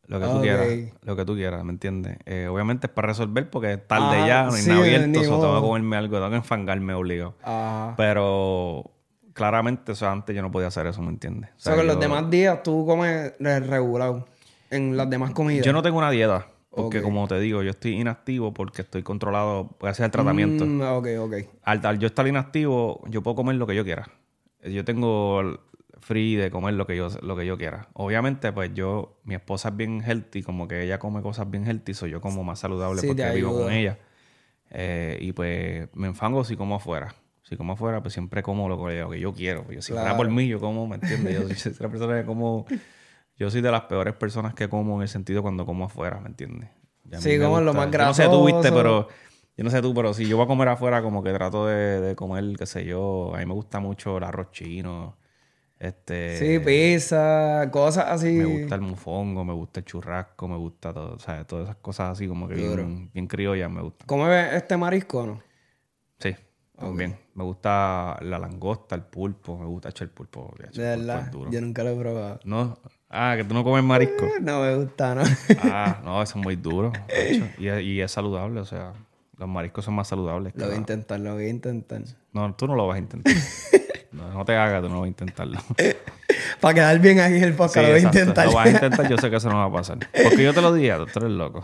Lo 0.07 0.19
que 0.19 0.25
tú 0.25 0.41
quieras, 0.41 0.67
lo 1.03 1.15
que 1.15 1.23
tú 1.23 1.35
quieras, 1.35 1.63
¿me 1.63 1.71
entiendes? 1.71 2.17
Eh, 2.25 2.47
obviamente 2.51 2.87
es 2.87 2.91
para 2.93 3.07
resolver 3.07 3.49
porque 3.49 3.73
es 3.73 3.87
tarde 3.87 4.17
Ah, 4.23 4.27
ya, 4.27 4.43
no 4.43 4.53
hay 4.55 4.61
sí, 4.61 4.69
nada 4.69 4.81
ni 4.81 4.87
abierto, 4.93 5.23
so 5.23 5.39
tengo 5.39 5.55
que 5.55 5.67
comerme 5.67 5.95
algo, 5.95 6.17
tengo 6.17 6.29
que 6.31 6.35
enfangarme 6.35 6.93
obligado. 6.93 7.35
Ajá. 7.41 7.93
Pero 7.95 8.91
claramente, 9.31 9.93
o 9.93 9.95
sea, 9.95 10.11
antes 10.11 10.35
yo 10.35 10.41
no 10.41 10.51
podía 10.51 10.67
hacer 10.67 10.85
eso, 10.87 11.01
¿me 11.01 11.11
entiendes? 11.11 11.49
O 11.51 11.55
O 11.55 11.59
sea, 11.61 11.75
que 11.77 11.83
los 11.83 11.97
demás 11.97 12.29
días 12.29 12.61
tú 12.61 12.85
comes 12.85 13.31
re- 13.39 13.61
regulado. 13.61 14.27
En 14.71 14.97
las 14.97 15.09
demás 15.09 15.31
comidas. 15.31 15.65
Yo 15.65 15.73
no 15.73 15.83
tengo 15.83 15.97
una 15.99 16.09
dieta, 16.09 16.47
porque 16.69 17.01
como 17.01 17.27
te 17.27 17.39
digo, 17.39 17.61
yo 17.61 17.69
estoy 17.69 17.99
inactivo 17.99 18.53
porque 18.53 18.81
estoy 18.81 19.03
controlado 19.03 19.75
gracias 19.79 20.05
al 20.05 20.11
tratamiento. 20.11 20.65
Mm, 20.65 20.81
ok, 20.81 21.07
ok. 21.19 21.33
Al, 21.63 21.85
al 21.85 21.99
yo 21.99 22.07
estar 22.07 22.27
inactivo, 22.27 23.01
yo 23.07 23.21
puedo 23.21 23.35
comer 23.35 23.55
lo 23.57 23.67
que 23.67 23.75
yo 23.75 23.83
quiera. 23.83 24.07
Yo 24.63 24.83
tengo 24.85 25.59
free 25.99 26.35
de 26.35 26.49
comer 26.49 26.73
lo 26.73 26.87
que 26.87 26.95
yo, 26.97 27.09
lo 27.21 27.35
que 27.35 27.45
yo 27.45 27.57
quiera. 27.57 27.87
Obviamente, 27.93 28.51
pues 28.51 28.73
yo, 28.73 29.19
mi 29.23 29.35
esposa 29.35 29.69
es 29.69 29.77
bien 29.77 30.01
healthy, 30.01 30.41
como 30.43 30.67
que 30.67 30.83
ella 30.83 30.99
come 30.99 31.21
cosas 31.21 31.49
bien 31.49 31.65
healthy, 31.65 31.93
soy 31.93 32.11
yo 32.11 32.21
como 32.21 32.43
más 32.43 32.59
saludable 32.59 33.01
Sí, 33.01 33.07
porque 33.07 33.29
vivo 33.31 33.53
con 33.53 33.71
ella. 33.71 33.99
Eh, 34.71 35.17
y 35.21 35.33
pues 35.33 35.89
me 35.93 36.07
enfango 36.07 36.43
si 36.43 36.55
como 36.55 36.75
afuera. 36.75 37.13
Si 37.43 37.57
como 37.57 37.73
afuera, 37.73 38.01
pues 38.01 38.13
siempre 38.13 38.41
como 38.41 38.69
lo 38.69 38.83
que, 38.85 39.19
yo 39.19 39.33
quiero. 39.33 39.69
Yo, 39.71 39.81
si 39.81 39.91
fuera 39.91 40.03
Claro. 40.03 40.17
por 40.17 40.29
mí, 40.29 40.47
yo 40.47 40.59
como, 40.59 40.87
¿me 40.87 40.95
entiendes? 40.95 41.33
Yo 41.33 41.55
soy 41.55 41.73
la 41.79 41.89
persona 41.89 42.19
que 42.19 42.25
como... 42.25 42.65
Yo 43.41 43.49
soy 43.49 43.61
de 43.61 43.71
las 43.71 43.81
peores 43.81 44.13
personas 44.13 44.53
que 44.53 44.69
como 44.69 44.97
en 44.97 45.01
el 45.01 45.07
sentido 45.07 45.41
cuando 45.41 45.65
como 45.65 45.85
afuera, 45.85 46.19
¿me 46.19 46.27
entiendes? 46.27 46.69
Sí, 47.17 47.39
como 47.39 47.59
lo 47.59 47.71
gusta- 47.73 47.87
más 47.87 47.91
yo 47.91 48.05
No 48.05 48.13
sé 48.13 48.29
tú, 48.29 48.45
viste, 48.45 48.69
grasoso. 48.69 48.75
pero... 48.75 49.07
Yo 49.57 49.63
no 49.63 49.69
sé 49.71 49.81
tú, 49.81 49.93
pero 49.95 50.13
si 50.13 50.27
yo 50.27 50.37
voy 50.37 50.45
a 50.45 50.47
comer 50.47 50.67
afuera, 50.67 51.01
como 51.01 51.23
que 51.23 51.33
trato 51.33 51.65
de, 51.65 52.01
de 52.01 52.15
comer, 52.15 52.55
qué 52.55 52.67
sé 52.67 52.85
yo. 52.85 53.33
A 53.35 53.39
mí 53.39 53.45
me 53.47 53.53
gusta 53.55 53.79
mucho 53.79 54.17
el 54.17 54.23
arroz 54.25 54.51
chino. 54.51 55.17
Este... 55.79 56.37
Sí, 56.37 56.59
pizza, 56.63 57.67
cosas 57.71 58.05
así. 58.09 58.31
Me 58.31 58.45
gusta 58.45 58.75
el 58.75 58.81
mofongo, 58.81 59.43
me 59.43 59.53
gusta 59.53 59.79
el 59.79 59.87
churrasco, 59.87 60.47
me 60.47 60.57
gusta 60.57 60.93
todo, 60.93 61.15
o 61.15 61.19
sea, 61.19 61.43
todas 61.45 61.63
esas 61.65 61.77
cosas 61.77 62.11
así 62.11 62.27
como 62.27 62.47
que 62.47 62.53
bien, 62.53 63.09
bien 63.11 63.25
criollas 63.25 63.71
me 63.71 63.81
gustan. 63.81 64.05
¿Come 64.05 64.55
este 64.55 64.77
marisco 64.77 65.21
o 65.21 65.25
no? 65.25 65.41
También. 66.81 67.17
Me 67.35 67.43
gusta 67.43 68.17
la 68.21 68.37
langosta, 68.39 68.95
el 68.95 69.01
pulpo, 69.03 69.57
me 69.57 69.65
gusta 69.65 69.89
echar 69.89 70.07
el 70.07 70.13
pulpo. 70.13 70.53
De 70.73 70.81
verdad. 70.83 71.31
Yo 71.49 71.61
nunca 71.61 71.83
lo 71.83 71.91
he 71.91 71.95
probado. 71.95 72.39
No, 72.43 72.77
ah, 73.09 73.33
que 73.37 73.43
tú 73.43 73.53
no 73.53 73.63
comes 73.63 73.83
marisco. 73.83 74.27
No 74.41 74.61
me 74.61 74.75
gusta, 74.75 75.15
¿no? 75.15 75.23
ah, 75.63 76.01
no, 76.03 76.21
eso 76.21 76.37
es 76.37 76.43
muy 76.43 76.55
duro. 76.57 76.91
Y, 77.57 77.67
es- 77.67 77.81
y 77.83 78.01
es 78.01 78.11
saludable, 78.11 78.59
o 78.59 78.65
sea, 78.65 78.93
los 79.37 79.47
mariscos 79.47 79.85
son 79.85 79.93
más 79.95 80.07
saludables. 80.07 80.53
que 80.53 80.59
lo 80.59 80.65
voy 80.67 80.75
a 80.75 80.77
intentar, 80.77 81.19
lo 81.19 81.33
voy 81.33 81.45
a 81.45 81.49
intentar. 81.49 82.01
No, 82.33 82.53
tú 82.55 82.67
no 82.67 82.75
lo 82.75 82.87
vas 82.87 82.97
a 82.97 82.99
intentar. 82.99 83.33
no, 84.11 84.31
no 84.33 84.45
te 84.45 84.55
hagas, 84.55 84.81
tú 84.81 84.89
no 84.89 84.99
vas 84.99 85.05
a 85.05 85.09
intentarlo. 85.09 85.59
Para 86.59 86.73
quedar 86.75 86.99
bien 86.99 87.17
en 87.19 87.43
el 87.43 87.53
podcast, 87.53 87.75
Sí, 87.75 87.81
lo 87.81 87.87
voy 87.87 87.99
a 87.99 88.03
intentar. 88.03 88.45
Lo 88.45 88.53
vas 88.53 88.67
a 88.67 88.69
intentar, 88.69 89.09
yo 89.09 89.17
sé 89.17 89.29
que 89.29 89.37
eso 89.37 89.49
no 89.49 89.55
va 89.57 89.65
a 89.65 89.71
pasar. 89.71 89.97
Porque 90.23 90.43
yo 90.43 90.53
te 90.53 90.61
lo 90.61 90.73
dije, 90.73 90.93
tú 91.11 91.19
eres 91.19 91.31
loco. 91.31 91.63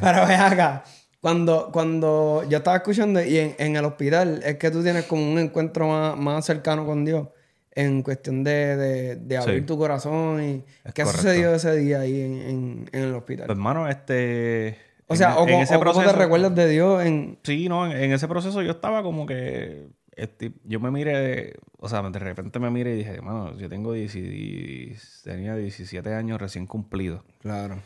Pero 0.00 0.26
ve 0.26 0.34
acá. 0.34 0.82
Cuando, 1.24 1.70
cuando 1.72 2.44
yo 2.50 2.58
estaba 2.58 2.76
escuchando 2.76 3.24
y 3.24 3.38
en, 3.38 3.54
en 3.58 3.76
el 3.76 3.84
hospital 3.86 4.42
es 4.44 4.56
que 4.58 4.70
tú 4.70 4.82
tienes 4.82 5.06
como 5.06 5.22
un 5.32 5.38
encuentro 5.38 5.88
más, 5.88 6.18
más 6.18 6.44
cercano 6.44 6.84
con 6.84 7.02
Dios 7.06 7.28
en 7.74 8.02
cuestión 8.02 8.44
de, 8.44 8.76
de, 8.76 9.16
de 9.16 9.36
abrir 9.38 9.60
Sí. 9.60 9.66
tu 9.66 9.78
corazón 9.78 10.44
y 10.44 10.64
Es 10.84 10.92
qué 10.92 11.02
correcto. 11.02 11.22
sucedió 11.22 11.54
ese 11.54 11.74
día 11.76 12.00
ahí 12.00 12.20
en, 12.20 12.34
en, 12.42 12.90
en 12.92 13.02
el 13.04 13.14
hospital. 13.14 13.46
Pues, 13.46 13.56
hermano, 13.56 13.88
este... 13.88 14.76
o 15.06 15.16
sea, 15.16 15.30
en- 15.30 15.38
o, 15.38 15.48
en 15.48 15.60
ese 15.60 15.76
o 15.76 15.78
cómo 15.80 15.92
te 15.92 15.98
proceso- 16.00 16.12
recuerdas 16.18 16.54
de 16.54 16.68
Dios 16.68 17.02
en... 17.06 17.38
Sí, 17.42 17.70
no, 17.70 17.86
en, 17.90 17.92
en 17.96 18.12
ese 18.12 18.28
proceso 18.28 18.60
yo 18.60 18.72
estaba 18.72 19.02
como 19.02 19.24
que... 19.24 19.86
este, 20.16 20.52
yo 20.64 20.78
me 20.78 20.90
miré, 20.90 21.54
o 21.78 21.88
sea, 21.88 22.02
de 22.02 22.18
repente 22.18 22.58
me 22.58 22.68
miré 22.68 22.92
y 22.92 22.98
dije, 22.98 23.12
hermano, 23.12 23.56
yo 23.56 23.70
tengo 23.70 23.94
10 23.94 25.22
tenía 25.24 25.56
17 25.56 26.12
años 26.14 26.38
recién 26.38 26.66
cumplidos. 26.66 27.22
Claro. 27.40 27.78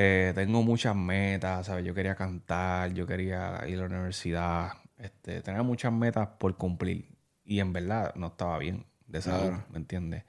Eh, 0.00 0.32
tengo 0.36 0.62
muchas 0.62 0.94
metas, 0.94 1.66
¿sabes? 1.66 1.84
Yo 1.84 1.92
quería 1.92 2.14
cantar, 2.14 2.92
yo 2.94 3.04
quería 3.04 3.60
ir 3.66 3.78
a 3.78 3.80
la 3.80 3.86
universidad. 3.86 4.68
Este, 4.96 5.42
tenía 5.42 5.62
muchas 5.64 5.92
metas 5.92 6.28
por 6.38 6.56
cumplir. 6.56 7.08
Y 7.44 7.58
en 7.58 7.72
verdad 7.72 8.14
no 8.14 8.28
estaba 8.28 8.58
bien 8.58 8.86
de 9.08 9.20
salud, 9.22 9.48
Claro. 9.48 9.64
¿me 9.70 9.78
entiendes? 9.78 10.22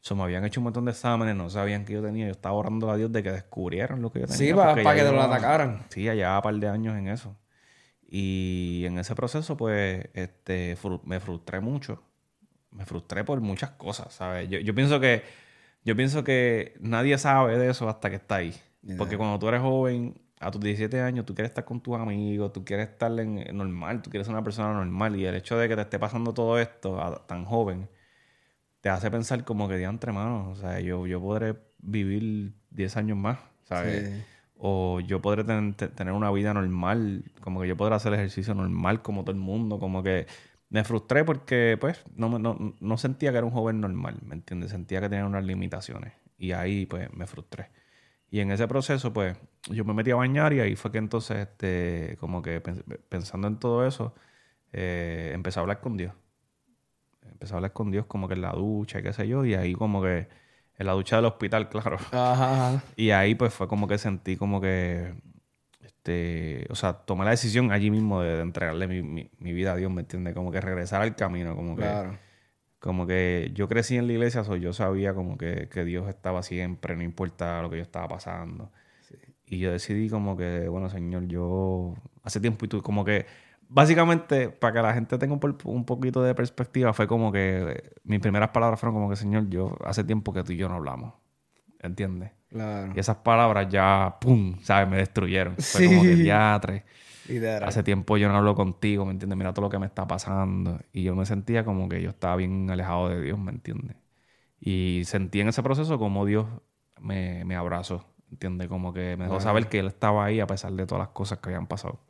So, 0.00 0.16
me 0.16 0.22
habían 0.22 0.46
hecho 0.46 0.60
un 0.60 0.64
montón 0.64 0.86
de 0.86 0.92
exámenes, 0.92 1.36
no 1.36 1.50
sabían 1.50 1.84
que 1.84 1.92
yo 1.92 2.02
tenía. 2.02 2.24
Yo 2.26 2.32
estaba 2.32 2.54
orando 2.54 2.90
a 2.90 2.96
Dios 2.96 3.12
de 3.12 3.22
que 3.22 3.32
descubrieran 3.32 4.00
lo 4.00 4.10
que 4.10 4.20
yo 4.20 4.26
tenía. 4.26 4.38
Sí, 4.38 4.54
pa- 4.54 4.68
porque 4.68 4.82
pa' 4.82 4.94
ya 4.94 5.02
que 5.02 5.06
te 5.08 5.12
lo 5.12 5.20
atacaran. 5.22 5.84
Sí, 5.90 6.04
ya 6.04 6.14
llevaba 6.14 6.36
un 6.38 6.42
par 6.42 6.54
de 6.54 6.68
años 6.68 6.96
en 6.96 7.08
eso. 7.08 7.36
Y 8.08 8.84
en 8.86 8.98
ese 8.98 9.14
proceso, 9.14 9.56
pues, 9.58 10.08
este, 10.14 10.76
fru- 10.78 11.02
me 11.04 11.20
frustré 11.20 11.60
mucho. 11.60 12.02
Me 12.70 12.86
frustré 12.86 13.24
por 13.24 13.40
muchas 13.40 13.70
cosas, 13.72 14.14
¿sabes? 14.14 14.48
Yo, 14.48 14.58
yo 14.60 14.74
pienso 14.74 15.00
que 15.00 15.22
yo 15.84 15.94
pienso 15.96 16.24
que 16.24 16.74
nadie 16.80 17.16
sabe 17.18 17.58
de 17.58 17.70
eso 17.70 17.88
hasta 17.88 18.10
que 18.10 18.16
está 18.16 18.36
ahí. 18.36 18.54
Porque 18.96 19.16
cuando 19.16 19.38
tú 19.38 19.48
eres 19.48 19.60
joven, 19.60 20.20
a 20.38 20.50
tus 20.50 20.60
17 20.60 21.00
años, 21.00 21.24
tú 21.24 21.34
quieres 21.34 21.50
estar 21.50 21.64
con 21.64 21.80
tus 21.80 21.96
amigos, 21.96 22.52
tú 22.52 22.64
quieres 22.64 22.88
estar 22.90 23.10
en, 23.18 23.38
en 23.38 23.56
normal, 23.56 24.02
tú 24.02 24.10
quieres 24.10 24.26
ser 24.26 24.34
una 24.34 24.44
persona 24.44 24.72
normal. 24.74 25.16
Y 25.16 25.24
el 25.24 25.34
hecho 25.34 25.56
de 25.58 25.68
que 25.68 25.74
te 25.76 25.82
esté 25.82 25.98
pasando 25.98 26.34
todo 26.34 26.58
esto 26.58 27.00
a- 27.00 27.26
tan 27.26 27.44
joven, 27.44 27.88
te 28.80 28.88
hace 28.88 29.10
pensar 29.10 29.44
como 29.44 29.68
que 29.68 29.76
diantre, 29.76 30.12
mano. 30.12 30.50
O 30.50 30.56
sea, 30.56 30.80
yo, 30.80 31.06
yo 31.06 31.20
podré 31.20 31.56
vivir 31.78 32.52
10 32.70 32.96
años 32.96 33.16
más, 33.16 33.38
¿sabes? 33.64 34.08
Sí. 34.08 34.24
O 34.58 35.00
yo 35.00 35.20
podré 35.20 35.44
ten- 35.44 35.74
te- 35.74 35.88
tener 35.88 36.12
una 36.14 36.30
vida 36.30 36.54
normal, 36.54 37.24
como 37.40 37.60
que 37.60 37.68
yo 37.68 37.76
podré 37.76 37.94
hacer 37.94 38.12
ejercicio 38.14 38.54
normal 38.54 39.02
como 39.02 39.22
todo 39.22 39.32
el 39.32 39.38
mundo, 39.40 39.78
como 39.78 40.02
que 40.02 40.26
me 40.70 40.82
frustré 40.84 41.24
porque 41.24 41.76
pues 41.80 42.02
no, 42.14 42.38
no, 42.38 42.74
no 42.80 42.96
sentía 42.98 43.30
que 43.32 43.38
era 43.38 43.46
un 43.46 43.52
joven 43.52 43.80
normal, 43.80 44.18
¿me 44.24 44.34
entiendes? 44.34 44.70
Sentía 44.70 45.00
que 45.00 45.08
tenía 45.08 45.26
unas 45.26 45.44
limitaciones 45.44 46.12
y 46.38 46.52
ahí 46.52 46.86
pues 46.86 47.12
me 47.12 47.26
frustré. 47.26 47.70
Y 48.36 48.40
en 48.40 48.50
ese 48.50 48.68
proceso 48.68 49.14
pues 49.14 49.34
yo 49.70 49.82
me 49.86 49.94
metí 49.94 50.10
a 50.10 50.16
bañar 50.16 50.52
y 50.52 50.60
ahí 50.60 50.76
fue 50.76 50.92
que 50.92 50.98
entonces 50.98 51.38
este, 51.38 52.18
como 52.20 52.42
que 52.42 52.62
pens- 52.62 52.84
pensando 53.08 53.48
en 53.48 53.56
todo 53.58 53.86
eso, 53.86 54.14
eh, 54.74 55.30
empecé 55.32 55.58
a 55.58 55.62
hablar 55.62 55.80
con 55.80 55.96
Dios. 55.96 56.12
Empecé 57.30 57.54
a 57.54 57.56
hablar 57.56 57.72
con 57.72 57.90
Dios 57.90 58.04
como 58.04 58.28
que 58.28 58.34
en 58.34 58.42
la 58.42 58.52
ducha 58.52 58.98
y 58.98 59.02
qué 59.02 59.14
sé 59.14 59.26
yo, 59.26 59.46
y 59.46 59.54
ahí 59.54 59.72
como 59.72 60.02
que 60.02 60.28
en 60.78 60.86
la 60.86 60.92
ducha 60.92 61.16
del 61.16 61.24
hospital, 61.24 61.68
claro. 61.70 61.96
Ajá, 62.12 62.74
ajá. 62.74 62.82
Y 62.96 63.10
ahí 63.10 63.34
pues 63.34 63.54
fue 63.54 63.68
como 63.68 63.88
que 63.88 63.96
sentí 63.96 64.36
como 64.36 64.60
que, 64.60 65.14
este, 65.82 66.66
o 66.68 66.74
sea, 66.74 66.92
tomé 66.92 67.24
la 67.24 67.30
decisión 67.30 67.72
allí 67.72 67.90
mismo 67.90 68.20
de, 68.20 68.36
de 68.36 68.42
entregarle 68.42 68.86
mi, 68.86 69.00
mi- 69.02 69.30
mi 69.38 69.52
vida 69.54 69.72
a 69.72 69.76
Dios, 69.76 69.90
¿me 69.90 70.02
entiendes? 70.02 70.34
Como 70.34 70.52
que 70.52 70.60
regresar 70.60 71.00
al 71.00 71.16
camino, 71.16 71.56
como 71.56 71.74
que, 71.74 71.82
Claro. 71.82 72.18
Como 72.86 73.06
que 73.06 73.50
yo 73.54 73.68
crecí 73.68 73.96
en 73.96 74.06
la 74.06 74.12
iglesia, 74.14 74.44
so 74.44 74.56
yo 74.56 74.72
sabía 74.72 75.12
como 75.14 75.36
que, 75.36 75.68
que 75.68 75.84
Dios 75.84 76.08
estaba 76.08 76.42
siempre, 76.42 76.96
no 76.96 77.02
importa 77.02 77.60
lo 77.62 77.68
que 77.70 77.76
yo 77.76 77.82
estaba 77.82 78.08
pasando. 78.08 78.70
Y 79.48 79.58
yo 79.58 79.70
decidí 79.70 80.08
como 80.08 80.36
que, 80.36 80.68
bueno, 80.68 80.88
Señor, 80.88 81.26
yo 81.28 81.94
hace 82.24 82.40
tiempo 82.40 82.64
y 82.64 82.68
tú 82.68 82.82
como 82.82 83.04
que, 83.04 83.26
básicamente, 83.68 84.48
para 84.48 84.72
que 84.72 84.82
la 84.82 84.94
gente 84.94 85.18
tenga 85.18 85.34
un, 85.34 85.58
un 85.64 85.84
poquito 85.84 86.22
de 86.22 86.34
perspectiva, 86.34 86.92
fue 86.92 87.06
como 87.06 87.30
que 87.30 87.92
mis 88.04 88.20
primeras 88.20 88.48
palabras 88.50 88.80
fueron 88.80 88.94
como 88.94 89.08
que, 89.10 89.16
Señor, 89.16 89.48
yo 89.48 89.76
hace 89.84 90.02
tiempo 90.02 90.32
que 90.32 90.42
tú 90.42 90.52
y 90.52 90.56
yo 90.56 90.68
no 90.68 90.74
hablamos. 90.76 91.14
¿Entiendes? 91.80 92.32
Claro. 92.48 92.92
Y 92.96 92.98
esas 92.98 93.16
palabras 93.18 93.68
ya, 93.68 94.16
¡pum! 94.20 94.56
¿Sabes? 94.62 94.88
Me 94.88 94.96
destruyeron. 94.96 95.54
Fue 95.56 95.62
Sí. 95.82 95.86
como 95.88 96.02
que 96.02 96.16
diatre. 96.16 96.84
Literal. 97.28 97.68
Hace 97.68 97.82
tiempo 97.82 98.16
yo 98.16 98.28
no 98.28 98.36
hablo 98.36 98.54
contigo, 98.54 99.04
¿me 99.04 99.12
entiendes? 99.12 99.36
Mira 99.36 99.52
todo 99.52 99.66
lo 99.66 99.70
que 99.70 99.78
me 99.78 99.86
está 99.86 100.06
pasando. 100.06 100.80
Y 100.92 101.02
yo 101.02 101.14
me 101.14 101.26
sentía 101.26 101.64
como 101.64 101.88
que 101.88 102.02
yo 102.02 102.10
estaba 102.10 102.36
bien 102.36 102.70
alejado 102.70 103.08
de 103.08 103.22
Dios, 103.22 103.38
¿me 103.38 103.52
entiendes? 103.52 103.96
Y 104.60 105.02
sentí 105.04 105.40
en 105.40 105.48
ese 105.48 105.62
proceso 105.62 105.98
como 105.98 106.24
Dios 106.24 106.46
me, 107.00 107.44
me 107.44 107.56
abrazó 107.56 108.06
¿entiendes? 108.30 108.68
Como 108.68 108.92
que 108.92 109.16
me 109.16 109.24
dejó 109.24 109.40
saber 109.40 109.68
que 109.68 109.78
él 109.78 109.86
estaba 109.86 110.24
ahí 110.24 110.40
a 110.40 110.46
pesar 110.46 110.72
de 110.72 110.86
todas 110.86 111.00
las 111.00 111.08
cosas 111.08 111.38
que 111.38 111.48
habían 111.50 111.66
pasado. 111.66 112.00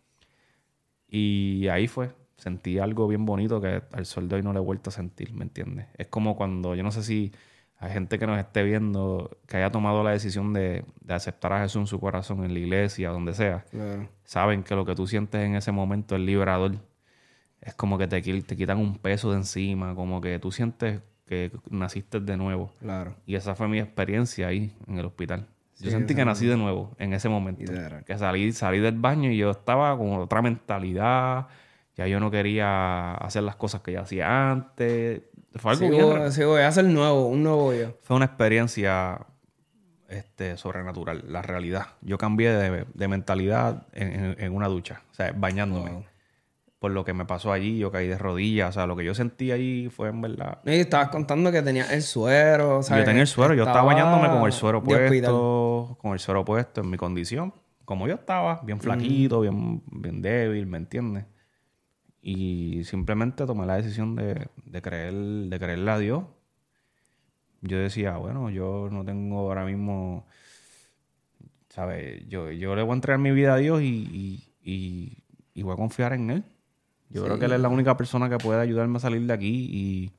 Y 1.09 1.69
ahí 1.69 1.87
fue, 1.89 2.13
sentí 2.37 2.79
algo 2.79 3.07
bien 3.09 3.25
bonito 3.27 3.61
que 3.61 3.83
al 3.93 4.07
sol 4.07 4.29
de 4.29 4.37
hoy 4.37 4.43
no 4.43 4.53
le 4.53 4.59
he 4.59 4.63
vuelto 4.63 4.91
a 4.91 4.93
sentir, 4.93 5.33
¿me 5.33 5.45
entiendes? 5.45 5.87
Es 5.97 6.09
como 6.09 6.37
cuando, 6.37 6.75
yo 6.75 6.83
no 6.83 6.91
sé 6.91 7.03
si 7.03 7.33
hay 7.79 7.93
gente 7.93 8.19
que 8.19 8.27
nos 8.27 8.39
esté 8.39 8.63
viendo 8.63 9.39
que 9.47 9.59
haya 9.59 9.71
tomado 9.71 10.03
la 10.03 10.11
decisión 10.11 10.53
de, 10.53 10.85
de 11.01 11.15
aceptar 11.15 11.53
a 11.53 11.61
Jesús 11.61 11.81
en 11.81 11.87
su 11.87 12.01
corazón, 12.01 12.45
en 12.45 12.55
la 12.55 12.59
iglesia, 12.59 13.11
donde 13.11 13.35
sea. 13.35 13.65
Claro. 13.71 14.09
Saben 14.25 14.63
que 14.63 14.75
lo 14.75 14.87
que 14.87 14.95
tú 14.95 15.07
sientes 15.07 15.43
en 15.43 15.57
ese 15.57 15.73
momento 15.73 16.15
es 16.17 16.23
liberador. 16.23 16.77
Es 17.61 17.75
como 17.75 17.99
que 17.99 18.07
te, 18.07 18.23
te 18.23 18.57
quitan 18.57 18.79
un 18.79 18.97
peso 18.97 19.31
de 19.31 19.39
encima, 19.39 19.95
como 19.95 20.21
que 20.21 20.39
tú 20.39 20.53
sientes 20.53 21.03
que 21.27 21.51
naciste 21.69 22.21
de 22.21 22.37
nuevo. 22.37 22.73
Claro. 22.81 23.15
Y 23.27 23.35
esa 23.35 23.55
fue 23.55 23.69
mi 23.69 23.79
experiencia 23.79 24.47
ahí 24.47 24.75
en 24.87 24.99
el 24.99 25.07
hospital. 25.07 25.47
Yo 25.79 25.87
Sí, 25.87 25.91
sentí 25.91 26.15
que 26.15 26.25
nací 26.25 26.47
de 26.47 26.57
nuevo 26.57 26.95
en 26.99 27.13
ese 27.13 27.29
momento. 27.29 27.71
Que 28.07 28.17
salí, 28.17 28.53
salí 28.53 28.79
del 28.79 28.97
baño 28.97 29.31
y 29.31 29.37
yo 29.37 29.51
estaba 29.51 29.97
con 29.99 30.13
otra 30.15 30.41
mentalidad. 30.41 31.49
Ya 31.97 32.07
yo 32.07 32.21
no 32.21 32.31
quería 32.31 33.15
hacer 33.15 33.43
las 33.43 33.57
cosas 33.57 33.83
que 33.83 33.93
yo 33.93 34.01
hacía 34.01 34.51
antes. 34.51 35.23
Fue 35.59 35.73
algo 35.73 35.85
Sí, 35.87 35.91
bien 35.91 36.49
voy, 36.49 36.61
a 36.61 36.69
hacer 36.69 36.85
nuevo, 36.85 37.27
un 37.27 37.43
nuevo 37.43 37.73
yo. 37.75 37.95
fue 38.03 38.17
una 38.17 38.27
experiencia 38.27 39.21
este, 40.09 40.57
sobrenatural, 40.57 41.25
la 41.29 41.43
realidad. 41.43 41.87
Yo 42.03 42.19
cambié 42.19 42.51
de, 42.53 42.87
de 42.93 43.09
mentalidad 43.09 43.87
en, 43.93 44.13
en- 44.13 44.37
en 44.39 44.55
una 44.55 44.69
ducha, 44.69 45.03
o 45.11 45.15
sea, 45.15 45.33
bañándome. 45.37 45.91
Wow. 45.91 46.05
Por 46.79 46.91
lo 46.93 47.05
que 47.05 47.15
me 47.15 47.25
pasó 47.25 47.53
allí, 47.53 47.79
yo 47.79 47.91
caí 47.91 48.07
de 48.07 48.19
rodillas, 48.19 48.69
o 48.69 48.73
sea, 48.73 48.87
lo 48.87 48.95
que 48.97 49.05
yo 49.05 49.15
sentí 49.15 49.51
allí 49.51 49.89
fue 49.89 50.11
en 50.11 50.21
verdad... 50.21 50.59
No, 50.63 50.73
y 50.73 50.77
estabas 50.77 51.09
contando 51.09 51.51
que 51.51 51.63
tenías 51.63 51.91
el 51.91 52.03
suero, 52.03 52.83
¿sabes? 52.83 53.03
Yo 53.03 53.07
tenía 53.07 53.23
el 53.23 53.27
suero, 53.29 53.55
yo 53.55 53.63
estaba 53.65 53.83
bañándome 53.83 54.29
con 54.29 54.45
el 54.45 54.53
suero 54.53 54.83
puesto, 54.85 55.97
con 56.01 56.13
el 56.13 56.19
suero 56.19 56.45
puesto 56.45 56.83
en 56.83 56.91
mi 56.91 56.99
condición, 56.99 57.55
como 57.87 58.07
yo 58.07 58.15
estaba, 58.15 58.61
bien 58.63 58.79
flaquito, 58.79 59.41
bien, 59.41 59.83
bien 59.91 60.21
débil, 60.21 60.67
¿me 60.67 60.77
entiendes? 60.77 61.25
Y 62.29 62.83
simplemente 62.83 63.47
tomé 63.47 63.67
la 63.67 63.77
decisión 63.77 64.17
de, 64.17 64.49
de 64.65 64.83
creer, 64.83 65.15
de 65.15 65.59
creerle 65.61 65.91
a 65.93 65.99
Dios. 65.99 66.25
Yo 67.61 67.79
decía, 67.79 68.17
bueno, 68.17 68.51
yo 68.51 68.89
no 68.91 69.05
tengo 69.05 69.39
ahora 69.39 69.65
mismo, 69.65 70.27
¿sabes? 71.69 72.27
Yo, 72.29 72.51
yo 72.51 72.75
le 72.75 72.83
voy 72.83 72.93
a 72.93 72.95
entregar 72.95 73.21
mi 73.21 73.31
vida 73.31 73.55
a 73.55 73.59
Dios 73.59 73.81
y, 73.83 73.87
y, 73.87 74.45
y- 74.65 75.19
y 75.55 75.63
voy 75.63 75.73
a 75.75 75.77
confiar 75.77 76.13
en 76.15 76.31
Él. 76.31 76.45
Yo 77.11 77.23
creo 77.23 77.39
que 77.39 77.45
Él 77.47 77.53
es 77.53 77.61
la 77.61 77.69
única 77.69 77.97
persona 77.97 78.29
que 78.29 78.39
puede 78.39 78.61
ayudarme 78.61 78.97
a 78.97 79.01
salir 79.01 79.23
de 79.25 79.33
aquí 79.33 79.69
y, 79.71 80.11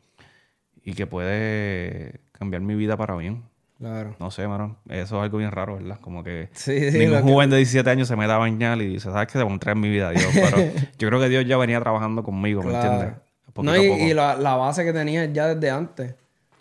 y 0.89 0.93
que 0.93 1.05
puede 1.07 2.21
cambiar 2.31 2.61
mi 2.61 2.75
vida 2.75 2.95
para 2.95 3.17
bien. 3.17 3.43
Claro. 3.79 4.15
No 4.19 4.31
sé, 4.31 4.47
mano. 4.47 4.77
Eso 4.89 5.17
es 5.17 5.23
algo 5.23 5.37
bien 5.37 5.51
raro, 5.51 5.75
¿verdad? 5.75 5.99
Como 6.01 6.23
que 6.23 6.49
Sí, 6.53 6.91
sí. 6.91 6.97
ningún 6.97 7.17
que- 7.23 7.31
joven 7.31 7.49
de 7.51 7.57
17 7.57 7.89
años 7.89 8.07
se 8.07 8.15
mete 8.15 8.31
a 8.31 8.37
bañar 8.37 8.81
y 8.81 8.87
dice, 8.87 9.11
¿sabes 9.11 9.27
qué? 9.27 9.37
Te 9.39 9.45
a 9.45 9.47
entregar 9.47 9.77
mi 9.77 9.89
vida 9.89 10.07
a 10.09 10.11
Dios. 10.11 10.25
Pero 10.33 10.57
yo 10.97 11.07
creo 11.09 11.19
que 11.19 11.29
Dios 11.29 11.45
ya 11.45 11.57
venía 11.57 11.79
trabajando 11.79 12.23
conmigo, 12.23 12.63
¿me 12.63 12.69
Claro. 12.71 12.91
entiendes? 12.91 13.21
No, 13.55 13.75
y, 13.75 14.13
la, 14.13 14.35
la 14.35 14.55
base 14.55 14.83
que 14.83 14.93
tenías 14.93 15.31
ya 15.33 15.47
desde 15.53 15.69
antes. 15.71 16.15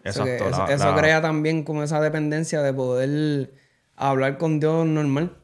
Eso, 0.04 0.24
que- 0.24 0.34
Exacto, 0.36 0.50
eso, 0.54 0.66
la- 0.66 0.74
eso 0.74 0.90
la- 0.94 1.00
crea 1.00 1.20
también 1.22 1.62
como 1.62 1.82
esa 1.82 2.00
dependencia 2.00 2.62
de 2.62 2.72
poder 2.72 3.50
hablar 3.96 4.36
con 4.38 4.60
Dios 4.60 4.86
normal. 4.86 5.36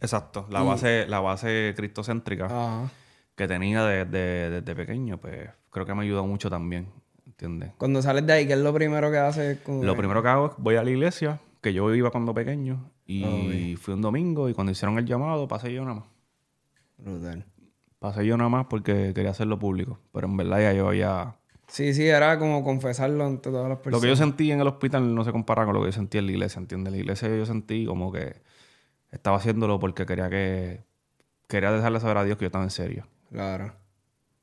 Exacto. 0.00 0.46
La 0.50 0.62
base, 0.62 1.06
la 1.08 1.20
base 1.20 1.72
cristocéntrica 1.76 2.46
Ajá. 2.46 2.90
que 3.34 3.48
tenía 3.48 3.82
de- 3.84 4.04
de- 4.04 4.50
desde 4.60 4.74
pequeño, 4.74 5.18
pues 5.18 5.48
creo 5.70 5.86
que 5.86 5.94
me 5.94 6.02
ayudó 6.02 6.26
mucho 6.26 6.48
también, 6.50 6.86
¿entiendes? 7.34 7.72
Cuando 7.78 8.00
sales 8.00 8.26
de 8.26 8.32
ahí, 8.32 8.46
¿qué 8.46 8.52
es 8.54 8.58
lo 8.58 8.72
primero 8.72 9.10
que 9.10 9.18
haces? 9.18 9.60
Como 9.60 9.82
Lo 9.82 9.96
primero 9.96 10.22
que 10.22 10.28
hago 10.28 10.46
es 10.46 10.52
voy 10.58 10.76
a 10.76 10.82
la 10.84 10.90
iglesia, 10.90 11.40
que 11.60 11.72
yo 11.72 11.92
iba 11.94 12.10
cuando 12.10 12.32
pequeño, 12.34 12.90
y 13.06 13.76
fui 13.80 13.94
un 13.94 14.00
domingo 14.02 14.48
y 14.48 14.54
cuando 14.54 14.70
hicieron 14.72 14.98
el 14.98 15.04
llamado 15.04 15.46
pasé 15.48 15.72
yo 15.72 15.82
nada 15.82 15.96
más. 15.96 16.08
Brutal. 16.98 17.44
Pasé 17.98 18.24
yo 18.26 18.36
nada 18.36 18.50
más 18.50 18.66
porque 18.66 19.12
quería 19.14 19.30
hacerlo 19.30 19.58
público, 19.58 19.98
pero 20.12 20.26
en 20.26 20.36
verdad 20.36 20.60
ya 20.60 20.72
yo 20.72 20.88
había... 20.88 21.36
Sí, 21.66 21.94
sí, 21.94 22.06
era 22.06 22.38
como 22.38 22.62
confesarlo 22.62 23.24
ante 23.24 23.50
todas 23.50 23.68
las 23.68 23.78
Lo 23.78 23.82
personas. 23.82 24.02
que 24.02 24.08
yo 24.08 24.16
sentí 24.16 24.52
en 24.52 24.60
el 24.60 24.66
hospital 24.66 25.14
no 25.14 25.24
se 25.24 25.32
compara 25.32 25.64
con 25.64 25.74
lo 25.74 25.80
que 25.80 25.86
yo 25.86 25.92
sentí 25.92 26.18
en 26.18 26.26
la 26.26 26.32
iglesia, 26.32 26.60
¿entiendes? 26.60 26.92
En 26.92 26.98
la 26.98 27.00
iglesia 27.02 27.28
yo 27.28 27.46
sentí 27.46 27.86
como 27.86 28.12
que 28.12 28.42
estaba 29.10 29.38
haciéndolo 29.38 29.80
porque 29.80 30.06
quería 30.06 30.28
que... 30.28 30.84
Quería 31.48 31.72
dejarle 31.72 32.00
saber 32.00 32.18
a 32.18 32.24
Dios 32.24 32.36
que 32.36 32.44
yo 32.44 32.46
estaba 32.46 32.64
en 32.64 32.70
serio. 32.70 33.06
Claro. 33.30 33.72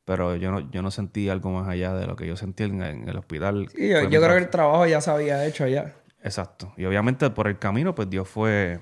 Pero 0.06 0.36
yo 0.36 0.52
no, 0.52 0.72
yo 0.72 0.82
no 0.82 0.90
sentí 0.92 1.30
algo 1.30 1.52
más 1.52 1.68
allá 1.70 1.94
de 1.94 2.08
lo 2.08 2.16
que 2.16 2.26
yo 2.28 2.36
sentí 2.36 2.64
en, 2.64 2.82
en 2.82 3.08
el 3.08 3.18
hospital. 3.18 3.70
Sí, 3.76 3.90
yo, 3.90 4.00
creo 4.10 4.20
que 4.30 4.38
el 4.38 4.50
trabajo 4.50 4.86
ya 4.88 5.00
se 5.02 5.12
había 5.12 5.46
hecho 5.46 5.64
allá. 5.64 5.96
Exacto. 6.24 6.74
Y 6.78 6.86
obviamente 6.86 7.30
por 7.30 7.48
el 7.48 7.60
camino, 7.60 7.94
pues 7.96 8.10
Dios 8.10 8.28
fue 8.28 8.80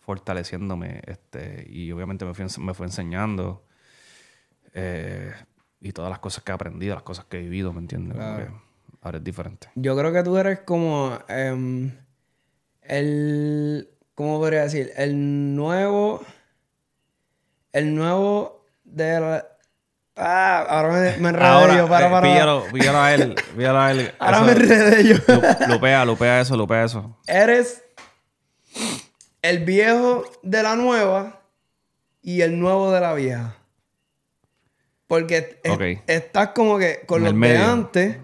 fortaleciéndome. 0.00 1.00
Este, 1.06 1.66
y 1.68 1.90
obviamente 1.92 2.24
me 2.24 2.34
fue, 2.34 2.44
ens- 2.44 2.58
me 2.58 2.74
fue 2.74 2.86
enseñando. 2.86 3.64
eh, 4.74 5.32
y 5.80 5.92
todas 5.92 6.10
las 6.10 6.18
cosas 6.18 6.44
que 6.44 6.52
he 6.52 6.54
aprendido, 6.54 6.94
las 6.94 7.02
cosas 7.04 7.24
que 7.24 7.38
he 7.38 7.40
vivido, 7.40 7.72
¿me 7.72 7.80
entiendes? 7.80 8.18
Ahora 9.02 9.16
es 9.18 9.24
diferente. 9.24 9.68
Yo 9.76 9.96
creo 9.96 10.12
que 10.12 10.22
tú 10.22 10.36
eres 10.36 10.60
como 10.60 11.18
em, 11.28 11.90
el. 12.82 13.88
¿Cómo 14.14 14.38
podría 14.38 14.62
decir? 14.64 14.92
El 14.96 15.54
nuevo. 15.56 16.20
El 17.72 17.94
nuevo 17.94 18.66
de 18.84 19.20
la. 19.20 19.46
Ah, 20.16 20.66
ahora 20.68 20.88
me, 20.92 21.16
me 21.18 21.28
enredé 21.30 21.76
yo. 21.76 21.88
Para, 21.88 22.06
eh, 22.06 22.10
para, 22.10 22.22
píllalo, 22.22 22.64
píllalo 22.72 22.98
a 23.00 23.14
él. 23.14 23.34
Píllalo 23.56 23.78
a 23.80 23.90
él. 23.92 24.12
Ahora 24.18 24.36
Eso- 24.38 24.46
me 24.46 24.52
enredé 24.52 25.04
yo. 25.08 25.14
lu- 25.26 25.72
lupea, 25.74 26.04
lupea 26.04 26.40
eso, 26.40 26.56
lupea 26.56 26.84
eso. 26.84 27.16
Eres 27.26 27.82
el 29.42 29.64
viejo 29.64 30.24
de 30.42 30.62
la 30.62 30.76
nueva 30.76 31.40
y 32.22 32.42
el 32.42 32.58
nuevo 32.58 32.92
de 32.92 33.00
la 33.00 33.14
vieja. 33.14 33.56
Porque 35.06 35.58
es- 35.62 35.98
estás 36.06 36.48
como 36.48 36.78
que 36.78 37.00
con 37.06 37.18
En 37.18 37.24
los 37.24 37.32
de 37.32 37.38
medio. 37.38 37.64
antes 37.66 38.16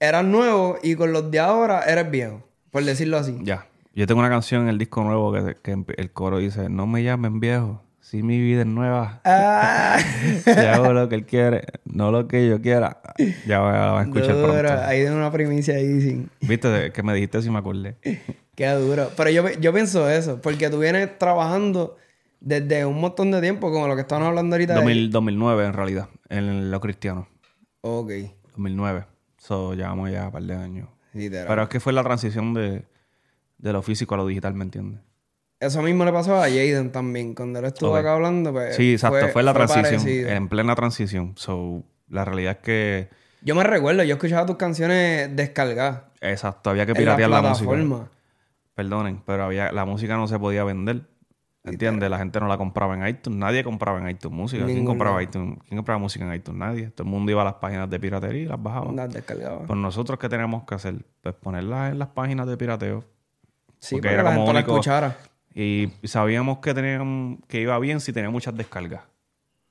eras 0.00 0.24
nuevo 0.24 0.78
y 0.82 0.94
con 0.94 1.12
los 1.12 1.30
de 1.30 1.40
ahora 1.40 1.82
eres 1.82 2.10
viejo. 2.10 2.42
Por 2.70 2.84
decirlo 2.84 3.16
así. 3.18 3.36
Ya. 3.42 3.66
Yo 3.94 4.06
tengo 4.06 4.20
una 4.20 4.28
canción 4.28 4.62
en 4.62 4.68
el 4.68 4.78
disco 4.78 5.02
nuevo 5.02 5.32
que, 5.32 5.56
el 5.96 6.12
coro 6.12 6.38
dice: 6.38 6.68
No 6.68 6.86
me 6.86 7.02
llamen 7.02 7.40
viejo, 7.40 7.82
si 8.06 8.22
mi 8.22 8.40
vida 8.40 8.60
es 8.60 8.66
nueva. 8.68 9.20
Ah, 9.24 9.98
Ya 10.46 10.74
hago 10.74 10.92
lo 10.92 11.08
que 11.08 11.16
él 11.16 11.26
quiere, 11.26 11.64
no 11.86 12.12
lo 12.12 12.28
que 12.28 12.48
yo 12.48 12.62
quiera. 12.62 13.00
Ya 13.48 13.58
voy 13.58 13.72
a, 13.74 14.02
escuchar 14.02 14.36
duro. 14.36 14.52
pronto. 14.52 14.80
Ahí 14.84 15.00
de 15.00 15.10
una 15.10 15.32
primicia 15.32 15.74
ahí 15.74 16.00
sin. 16.00 16.30
Viste 16.40 16.92
que 16.92 17.02
me 17.02 17.12
dijiste 17.14 17.42
si 17.42 17.50
me 17.50 17.58
acordé. 17.58 17.96
Qué 18.54 18.68
duro. 18.68 19.10
Pero 19.16 19.30
yo, 19.30 19.50
yo 19.60 19.72
pienso 19.72 20.08
eso. 20.08 20.40
Porque 20.40 20.70
tú 20.70 20.78
vienes 20.78 21.18
trabajando 21.18 21.96
desde 22.38 22.86
un 22.86 23.00
montón 23.00 23.32
de 23.32 23.40
tiempo, 23.40 23.72
como 23.72 23.88
lo 23.88 23.96
que 23.96 24.02
estamos 24.02 24.28
hablando 24.28 24.54
ahorita. 24.54 24.74
de- 24.74 24.80
2000 24.80 25.10
2009 25.10 25.66
en 25.66 25.72
realidad, 25.72 26.08
en 26.28 26.70
lo 26.70 26.80
cristiano. 26.80 27.26
Ok. 27.80 28.12
2009. 28.52 29.04
So, 29.38 29.74
llevamos 29.74 30.12
ya 30.12 30.26
un 30.26 30.32
par 30.32 30.44
de 30.44 30.54
años. 30.54 30.88
Literal. 31.12 31.48
Pero 31.48 31.62
es 31.64 31.68
que 31.70 31.80
fue 31.80 31.92
la 31.92 32.04
transición 32.04 32.54
de, 32.54 32.84
de 33.58 33.72
lo 33.72 33.82
físico 33.82 34.14
a 34.14 34.18
lo 34.18 34.26
digital, 34.28 34.54
¿me 34.54 34.62
entiendes? 34.62 35.00
Eso 35.58 35.80
mismo 35.82 36.04
le 36.04 36.12
pasó 36.12 36.36
a 36.36 36.42
Jaden 36.48 36.92
también. 36.92 37.34
Cuando 37.34 37.58
él 37.58 37.64
estuvo 37.66 37.96
acá 37.96 38.14
hablando, 38.14 38.52
pues. 38.52 38.76
Sí, 38.76 38.92
exacto. 38.92 39.28
Fue, 39.28 39.42
la 39.42 39.54
transición. 39.54 39.84
parecido. 39.84 40.28
En 40.28 40.48
plena 40.48 40.74
transición. 40.74 41.32
So, 41.36 41.82
la 42.08 42.24
realidad 42.24 42.52
es 42.52 42.58
que... 42.58 43.08
Yo 43.42 43.54
me 43.54 43.62
recuerdo, 43.62 44.02
yo 44.02 44.14
escuchaba 44.14 44.44
tus 44.44 44.56
canciones 44.56 45.34
descargadas. 45.34 46.02
Exacto, 46.20 46.70
había 46.70 46.84
que 46.84 46.92
En 46.92 46.96
la 46.96 47.16
piratear 47.16 47.30
la, 47.30 47.42
música. 47.42 48.10
Perdonen, 48.74 49.22
pero 49.24 49.44
había, 49.44 49.72
la 49.72 49.84
música 49.84 50.16
no 50.16 50.26
se 50.26 50.38
podía 50.38 50.64
vender. 50.64 51.02
¿Entiendes? 51.64 52.08
La 52.10 52.18
gente 52.18 52.38
no 52.38 52.46
la 52.46 52.56
compraba 52.56 52.94
en 52.94 53.06
iTunes. 53.06 53.38
Nadie 53.38 53.64
compraba 53.64 53.98
en 53.98 54.08
iTunes 54.08 54.36
música. 54.36 54.64
¿Quién 54.64 54.84
compraba, 54.84 55.20
iTunes? 55.22 55.58
¿Quién 55.66 55.76
compraba 55.78 55.98
música 55.98 56.24
en 56.24 56.34
iTunes? 56.34 56.58
Nadie. 56.58 56.90
Todo 56.90 57.04
el 57.06 57.10
mundo 57.10 57.32
iba 57.32 57.42
a 57.42 57.44
las 57.44 57.54
páginas 57.54 57.90
de 57.90 57.98
piratería 57.98 58.42
y 58.42 58.46
las 58.46 58.62
bajaba. 58.62 58.92
Las 58.92 59.12
descargaba. 59.12 59.66
Pues 59.66 59.78
nosotros, 59.78 60.18
¿qué 60.18 60.28
teníamos 60.28 60.64
que 60.64 60.74
hacer? 60.76 60.94
Pues 61.22 61.34
ponerlas 61.34 61.92
en 61.92 61.98
las 61.98 62.08
páginas 62.08 62.46
de 62.46 62.56
pirateo. 62.56 63.04
Sí, 63.80 63.96
porque 63.96 64.08
era 64.12 64.22
la 64.22 64.30
como 64.30 64.46
gente 64.46 64.52
la 64.52 64.58
único- 64.60 64.72
escuchara. 64.74 65.16
Y 65.58 65.90
sabíamos 66.04 66.58
que 66.58 66.74
tenían, 66.74 67.38
que 67.48 67.62
iba 67.62 67.78
bien 67.78 67.98
si 68.00 68.12
tenía 68.12 68.28
muchas 68.28 68.54
descargas. 68.54 69.00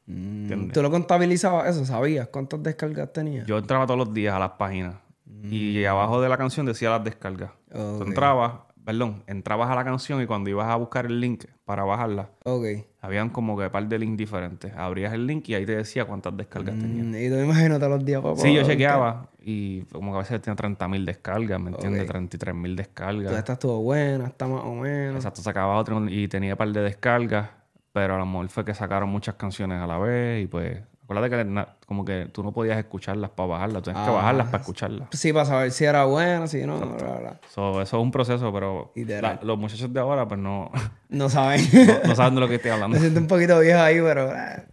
Mm. 0.07 0.71
¿Tú 0.71 0.81
lo 0.81 0.89
contabilizabas 0.89 1.67
eso? 1.75 1.85
¿Sabías 1.85 2.27
cuántas 2.29 2.61
descargas 2.63 3.13
tenías? 3.13 3.45
Yo 3.45 3.57
entraba 3.59 3.85
todos 3.85 3.99
los 3.99 4.13
días 4.13 4.33
a 4.33 4.39
las 4.39 4.51
páginas. 4.51 4.95
Y 5.43 5.85
abajo 5.85 6.21
de 6.21 6.29
la 6.29 6.37
canción 6.37 6.65
decía 6.65 6.89
las 6.89 7.03
descargas. 7.03 7.51
Tú 7.71 7.77
Mm. 7.77 8.01
Ok. 8.01 8.07
entrabas, 8.07 8.53
perdón, 8.85 9.23
entrabas 9.27 9.69
a 9.69 9.75
la 9.75 9.83
canción 9.83 10.21
y 10.21 10.25
cuando 10.27 10.49
ibas 10.49 10.67
a 10.67 10.75
buscar 10.75 11.05
el 11.07 11.19
link 11.19 11.45
para 11.65 11.83
bajarla, 11.83 12.29
Ok. 12.43 12.65
habían 13.01 13.29
como 13.29 13.57
que 13.57 13.65
un 13.65 13.71
par 13.71 13.87
de 13.87 13.97
links 13.99 14.17
diferentes. 14.17 14.71
Abrías 14.75 15.11
el 15.13 15.25
link 15.25 15.49
y 15.49 15.55
ahí 15.55 15.65
te 15.65 15.75
decía 15.75 16.05
cuántas 16.05 16.37
descargas. 16.37 16.75
Mm, 16.75 17.15
Y 17.15 17.29
tú 17.29 17.35
imagínate 17.35 17.89
los 17.89 18.05
días, 18.05 18.21
papá. 18.21 18.37
Sí, 18.39 18.53
yo 18.53 18.63
chequeaba 18.63 19.29
y 19.41 19.81
como 19.91 20.11
que 20.11 20.15
a 20.17 20.19
veces 20.21 20.41
tenía 20.41 20.55
30.000 20.55 21.03
descargas, 21.05 21.59
¿me 21.59 21.71
entiendes? 21.71 22.03
Ok. 22.03 22.15
33.000 22.15 22.75
descargas. 22.75 23.33
Esta 23.33 23.53
estuvo 23.53 23.81
buena, 23.81 24.27
está 24.27 24.47
más 24.47 24.63
o 24.63 24.73
menos. 24.75 25.15
Exacto, 25.17 25.41
sacaba 25.41 25.75
otro 25.77 26.07
y 26.07 26.27
tenía 26.27 26.53
un 26.53 26.57
par 26.57 26.69
de 26.71 26.81
descargas, 26.81 27.49
pero 27.91 28.15
a 28.15 28.17
lo 28.19 28.25
mejor 28.25 28.49
fue 28.49 28.63
que 28.65 28.73
sacaron 28.73 29.09
muchas 29.09 29.35
canciones 29.35 29.81
a 29.81 29.87
la 29.87 29.97
vez 29.97 30.43
y 30.43 30.47
pues 30.47 30.79
Acuérdate 31.05 31.29
que 31.37 31.45
na- 31.45 31.75
como 31.85 32.03
que 32.03 32.27
tú 32.33 32.41
no 32.43 32.51
podías 32.51 32.77
escucharlas 32.79 33.29
para 33.29 33.47
bajarlas, 33.47 33.83
tú 33.83 33.91
tenías 33.91 34.07
que 34.07 34.13
bajarlas 34.13 34.47
para 34.47 34.57
escucharlas. 34.61 35.07
Sí, 35.11 35.31
para 35.31 35.45
saber 35.45 35.71
si 35.71 35.85
era 35.85 36.03
buena, 36.05 36.47
si 36.47 36.65
no, 36.65 36.79
bla, 36.79 37.13
bla. 37.19 37.39
So, 37.53 37.81
eso 37.81 37.97
es 37.97 38.03
un 38.03 38.11
proceso, 38.11 38.51
pero 38.51 38.91
la- 38.95 39.39
los 39.43 39.57
muchachos 39.57 39.93
de 39.93 39.99
ahora 39.99 40.27
pues 40.27 40.39
no, 40.39 40.71
No 41.09 41.29
saben. 41.29 41.61
no, 41.87 42.07
no 42.09 42.15
saben 42.15 42.35
de 42.35 42.41
lo 42.41 42.47
que 42.47 42.55
estoy 42.55 42.71
hablando. 42.71 42.95
Me 42.95 43.01
siento 43.01 43.19
un 43.19 43.27
poquito 43.27 43.59
viejo 43.59 43.79
ahí, 43.79 44.01
pero... 44.01 44.31
eh, 44.35 44.65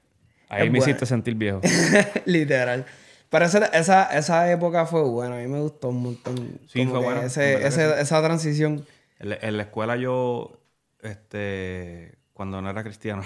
Ahí 0.49 0.65
me 0.71 0.79
buena. 0.79 0.91
hiciste 0.91 1.07
sentir 1.07 1.35
viejo. 1.35 1.61
Literal. 2.27 2.85
Pero 3.31 3.45
esa, 3.47 3.65
esa, 3.67 4.05
esa 4.19 4.51
época 4.51 4.85
fue 4.87 5.03
buena. 5.03 5.37
A 5.37 5.39
mí 5.39 5.47
me 5.49 5.61
gustó 5.61 5.89
un 5.89 6.03
montón. 6.03 6.61
Sí, 6.67 6.87
fue 6.87 6.99
buena. 6.99 7.21
En 7.21 7.27
ese- 7.27 7.67
ese- 7.67 8.01
Esa 8.01 8.23
transición. 8.23 8.85
En 9.19 9.33
en 9.41 9.57
la 9.57 9.63
escuela 9.63 9.97
yo, 9.97 10.61
este, 11.03 12.19
cuando 12.33 12.61
no 12.63 12.71
era 12.71 12.83
cristiano, 12.83 13.23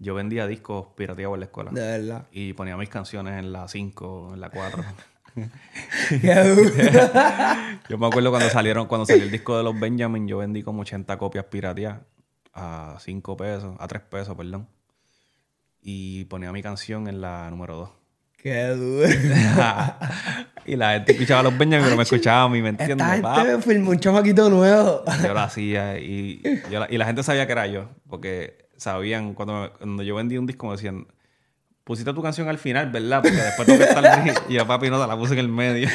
yo 0.00 0.14
vendía 0.14 0.46
discos 0.46 0.86
pirateados 0.96 1.34
en 1.34 1.40
la 1.40 1.46
escuela. 1.46 1.70
De 1.72 1.80
verdad. 1.80 2.26
Y 2.32 2.52
ponía 2.52 2.76
mis 2.76 2.88
canciones 2.88 3.38
en 3.38 3.52
la 3.52 3.68
5, 3.68 4.30
en 4.34 4.40
la 4.40 4.50
4. 4.50 4.84
Qué 6.08 6.34
duro. 6.34 6.70
yo 7.88 7.98
me 7.98 8.06
acuerdo 8.06 8.30
cuando 8.30 8.48
salieron, 8.48 8.86
cuando 8.86 9.06
salió 9.06 9.24
el 9.24 9.30
disco 9.30 9.56
de 9.56 9.64
los 9.64 9.78
Benjamin, 9.78 10.26
yo 10.26 10.38
vendí 10.38 10.62
como 10.62 10.82
80 10.82 11.16
copias 11.18 11.44
pirateadas 11.46 12.00
a 12.54 12.96
5 13.00 13.36
pesos, 13.36 13.76
a 13.78 13.88
3 13.88 14.02
pesos, 14.02 14.36
perdón. 14.36 14.68
Y 15.80 16.24
ponía 16.26 16.52
mi 16.52 16.62
canción 16.62 17.08
en 17.08 17.20
la 17.20 17.50
número 17.50 17.76
2. 17.76 17.90
Qué 18.36 18.68
duro. 18.68 19.08
y 20.64 20.76
la 20.76 20.92
gente 20.92 21.12
escuchaba 21.12 21.40
a 21.40 21.42
los 21.42 21.58
Benjamin, 21.58 21.84
pero 21.84 21.96
me 21.96 22.04
escuchaba 22.04 22.44
a 22.44 22.48
mí, 22.48 22.62
¿me 22.62 22.68
entiendes? 22.68 23.06
Esta 23.14 23.34
gente 23.34 23.56
me 23.56 23.62
filmó 23.62 23.90
un 23.90 23.98
chamaquito 23.98 24.48
nuevo. 24.48 25.02
Yo 25.24 25.34
lo 25.34 25.40
hacía 25.40 25.98
y, 25.98 26.40
yo 26.70 26.78
la, 26.78 26.86
y 26.88 26.98
la 26.98 27.06
gente 27.06 27.24
sabía 27.24 27.46
que 27.46 27.52
era 27.52 27.66
yo, 27.66 27.88
porque 28.08 28.67
sabían, 28.78 29.34
cuando, 29.34 29.70
cuando 29.76 30.02
yo 30.02 30.14
vendí 30.14 30.38
un 30.38 30.46
disco 30.46 30.66
me 30.66 30.72
decían, 30.72 31.06
pusiste 31.84 32.12
tu 32.14 32.22
canción 32.22 32.48
al 32.48 32.58
final, 32.58 32.90
¿verdad? 32.90 33.20
Porque 33.22 33.36
después 33.36 33.66
tengo 33.66 33.78
que 33.80 33.84
estar... 33.84 34.44
y 34.48 34.54
yo, 34.54 34.66
papi, 34.66 34.88
no, 34.90 35.00
te 35.00 35.06
la 35.06 35.16
puse 35.16 35.34
en 35.34 35.40
el 35.40 35.48
medio. 35.48 35.88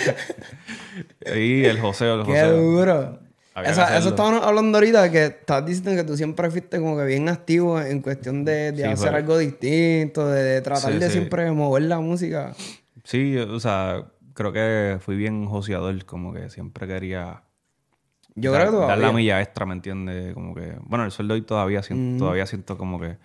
y 1.35 1.65
el 1.65 1.79
joseo, 1.79 2.19
el 2.19 2.25
Qué 2.25 2.31
joseo. 2.33 2.55
duro. 2.61 3.19
Que 3.55 3.61
Esa- 3.69 3.83
hacerlo. 3.83 3.99
eso 3.99 4.09
estábamos 4.09 4.43
hablando 4.45 4.77
ahorita, 4.79 5.11
que 5.11 5.25
estás 5.25 5.63
diciendo 5.65 5.91
que 5.95 6.03
tú 6.03 6.17
siempre 6.17 6.49
fuiste 6.49 6.79
como 6.79 6.97
que 6.97 7.05
bien 7.05 7.29
activo 7.29 7.79
en 7.79 8.01
cuestión 8.01 8.43
de, 8.43 8.71
de 8.71 8.77
Sí, 8.83 8.89
hacer 8.89 9.13
algo 9.13 9.37
distinto, 9.37 10.27
de, 10.27 10.41
de 10.43 10.61
tratar 10.61 10.93
Sí, 10.93 10.97
de 10.99 11.05
sí. 11.07 11.11
siempre 11.13 11.51
mover 11.51 11.83
la 11.83 11.99
música. 11.99 12.55
Sí, 13.03 13.37
o 13.37 13.59
sea, 13.59 14.05
creo 14.33 14.51
que 14.53 14.97
fui 15.01 15.15
bien 15.15 15.45
joseador, 15.45 16.03
como 16.05 16.33
que 16.33 16.49
siempre 16.49 16.87
quería... 16.87 17.43
Yo 18.35 18.51
dar, 18.51 18.61
creo 18.67 18.71
que 18.71 18.77
dar 18.77 18.87
la 18.89 18.95
todavía. 18.95 19.11
milla 19.17 19.41
extra, 19.41 19.65
¿me 19.65 19.73
entiendes? 19.73 20.33
Como 20.33 20.55
que... 20.55 20.77
Bueno, 20.83 21.05
el 21.05 21.11
sueldo 21.11 21.33
hoy 21.35 21.41
todavía 21.43 21.83
siento, 21.83 22.23
todavía 22.25 22.45
siento 22.45 22.77
como 22.77 22.99
que... 22.99 23.17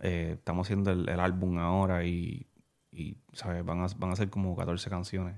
eh, 0.00 0.32
estamos 0.38 0.66
haciendo 0.66 0.90
el, 0.90 1.08
el 1.08 1.20
álbum 1.20 1.58
ahora 1.58 2.04
y... 2.04 2.46
y 2.90 3.16
¿sabes? 3.32 3.64
Van 3.64 3.80
a, 3.82 3.86
van 3.96 4.12
a 4.12 4.16
ser 4.16 4.30
como 4.30 4.56
14 4.56 4.88
canciones. 4.90 5.36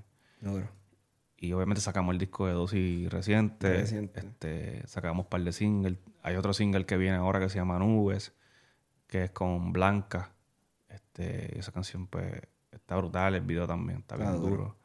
Y 1.39 1.53
obviamente 1.53 1.81
sacamos 1.81 2.13
el 2.13 2.19
disco 2.19 2.47
de 2.47 2.53
dosis 2.53 3.09
reciente. 3.11 3.71
Reciente. 3.71 4.19
Este, 4.19 4.87
sacamos 4.87 5.25
un 5.25 5.29
par 5.29 5.41
de 5.41 5.51
singles. 5.51 5.97
Hay 6.23 6.35
otro 6.35 6.53
single 6.53 6.85
que 6.85 6.97
viene 6.97 7.17
ahora 7.17 7.39
que 7.39 7.49
se 7.49 7.57
llama 7.59 7.77
Nubes, 7.77 8.33
que 9.07 9.25
es 9.25 9.31
con 9.31 9.71
Blanca. 9.71 10.31
Este, 10.89 11.59
esa 11.59 11.71
canción 11.71 12.07
pues 12.07 12.41
está 12.71 12.95
brutal, 12.95 13.35
el 13.35 13.41
video 13.41 13.67
también 13.67 13.99
está 13.99 14.15
bien 14.15 14.31
duro. 14.41 14.77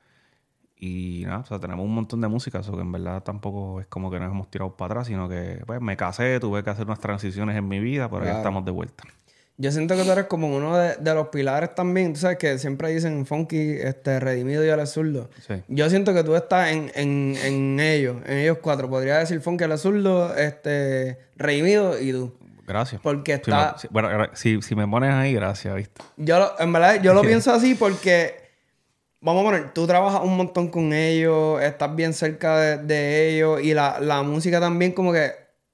Y 0.84 1.22
nada, 1.26 1.38
o 1.38 1.46
sea, 1.46 1.60
tenemos 1.60 1.84
un 1.86 1.94
montón 1.94 2.20
de 2.20 2.26
música, 2.26 2.58
eso 2.58 2.72
que 2.74 2.80
en 2.80 2.90
verdad 2.90 3.22
tampoco 3.22 3.80
es 3.80 3.86
como 3.86 4.10
que 4.10 4.18
nos 4.18 4.32
hemos 4.32 4.50
tirado 4.50 4.76
para 4.76 4.94
atrás, 4.94 5.06
sino 5.06 5.28
que 5.28 5.62
pues 5.64 5.80
me 5.80 5.96
casé, 5.96 6.40
tuve 6.40 6.64
que 6.64 6.70
hacer 6.70 6.86
unas 6.86 6.98
transiciones 6.98 7.56
en 7.56 7.68
mi 7.68 7.78
vida, 7.78 8.10
pero 8.10 8.24
ya 8.24 8.38
estamos 8.38 8.64
de 8.64 8.72
vuelta. 8.72 9.04
Yo 9.58 9.70
siento 9.70 9.94
que 9.94 10.02
tú 10.02 10.10
eres 10.10 10.24
como 10.24 10.48
uno 10.56 10.76
de, 10.76 10.96
de 10.96 11.14
los 11.14 11.28
pilares 11.28 11.72
también. 11.76 12.14
Tú 12.14 12.20
sabes 12.20 12.38
que 12.38 12.58
siempre 12.58 12.88
dicen 12.92 13.26
funky, 13.26 13.74
este, 13.78 14.18
redimido 14.18 14.64
y 14.66 14.70
al 14.70 14.84
zurdo. 14.88 15.30
Sí. 15.46 15.54
Yo 15.68 15.88
siento 15.88 16.12
que 16.14 16.24
tú 16.24 16.34
estás 16.34 16.72
en, 16.72 16.90
en, 16.96 17.36
en 17.44 17.78
ellos, 17.78 18.16
en 18.26 18.38
ellos 18.38 18.58
cuatro. 18.60 18.88
Podría 18.90 19.18
decir 19.18 19.40
funky 19.40 19.62
al 19.62 19.78
zurdo, 19.78 20.34
este, 20.34 21.18
redimido 21.36 22.00
y 22.00 22.10
tú. 22.10 22.34
Gracias. 22.66 23.00
Porque 23.02 23.40
Si 23.44 23.50
me- 23.52 23.56
está... 23.56 23.78
si- 23.78 23.88
bueno, 23.92 24.08
si, 24.32 24.60
si 24.62 24.74
me 24.74 24.88
pones 24.88 25.12
ahí, 25.12 25.34
gracias, 25.34 25.76
¿viste? 25.76 26.02
Yo 26.16 26.40
lo- 26.40 26.58
en 26.58 26.72
verdad, 26.72 27.00
yo 27.00 27.14
lo 27.14 27.20
pienso 27.22 27.52
así 27.52 27.76
porque, 27.76 28.41
vamos 29.22 29.42
a 29.42 29.44
poner, 29.44 29.72
tú 29.72 29.86
trabajas 29.86 30.20
un 30.22 30.36
montón 30.36 30.68
con 30.68 30.92
ellos, 30.92 31.62
estás 31.62 31.94
bien 31.96 32.12
cerca 32.12 32.58
de, 32.58 32.76
de 32.78 33.30
ellos 33.34 33.62
y 33.62 33.72
la, 33.72 33.98
la 34.00 34.22
música 34.22 34.60
también 34.60 34.92
como 34.92 35.12
que 35.12 35.30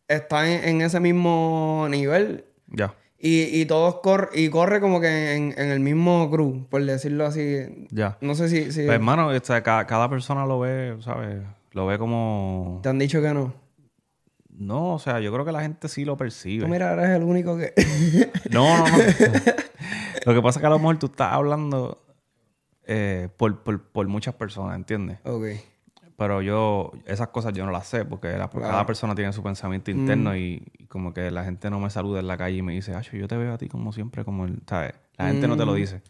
está 0.07 0.49
en, 0.49 0.69
en 0.69 0.81
ese 0.83 1.01
mismo 1.01 1.87
nivel 1.91 2.45
Ya. 2.69 2.95
y, 3.19 3.61
y 3.61 3.65
todos 3.67 3.97
corre, 3.97 4.29
y 4.35 4.49
corre 4.51 4.81
como 4.81 5.01
que 5.01 5.35
en, 5.35 5.55
en 5.59 5.71
el 5.71 5.81
mismo 5.81 6.31
crew, 6.31 6.67
por 6.71 6.85
decirlo 6.85 7.27
así. 7.27 7.87
Ya. 7.91 8.17
No 8.21 8.35
sé 8.35 8.49
si, 8.49 8.71
si 8.71 8.85
Pues, 8.85 8.95
hermano, 8.95 9.29
o 9.29 9.41
sea, 9.43 9.63
cada, 9.63 9.87
cada 9.87 10.09
persona 10.09 10.47
lo 10.47 10.61
ve, 10.61 10.97
¿sabes? 11.01 11.43
Lo 11.73 11.87
ve 11.87 11.99
como... 11.99 12.81
te 12.83 12.89
han 12.91 12.99
dicho 12.99 13.21
que 13.21 13.33
no. 13.35 13.53
No, 14.51 14.95
o 14.95 14.99
sea, 14.99 15.21
yo 15.21 15.33
creo 15.33 15.45
que 15.45 15.53
la 15.53 15.61
gente 15.63 15.89
sí 15.89 16.05
lo 16.05 16.17
percibe. 16.17 16.65
Tú 16.65 16.69
mira, 16.71 16.93
eres 16.95 17.11
el 17.11 17.23
único 17.23 17.57
que... 17.57 17.73
No, 18.51 18.77
no, 18.79 18.85
no. 18.89 18.97
lo 20.27 20.35
que 20.35 20.43
pasa 20.43 20.59
es 20.59 20.61
que 20.61 20.67
a 20.67 20.71
lo 20.71 20.79
mejor 20.79 20.99
tú 20.99 21.07
estás 21.07 21.33
hablando 21.33 22.03
eh, 22.89 23.29
por, 23.37 23.63
por, 23.63 23.83
por 23.85 24.09
muchas 24.09 24.35
personas, 24.35 24.77
¿entiendes? 24.77 25.19
ok. 25.25 25.45
Pero 26.17 26.43
yo, 26.43 26.91
esas 27.07 27.29
cosas 27.29 27.53
yo 27.53 27.65
no 27.65 27.71
las 27.71 27.87
sé 27.87 28.05
porque 28.05 28.37
la- 28.37 28.51
cada 28.51 28.85
persona 28.87 29.15
tiene 29.15 29.33
su 29.33 29.43
pensamiento 29.43 29.93
interno 29.93 30.37
y, 30.37 30.65
y 30.79 30.87
como 30.87 31.15
que 31.15 31.31
la 31.31 31.45
gente 31.45 31.71
no 31.71 31.79
me 31.79 31.91
saluda 31.91 32.19
en 32.21 32.27
la 32.27 32.37
calle 32.37 32.57
y 32.57 32.63
me 32.63 32.73
dice, 32.73 32.95
Acho, 32.95 33.17
yo 33.17 33.29
te 33.29 33.37
veo 33.37 33.55
a 33.55 33.59
ti 33.59 33.69
como 33.69 33.93
siempre, 33.93 34.25
como 34.25 34.45
el, 34.47 34.61
¿sabes? 34.67 34.95
La 35.17 35.29
gente 35.29 35.47
no 35.47 35.57
te 35.57 35.65
lo 35.65 35.75
dice. 35.75 36.03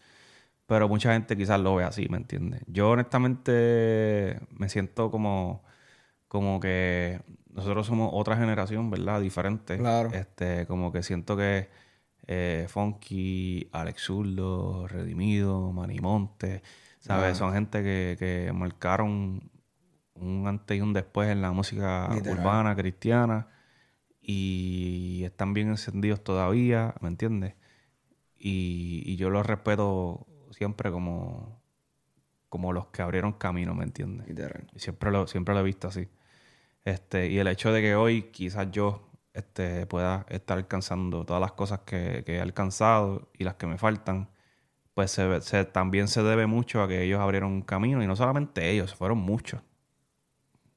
Pero 0.67 0.87
mucha 0.89 1.13
gente 1.13 1.37
quizás 1.37 1.59
lo 1.59 1.75
ve 1.75 1.83
así, 1.83 2.07
¿me 2.09 2.17
entiendes? 2.17 2.61
Yo 2.67 2.89
honestamente 2.91 4.39
me 4.51 4.69
siento 4.69 5.11
como, 5.11 5.63
como 6.27 6.59
que 6.59 7.21
nosotros 7.53 7.87
somos 7.87 8.11
otra 8.13 8.37
generación, 8.37 8.89
¿verdad? 8.91 9.21
Diferente. 9.21 9.77
Claro. 9.77 10.11
Este, 10.13 10.65
como 10.67 10.91
que 10.91 11.03
siento 11.03 11.35
que 11.37 11.69
eh, 12.31 12.67
Funky, 12.69 13.67
Alex 13.71 14.03
Zurdo, 14.03 14.87
Redimido, 14.87 15.71
Manimonte, 15.73 16.61
¿sabes? 16.99 17.39
Son 17.39 17.53
gente 17.53 17.81
que, 17.81 18.17
que 18.19 18.53
marcaron 18.53 19.49
un 20.13 20.47
antes 20.47 20.77
y 20.77 20.81
un 20.81 20.93
después 20.93 21.27
en 21.29 21.41
la 21.41 21.51
música 21.51 22.07
Literal. 22.13 22.37
urbana, 22.37 22.75
cristiana, 22.75 23.47
y 24.21 25.23
están 25.25 25.55
bien 25.55 25.69
encendidos 25.69 26.23
todavía, 26.23 26.93
¿me 27.01 27.07
entiendes? 27.07 27.55
Y, 28.37 29.01
y 29.07 29.15
yo 29.15 29.31
los 29.31 29.43
respeto 29.43 30.27
siempre 30.51 30.91
como, 30.91 31.59
como 32.47 32.73
los 32.73 32.89
que 32.89 33.01
abrieron 33.01 33.33
camino, 33.33 33.73
¿me 33.73 33.85
entiendes? 33.85 34.27
Literal. 34.27 34.67
Y 34.75 34.79
siempre 34.79 35.09
lo, 35.09 35.25
siempre 35.25 35.55
lo 35.55 35.61
he 35.61 35.63
visto 35.63 35.87
así. 35.87 36.07
Este, 36.85 37.27
y 37.27 37.39
el 37.39 37.47
hecho 37.47 37.73
de 37.73 37.81
que 37.81 37.95
hoy 37.95 38.29
quizás 38.31 38.69
yo 38.69 39.08
este, 39.33 39.85
pueda 39.85 40.25
estar 40.29 40.57
alcanzando 40.57 41.25
todas 41.25 41.41
las 41.41 41.51
cosas 41.53 41.79
que, 41.85 42.23
que 42.25 42.37
he 42.37 42.41
alcanzado 42.41 43.29
y 43.37 43.43
las 43.43 43.55
que 43.55 43.67
me 43.67 43.77
faltan, 43.77 44.29
pues 44.93 45.11
se, 45.11 45.41
se- 45.41 45.65
también 45.65 46.07
se 46.07 46.23
debe 46.23 46.47
mucho 46.47 46.81
a 46.81 46.87
que 46.87 47.03
ellos 47.03 47.19
abrieron 47.19 47.51
un 47.51 47.61
camino 47.61 48.03
y 48.03 48.07
no 48.07 48.15
solamente 48.15 48.69
ellos, 48.69 48.95
fueron 48.95 49.19
muchos. 49.19 49.61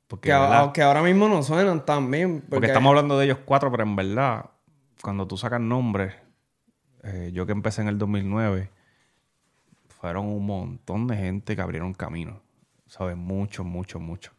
Porque, 0.07 0.29
Que, 0.29 0.83
ahora 0.83 1.03
mismo 1.03 1.29
no 1.29 1.43
suenan 1.43 1.85
tan 1.87 2.11
bien. 2.11 2.41
Porque, 2.41 2.51
Porque 2.51 2.67
estamos 2.67 2.91
hablando 2.91 3.19
de 3.19 3.25
ellos 3.25 3.38
cuatro, 3.45 3.71
pero 3.71 3.83
en 3.85 3.97
verdad, 3.97 4.51
cuando 5.03 5.27
tú 5.27 5.38
sacas 5.38 5.61
nombres, 5.61 6.15
eh, 7.03 7.31
yo 7.33 7.47
que 7.47 7.53
empecé 7.53 7.81
en 7.81 7.88
el 7.88 7.99
2009, 7.99 8.71
fueron 9.88 10.27
un 10.27 10.45
montón 10.45 11.07
de 11.07 11.17
gente 11.17 11.57
que 11.57 11.62
abrieron 11.62 11.95
camino. 11.95 12.41
¿Sabes? 12.87 13.17
Muchos, 13.17 13.65
muchos, 13.65 14.03
muchos. 14.03 14.35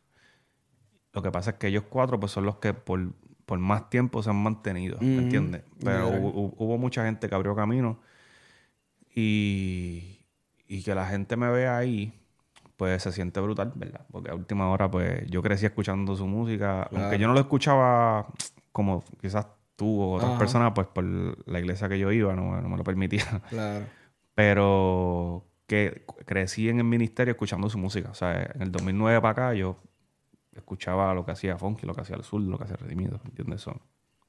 Lo 1.12 1.22
que 1.24 1.32
pasa 1.32 1.52
es 1.52 1.56
que 1.58 1.68
ellos 1.68 1.86
cuatro 1.90 2.20
pues 2.20 2.32
son 2.32 2.46
los 2.46 2.58
que 2.58 2.74
por, 2.74 3.00
por 3.46 3.60
más 3.60 3.90
tiempo 3.90 4.24
se 4.24 4.30
han 4.30 4.42
mantenido, 4.42 4.98
¿me 5.02 5.08
Mm, 5.08 5.20
entiendes? 5.20 5.64
Pero 5.84 6.10
hubo, 6.10 6.78
mucha 6.78 7.06
gente 7.06 7.28
que 7.30 7.36
abrió 7.36 7.56
camino 7.56 8.00
y, 9.14 10.26
y 10.68 10.84
que 10.84 10.96
la 10.96 11.06
gente 11.08 11.36
me 11.36 11.50
vea 11.50 11.78
ahí, 11.78 12.14
pues 12.78 13.04
se 13.04 13.12
siente 13.12 13.40
brutal, 13.40 13.72
¿verdad? 13.76 14.06
Porque 14.12 14.32
a 14.32 14.36
última 14.36 14.70
hora, 14.70 14.90
pues 14.90 15.26
yo 15.30 15.42
crecí 15.42 15.66
escuchando 15.66 16.16
su 16.16 16.26
música, 16.28 16.84
aunque 16.92 17.18
yo 17.20 17.28
no 17.28 17.34
lo 17.34 17.40
escuchaba 17.40 18.28
como 18.72 19.04
quizás 19.22 19.48
tú 19.76 20.02
o 20.02 20.14
otras 20.14 20.30
Ajá. 20.32 20.38
personas, 20.40 20.72
pues 20.74 20.88
por 20.88 21.04
la 21.48 21.60
iglesia 21.60 21.90
que 21.90 22.00
yo 22.00 22.12
iba 22.12 22.36
no, 22.36 22.60
no 22.62 22.70
me 22.70 22.78
lo 22.78 22.84
permitía. 22.84 23.24
Claro. 23.50 23.86
Pero 24.36 25.46
que 25.68 26.06
crecí 26.26 26.68
en 26.68 26.80
el 26.80 26.86
ministerio 26.86 27.34
escuchando 27.34 27.70
su 27.70 27.78
música. 27.78 28.10
O 28.10 28.16
sea, 28.16 28.52
en 28.56 28.64
el 28.64 28.72
2009 28.72 29.22
para 29.22 29.32
acá 29.32 29.54
yo 29.54 29.78
escuchaba 30.56 31.14
lo 31.14 31.26
que 31.26 31.32
hacía 31.32 31.58
Funky, 31.58 31.86
lo 31.86 31.94
que 31.94 32.02
hacía 32.02 32.16
El 32.16 32.24
Sur, 32.24 32.42
lo 32.42 32.58
que 32.58 32.64
hacía 32.66 32.76
Redimido, 32.78 33.20
¿entiendes? 33.26 33.62
Eso. 33.62 33.80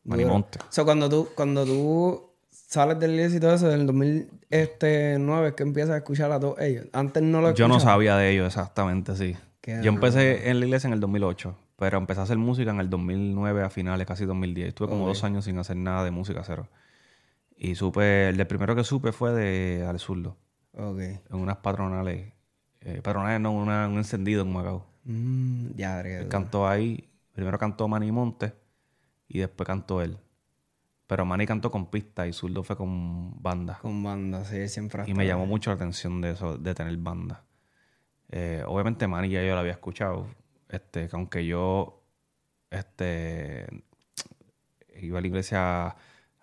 Manimonte. 0.05 0.59
O 0.61 0.66
sea, 0.72 0.85
cuando 0.85 1.09
tú, 1.09 1.29
cuando 1.35 1.64
tú 1.64 2.31
sales 2.51 2.99
del 3.01 3.12
iglesia 3.12 3.39
y 3.39 3.41
todo 3.41 3.55
eso, 3.55 3.68
del 3.68 3.87
2009 3.87 5.49
es 5.49 5.55
que 5.55 5.62
empiezas 5.62 5.91
a 5.93 5.97
escuchar 5.99 6.31
a 6.33 6.41
todos 6.41 6.59
ellos. 6.61 6.87
Antes 6.93 7.22
no 7.22 7.41
lo 7.41 7.55
Yo 7.55 7.68
no 7.68 7.81
sabía 7.81 8.16
de 8.16 8.31
ellos 8.31 8.47
exactamente, 8.47 9.16
sí. 9.16 9.37
Qué 9.61 9.81
Yo 9.83 9.89
empecé 9.91 10.51
en 10.51 10.61
la 10.61 10.66
iglesia 10.66 10.89
en 10.89 10.93
el 10.93 11.01
2008, 11.01 11.57
pero 11.77 11.97
empecé 11.99 12.20
a 12.20 12.25
hacer 12.25 12.37
música 12.37 12.70
en 12.70 12.81
el 12.81 12.91
2009 12.91 13.62
a 13.62 13.70
finales, 13.70 14.07
casi 14.07 14.27
2010. 14.27 14.68
Estuve 14.68 14.89
como 14.89 15.07
dos 15.07 15.25
años 15.25 15.47
sin 15.47 15.59
hacer 15.59 15.77
nada 15.77 16.05
de 16.05 16.11
música 16.11 16.43
cero. 16.45 16.68
Y 17.57 17.75
supe, 17.77 18.29
el 18.29 18.47
primero 18.47 18.75
que 18.77 18.85
supe 18.85 19.12
fue 19.12 19.33
de 19.33 19.87
Al 19.89 19.99
Zurdo. 20.01 20.37
Ok. 20.77 20.99
En 20.99 21.20
unas 21.31 21.57
patronales. 21.59 22.33
Eh, 22.83 23.01
patronales 23.03 23.41
no, 23.41 23.53
una- 23.53 23.89
un 23.89 23.97
encendido 23.97 24.43
en 24.43 24.53
Macao. 24.53 24.85
Mm, 25.05 25.71
ya, 25.77 26.01
Él 26.01 26.29
cantó 26.29 26.67
ahí. 26.67 27.11
Primero 27.33 27.59
cantó 27.59 27.89
Manny 27.89 28.13
Monte 28.13 28.55
y 29.29 29.41
después 29.41 29.67
cantó 29.67 30.03
él. 30.03 30.19
Pero 31.07 31.25
Manny 31.25 31.47
cantó 31.47 31.71
con 31.71 31.91
pista 31.91 32.27
y 32.27 32.33
Zurdo 32.33 32.63
fue 32.63 32.77
con 32.77 33.43
banda. 33.43 33.79
Con 33.83 34.03
banda, 34.03 34.45
sí, 34.45 34.69
siempre 34.69 35.05
Y 35.07 35.15
me 35.15 35.27
llamó 35.27 35.45
mucho 35.47 35.71
la 35.71 35.77
atención 35.77 36.21
de 36.21 36.31
eso, 36.31 36.57
de 36.57 36.75
tener 36.75 36.97
banda. 36.97 37.45
Eh, 38.31 38.63
obviamente 38.67 39.07
Manny 39.07 39.29
ya 39.29 39.43
yo 39.43 39.53
lo 39.55 39.61
había 39.61 39.73
escuchado. 39.73 40.29
Este, 40.69 41.09
que 41.09 41.17
aunque 41.17 41.45
yo 41.45 42.03
este, 42.71 43.67
iba 45.01 45.19
a 45.19 45.21
la 45.21 45.27
iglesia 45.27 45.97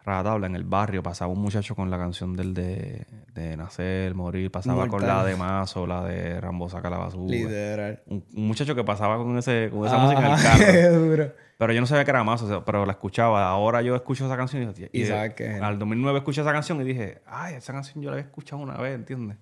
Rajatabla 0.04 0.48
en 0.48 0.56
el 0.56 0.64
barrio, 0.64 1.04
pasaba 1.04 1.32
un 1.32 1.40
muchacho 1.40 1.76
con 1.76 1.92
la 1.92 1.98
canción 1.98 2.36
del 2.36 2.54
de, 2.56 3.06
de 3.36 3.56
Nacer, 3.56 4.16
Morir, 4.16 4.50
pasaba 4.50 4.88
con 4.88 5.06
la 5.06 5.24
de 5.24 5.36
Mazo, 5.36 5.86
la 5.86 6.04
de 6.04 6.42
Rambo 6.42 6.68
saca 6.70 6.90
la 6.90 6.98
basura. 6.98 7.32
Literal. 7.36 8.02
Un, 8.08 8.26
un 8.36 8.48
muchacho 8.48 8.74
que 8.74 8.84
pasaba 8.84 9.18
con, 9.18 9.38
ese, 9.38 9.70
con 9.72 9.86
esa 9.86 9.98
música 10.00 10.26
en 10.26 10.34
el 10.34 10.42
carro. 10.44 10.66
qué 10.72 10.88
duro. 10.90 11.34
Pero 11.60 11.74
yo 11.74 11.82
no 11.82 11.86
sabía 11.86 12.04
que 12.04 12.10
era 12.10 12.24
Mazo, 12.24 12.46
o 12.46 12.48
sea, 12.48 12.66
pero 12.66 12.84
la 12.88 12.94
escuchaba. 12.94 13.48
Ahora 13.48 13.84
yo 13.84 13.96
escucho 13.96 14.26
esa 14.26 14.36
canción 14.36 14.74
y, 14.92 15.00
Y 15.00 15.06
sabes 15.06 15.36
que 15.36 15.48
al 15.48 15.78
2009 15.78 16.18
escuché 16.20 16.42
esa 16.42 16.52
canción 16.52 16.82
y 16.82 16.84
dije, 16.84 17.22
ay, 17.28 17.54
esa 17.54 17.72
canción 17.72 18.02
yo 18.04 18.10
la 18.10 18.16
había 18.16 18.26
escuchado 18.26 18.60
una 18.62 18.78
vez, 18.78 18.96
¿entiendes? 18.96 19.38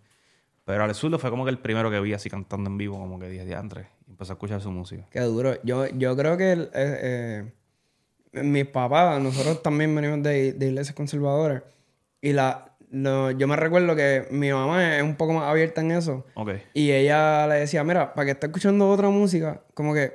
Pero 0.65 0.83
al 0.83 0.93
Zurdo 0.93 1.17
fue 1.17 1.29
como 1.29 1.45
que 1.45 1.51
el 1.51 1.57
primero 1.59 1.89
que 1.89 1.99
vi 2.01 2.13
así 2.13 2.29
cantando 2.29 2.69
en 2.69 2.77
vivo, 2.77 2.99
como 2.99 3.17
que 3.17 3.29
dije, 3.29 3.45
diantre. 3.45 3.87
Y 4.07 4.11
empecé 4.11 4.33
a 4.33 4.35
escuchar 4.35 4.59
su 4.61 4.69
música. 4.71 5.05
Qué 5.09 5.21
duro. 5.21 5.53
Yo, 5.63 5.87
yo 5.87 6.15
creo 6.17 6.35
que 6.37 6.51
el- 6.51 6.63
eh, 6.73 6.99
eh, 7.01 7.53
mis 8.33 8.65
papás, 8.65 9.21
nosotros 9.21 9.61
también 9.63 9.93
venimos 9.95 10.21
de, 10.23 10.53
de 10.53 10.67
iglesias 10.67 10.95
conservadoras. 10.95 11.63
Y 12.21 12.33
la, 12.33 12.75
no, 12.89 13.31
yo 13.31 13.47
me 13.47 13.55
recuerdo 13.55 13.95
que 13.95 14.27
mi 14.31 14.51
mamá 14.51 14.97
es 14.97 15.03
un 15.03 15.15
poco 15.15 15.33
más 15.33 15.43
abierta 15.49 15.81
en 15.81 15.91
eso. 15.91 16.25
Ok. 16.35 16.51
Y 16.73 16.91
ella 16.91 17.47
le 17.47 17.55
decía, 17.55 17.83
mira, 17.83 18.13
para 18.13 18.25
que 18.25 18.31
esté 18.31 18.47
escuchando 18.47 18.89
otra 18.89 19.09
música, 19.09 19.61
como 19.73 19.93
que, 19.93 20.13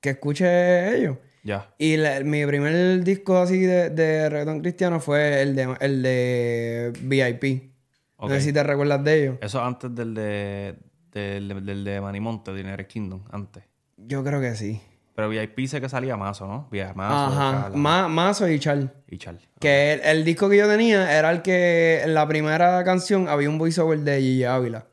que 0.00 0.10
escuche 0.10 0.96
ellos. 0.96 1.18
Ya. 1.44 1.72
Y 1.78 1.96
la- 1.96 2.20
mi 2.20 2.44
primer 2.44 3.04
disco 3.04 3.36
así 3.38 3.60
de, 3.60 3.90
de 3.90 4.28
reggaetón 4.28 4.60
cristiano 4.60 4.98
fue 4.98 5.42
el 5.42 5.54
de, 5.54 5.76
el 5.80 6.02
de 6.02 6.92
VIP. 7.02 7.72
No 8.18 8.28
sé 8.30 8.40
si 8.40 8.52
te 8.52 8.62
recuerdas 8.62 9.04
de 9.04 9.22
ellos. 9.22 9.38
Eso 9.42 9.62
antes 9.62 9.94
del 9.94 10.14
de, 10.14 10.74
del, 11.12 11.64
del 11.64 11.84
de 11.84 12.00
Manimonte, 12.00 12.50
de 12.52 12.62
United 12.62 12.86
Kingdom, 12.86 13.22
antes. 13.30 13.62
Yo 13.98 14.24
creo 14.24 14.40
que 14.40 14.54
sí. 14.56 14.80
Pero 15.16 15.28
VIP 15.30 15.66
sé 15.66 15.80
que 15.80 15.88
salía 15.88 16.16
Mazo, 16.16 16.46
¿no? 16.46 16.68
Vía 16.70 16.92
Mazo, 16.94 17.40
Ajá. 17.40 17.70
Ma- 17.74 18.06
Mazo 18.06 18.48
y 18.48 18.58
Char. 18.60 18.92
y. 19.08 19.18
Que 19.58 19.94
el, 19.94 20.00
el 20.00 20.24
disco 20.24 20.48
que 20.50 20.58
yo 20.58 20.68
tenía 20.68 21.18
era 21.18 21.30
el 21.30 21.40
que 21.42 22.02
en 22.04 22.12
la 22.14 22.28
primera 22.28 22.84
canción 22.84 23.28
había 23.28 23.48
un 23.48 23.56
voiceover 23.58 23.98
de 24.00 24.20
Gigi 24.20 24.44
Ávila. 24.44 24.84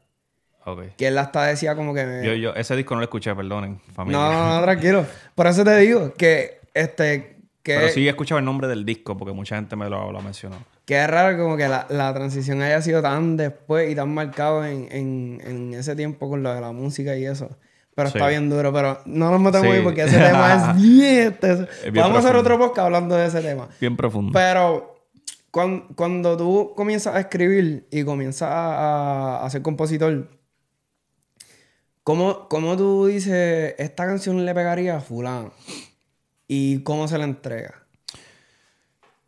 Ok. 0.66 0.96
Que 0.98 1.08
él 1.08 1.18
hasta 1.18 1.44
decía 1.46 1.76
como 1.76 1.94
que... 1.94 2.06
me- 2.06 2.26
Yo, 2.26 2.34
yo, 2.36 2.56
ese 2.56 2.74
disco 2.78 2.96
no 2.96 3.02
lo 3.02 3.04
escuché, 3.06 3.36
perdonen, 3.36 3.82
familia. 3.94 4.18
no, 4.18 4.32
no, 4.32 4.56
no, 4.56 4.62
tranquilo. 4.64 5.06
Por 5.36 5.46
eso 5.48 5.64
te 5.66 5.76
digo 5.78 6.14
que 6.14 6.62
este... 6.74 7.38
Que, 7.62 7.76
Pero 7.76 7.90
sí 7.90 8.06
he 8.06 8.10
escuchado 8.10 8.40
el 8.40 8.46
nombre 8.46 8.68
del 8.70 8.86
disco 8.86 9.16
porque 9.18 9.34
mucha 9.34 9.56
gente 9.58 9.76
me 9.78 9.90
lo, 9.90 10.12
lo 10.12 10.20
ha 10.20 10.22
mencionado. 10.22 10.62
que 10.86 11.02
es 11.02 11.10
raro 11.10 11.38
como 11.42 11.56
que 11.58 11.68
la, 11.70 11.86
la 11.90 12.14
transición 12.14 12.62
haya 12.62 12.82
sido 12.82 13.02
tan 13.02 13.36
después 13.38 13.90
y 13.90 13.96
tan 13.96 14.14
marcado 14.14 14.66
en, 14.66 14.88
en, 14.92 15.42
en 15.46 15.74
ese 15.74 15.96
tiempo 15.96 16.30
con 16.30 16.44
lo 16.44 16.54
de 16.54 16.60
la 16.62 16.72
música 16.74 17.16
y 17.18 17.26
eso. 17.26 17.58
Pero 17.96 18.10
Sí. 18.10 18.18
está 18.18 18.28
bien 18.30 18.50
duro. 18.50 18.74
Pero 18.74 19.00
no 19.06 19.30
nos 19.32 19.40
metemos 19.40 19.68
Sí. 19.68 19.74
ahí 19.78 19.84
porque 19.84 20.04
ese 20.04 20.18
tema 20.18 20.74
es 20.76 20.82
bien... 20.82 21.38
Vamos 21.94 22.18
a 22.18 22.20
hacer 22.20 22.36
otro 22.36 22.58
podcast 22.58 22.86
hablando 22.86 23.16
de 23.16 23.28
ese 23.28 23.42
tema. 23.42 23.70
Bien 23.80 23.96
profundo. 23.96 24.32
Pero 24.34 24.96
cuan- 25.52 25.88
cuando, 25.96 26.36
tú 26.38 26.74
comienzas 26.76 27.16
a 27.16 27.20
escribir 27.20 27.88
y 27.92 28.04
comienzas 28.04 28.50
a, 28.50 29.38
a- 29.42 29.46
a 29.46 29.50
ser 29.50 29.62
compositor, 29.62 30.30
¿cómo, 32.04 32.48
cómo 32.50 32.76
tú 32.78 33.06
dices, 33.08 33.76
esta 33.78 34.06
canción 34.06 34.46
le 34.46 34.54
pegaría 34.54 34.98
a 34.98 35.02
fulano? 35.02 35.54
¿Y 36.48 36.80
cómo 36.84 37.08
se 37.08 37.18
la 37.18 37.24
entrega? 37.26 37.76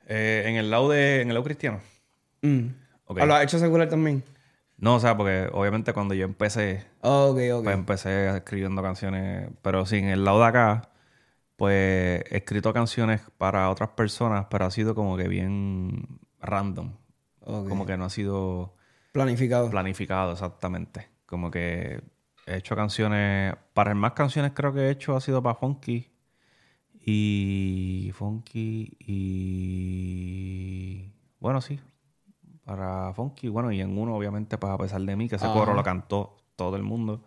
Eh, 0.07 0.43
en 0.47 0.55
el 0.55 0.69
lado 0.69 0.89
de, 0.89 1.21
en 1.21 1.29
el 1.29 1.33
lado 1.33 1.43
cristiano. 1.43 1.79
Mm. 2.41 2.67
Ok. 3.05 3.19
¿O 3.21 3.25
¿Lo 3.25 3.35
has 3.35 3.43
hecho 3.43 3.57
secular 3.59 3.89
también? 3.89 4.23
No, 4.77 4.95
o 4.95 4.99
sea, 4.99 5.15
porque 5.17 5.49
obviamente 5.53 5.93
cuando 5.93 6.13
yo 6.13 6.25
empecé, 6.25 6.85
ok. 7.01 7.37
pues 7.63 7.75
empecé 7.75 8.35
escribiendo 8.37 8.81
canciones, 8.81 9.49
pero 9.61 9.85
sí, 9.85 9.97
en 9.97 10.09
el 10.09 10.25
lado 10.25 10.39
de 10.39 10.45
acá, 10.45 10.91
pues 11.55 12.23
he 12.31 12.37
escrito 12.37 12.73
canciones 12.73 13.21
para 13.37 13.69
otras 13.69 13.89
personas, 13.91 14.47
pero 14.49 14.65
ha 14.65 14.71
sido 14.71 14.95
como 14.95 15.17
que 15.17 15.27
bien 15.27 16.19
random. 16.41 16.93
Como 17.67 17.85
que 17.85 17.97
no 17.97 18.05
ha 18.05 18.09
sido 18.09 18.75
Planificado. 19.11 19.69
planificado 19.69 20.33
exactamente. 20.33 21.09
Como 21.25 21.51
que 21.51 22.01
he 22.45 22.57
hecho 22.57 22.75
canciones, 22.75 23.55
para 23.73 23.93
más 23.95 24.13
canciones 24.13 24.51
creo 24.53 24.73
que 24.73 24.81
he 24.87 24.89
hecho 24.91 25.15
ha 25.15 25.21
sido 25.21 25.41
para 25.43 25.55
Funky. 25.55 26.11
Y 26.99 28.11
Funky 28.15 28.97
y... 28.99 30.35
Bueno, 31.39 31.61
sí. 31.61 31.79
Para 32.65 33.13
Funky, 33.13 33.47
bueno, 33.47 33.71
y 33.71 33.79
en 33.79 33.97
uno 33.97 34.15
obviamente 34.15 34.57
para 34.57 34.73
A 34.73 34.77
pesar 34.77 35.01
de 35.01 35.15
mí, 35.15 35.29
que 35.29 35.35
ese 35.35 35.45
Ajá. 35.45 35.53
coro 35.53 35.73
lo 35.75 35.83
cantó 35.83 36.35
todo 36.55 36.75
el 36.75 36.83
mundo. 36.83 37.23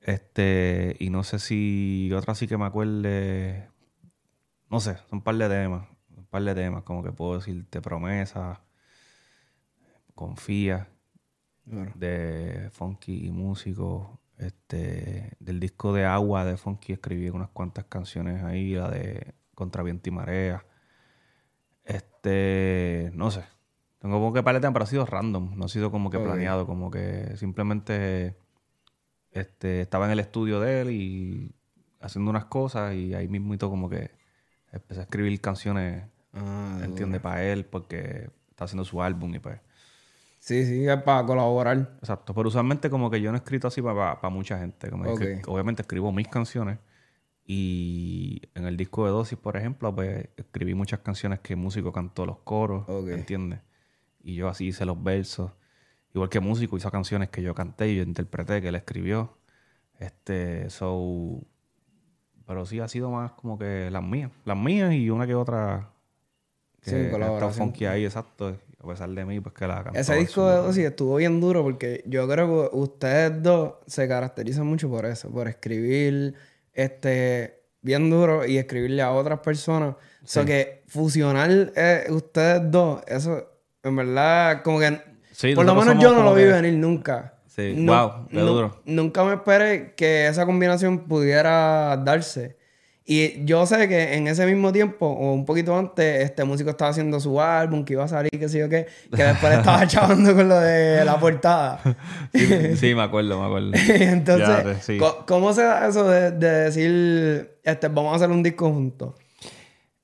Este, 0.00 0.96
y 0.98 1.10
no 1.10 1.22
sé 1.22 1.38
si 1.38 2.10
otra 2.12 2.34
sí 2.34 2.48
que 2.48 2.58
me 2.58 2.66
acuerde. 2.66 3.68
No 4.68 4.80
sé, 4.80 4.96
son 5.08 5.18
un 5.18 5.22
par 5.22 5.36
de 5.36 5.48
temas. 5.48 5.88
Un 6.16 6.26
par 6.26 6.42
de 6.42 6.54
temas, 6.54 6.82
como 6.82 7.02
que 7.02 7.12
puedo 7.12 7.36
decirte 7.36 7.80
promesa, 7.80 8.60
confía, 10.14 10.88
de 11.64 12.68
Funky 12.72 13.26
y 13.26 13.30
músico. 13.30 14.20
Este, 14.38 15.36
del 15.40 15.58
disco 15.58 15.92
de 15.92 16.04
Agua 16.04 16.44
de 16.44 16.56
Funky 16.56 16.92
escribí 16.92 17.28
unas 17.30 17.48
cuantas 17.50 17.86
canciones 17.86 18.42
ahí, 18.44 18.74
la 18.74 18.88
de 18.90 19.34
Contra 19.54 19.82
Viento 19.82 20.08
y 20.08 20.12
Marea. 20.12 20.64
Este, 21.84 23.10
no 23.14 23.30
sé. 23.30 23.44
Tengo 23.98 24.16
como 24.16 24.32
que 24.32 24.42
temas, 24.42 24.72
pero 24.72 24.82
ha 24.84 24.86
sido 24.86 25.06
random, 25.06 25.56
no 25.56 25.64
ha 25.64 25.68
sido 25.68 25.90
como 25.90 26.10
que 26.10 26.18
planeado, 26.20 26.66
como 26.66 26.90
que 26.90 27.36
simplemente 27.36 28.36
este, 29.32 29.80
estaba 29.80 30.06
en 30.06 30.12
el 30.12 30.20
estudio 30.20 30.60
de 30.60 30.80
él 30.80 30.90
y 30.90 31.54
haciendo 32.00 32.30
unas 32.30 32.44
cosas 32.44 32.94
y 32.94 33.14
ahí 33.14 33.26
mismito 33.28 33.68
como 33.68 33.88
que 33.88 34.12
empecé 34.72 35.00
a 35.00 35.04
escribir 35.04 35.40
canciones, 35.40 36.04
Ah, 36.32 36.80
entiende, 36.84 37.18
para 37.18 37.42
él 37.42 37.64
porque 37.64 38.30
está 38.50 38.64
haciendo 38.64 38.84
su 38.84 39.02
álbum 39.02 39.34
y 39.34 39.38
pues... 39.38 39.60
Sí, 40.38 40.64
sí, 40.64 40.86
es 40.86 41.02
para 41.02 41.26
colaborar. 41.26 41.96
Exacto, 41.98 42.32
pero 42.34 42.48
usualmente 42.48 42.88
como 42.90 43.10
que 43.10 43.20
yo 43.20 43.32
no 43.32 43.36
he 43.36 43.40
escrito 43.40 43.66
así 43.66 43.82
para 43.82 44.30
mucha 44.30 44.58
gente. 44.58 44.88
Como 44.90 45.10
Ok. 45.10 45.18
que 45.18 45.42
obviamente 45.46 45.82
escribo 45.82 46.12
mis 46.12 46.28
canciones 46.28 46.78
y 47.44 48.42
en 48.54 48.66
el 48.66 48.76
disco 48.76 49.04
de 49.06 49.10
Dosis, 49.10 49.38
por 49.38 49.56
ejemplo, 49.56 49.92
pues 49.94 50.28
escribí 50.36 50.74
muchas 50.74 51.00
canciones 51.00 51.40
que 51.40 51.56
músico 51.56 51.92
cantó 51.92 52.26
los 52.26 52.38
coros, 52.40 52.84
Ok. 52.88 53.08
¿entiendes? 53.08 53.60
Y 54.28 54.34
yo 54.34 54.48
así 54.48 54.66
hice 54.66 54.84
los 54.84 55.02
versos. 55.02 55.52
Igual 56.12 56.28
que 56.28 56.38
músico 56.38 56.76
hizo 56.76 56.90
canciones 56.90 57.30
que 57.30 57.42
yo 57.42 57.54
canté 57.54 57.88
y 57.88 57.96
yo 57.96 58.02
interpreté, 58.02 58.60
que 58.60 58.68
él 58.68 58.74
escribió. 58.74 59.38
Este, 59.98 60.68
so... 60.68 61.40
Pero 62.46 62.66
sí 62.66 62.78
ha 62.78 62.88
sido 62.88 63.10
más 63.10 63.32
como 63.32 63.58
que 63.58 63.90
las 63.90 64.02
mías. 64.02 64.30
Las 64.44 64.58
mías 64.58 64.92
y 64.92 65.08
una 65.08 65.26
que 65.26 65.34
otra... 65.34 65.92
Que 66.82 66.90
Sí, 66.90 67.10
colaboración. 67.10 67.68
funky 67.68 67.86
ahí, 67.86 68.04
exacto. 68.04 68.54
A 68.82 68.86
pesar 68.86 69.08
de 69.08 69.24
mí, 69.24 69.40
pues 69.40 69.54
que 69.54 69.66
la 69.66 69.82
cantó. 69.82 69.98
Ese 69.98 70.14
disco 70.16 70.42
Dosis 70.42 70.84
estuvo 70.84 71.16
bien 71.16 71.40
duro 71.40 71.62
porque 71.62 72.04
yo 72.06 72.28
creo 72.28 72.70
que 72.70 72.76
ustedes 72.76 73.42
dos 73.42 73.76
se 73.86 74.06
caracterizan 74.08 74.66
mucho 74.66 74.90
por 74.90 75.06
eso, 75.06 75.30
por 75.30 75.48
escribir 75.48 76.34
este 76.74 77.62
bien 77.80 78.10
duro 78.10 78.46
y 78.46 78.58
escribirle 78.58 79.00
a 79.00 79.10
otras 79.10 79.40
personas. 79.40 79.94
O 80.22 80.26
sea 80.26 80.44
que 80.44 80.82
fusionar 80.86 81.50
eh, 81.74 82.06
ustedes 82.10 82.70
dos, 82.70 83.02
eso 83.06 83.57
en 83.82 83.96
verdad 83.96 84.62
como 84.62 84.78
que 84.80 85.00
Sí, 85.32 85.54
por 85.54 85.64
lo 85.64 85.74
menos 85.74 86.02
yo 86.02 86.12
no 86.12 86.22
lo 86.24 86.34
vi 86.34 86.42
que- 86.42 86.48
venir 86.52 86.74
nunca. 86.74 87.34
Sí, 87.46 87.74
wow, 87.86 88.26
qué 88.30 88.38
duro. 88.40 88.80
Nunca 88.84 89.24
me 89.24 89.34
esperé 89.34 89.94
que 89.96 90.26
esa 90.28 90.46
combinación 90.46 91.06
pudiera 91.08 91.96
darse. 91.96 92.56
Y 93.04 93.44
yo 93.46 93.64
sé 93.66 93.88
que 93.88 94.14
en 94.14 94.28
ese 94.28 94.44
mismo 94.46 94.70
tiempo, 94.70 95.06
o 95.06 95.32
un 95.32 95.44
poquito 95.46 95.76
antes, 95.76 96.22
este 96.24 96.44
músico 96.44 96.70
estaba 96.70 96.90
haciendo 96.90 97.18
su 97.20 97.40
álbum, 97.40 97.84
que 97.84 97.94
iba 97.94 98.04
a 98.04 98.08
salir, 98.08 98.30
qué 98.30 98.48
sé 98.50 98.58
yo 98.58 98.68
qué, 98.68 98.86
que 99.16 99.22
después 99.24 99.52
estaba 99.58 99.86
chavando 99.86 100.34
con 100.36 100.48
lo 100.48 100.60
de 100.60 101.04
la 101.04 101.18
portada. 101.18 101.80
Sí, 102.34 102.76
sí, 102.76 102.94
me 102.94 103.02
acuerdo, 103.02 103.40
me 103.40 103.46
acuerdo. 103.46 103.70
Entonces, 103.88 104.46
Ya, 104.64 104.80
sí. 104.82 104.98
co- 104.98 105.24
¿cómo 105.26 105.52
se 105.54 105.62
da 105.62 105.88
eso 105.88 106.06
de, 106.08 106.32
de 106.32 106.50
decir, 106.64 107.58
este, 107.64 107.88
vamos 107.88 108.12
a 108.12 108.16
hacer 108.16 108.30
un 108.30 108.42
disco 108.42 108.70
juntos? 108.70 109.14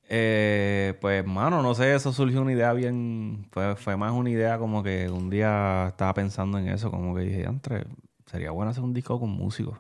Eh, 0.09 0.95
pues, 1.01 1.27
mano, 1.27 1.63
no 1.63 1.75
sé, 1.75 1.95
eso 1.95 2.13
surgió 2.13 2.43
una 2.43 2.53
idea 2.53 2.73
bien. 2.73 3.47
Fue, 3.51 3.75
fue 3.77 3.97
más 3.97 4.13
una 4.13 4.31
idea 4.31 4.59
como 4.59 4.83
que 4.83 5.09
un 5.11 5.31
día 5.31 5.89
estaba 5.89 6.13
pensando 6.15 6.59
en 6.59 6.69
eso, 6.69 6.91
como 6.91 7.15
que 7.15 7.23
dije, 7.23 7.45
entre, 7.45 7.87
sería 8.27 8.51
bueno 8.51 8.71
hacer 8.71 8.85
un 8.85 8.93
disco 8.95 9.19
con 9.19 9.31
músicos. 9.31 9.79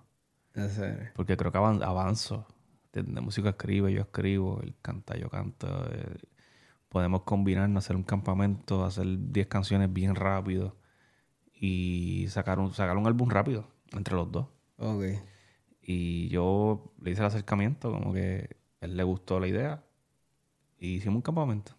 En 0.54 0.70
serio. 0.70 1.10
Porque 1.14 1.36
creo 1.36 1.52
que 1.52 1.58
avan- 1.58 1.82
avanzo. 1.82 2.46
De, 2.92 3.02
de 3.02 3.20
músico 3.20 3.48
escribe, 3.48 3.92
yo 3.92 4.02
escribo, 4.02 4.60
él 4.62 4.74
canta, 4.80 5.16
yo 5.16 5.28
canto. 5.28 5.66
eh, 5.92 6.16
podemos 6.88 7.22
combinarnos, 7.22 7.84
hacer 7.84 7.96
un 7.96 8.04
campamento, 8.04 8.84
hacer 8.84 9.06
10 9.32 9.46
canciones 9.48 9.92
bien 9.92 10.14
rápido. 10.14 10.76
y 11.52 12.26
sacar 12.28 12.58
un, 12.58 12.72
sacar 12.74 12.96
un 12.96 13.06
álbum 13.06 13.28
rápido 13.30 13.66
entre 13.92 14.14
los 14.14 14.30
dos. 14.30 14.46
Ok. 14.78 15.04
Y 15.82 16.28
yo 16.28 16.92
le 17.00 17.10
hice 17.12 17.20
el 17.20 17.26
acercamiento, 17.26 17.90
como 17.92 18.12
que 18.12 18.56
él 18.80 18.96
le 18.96 19.02
gustó 19.02 19.38
la 19.40 19.46
idea. 19.48 19.82
Y 20.84 20.96
hicimos 20.96 21.16
un 21.16 21.22
campamento. 21.22 21.72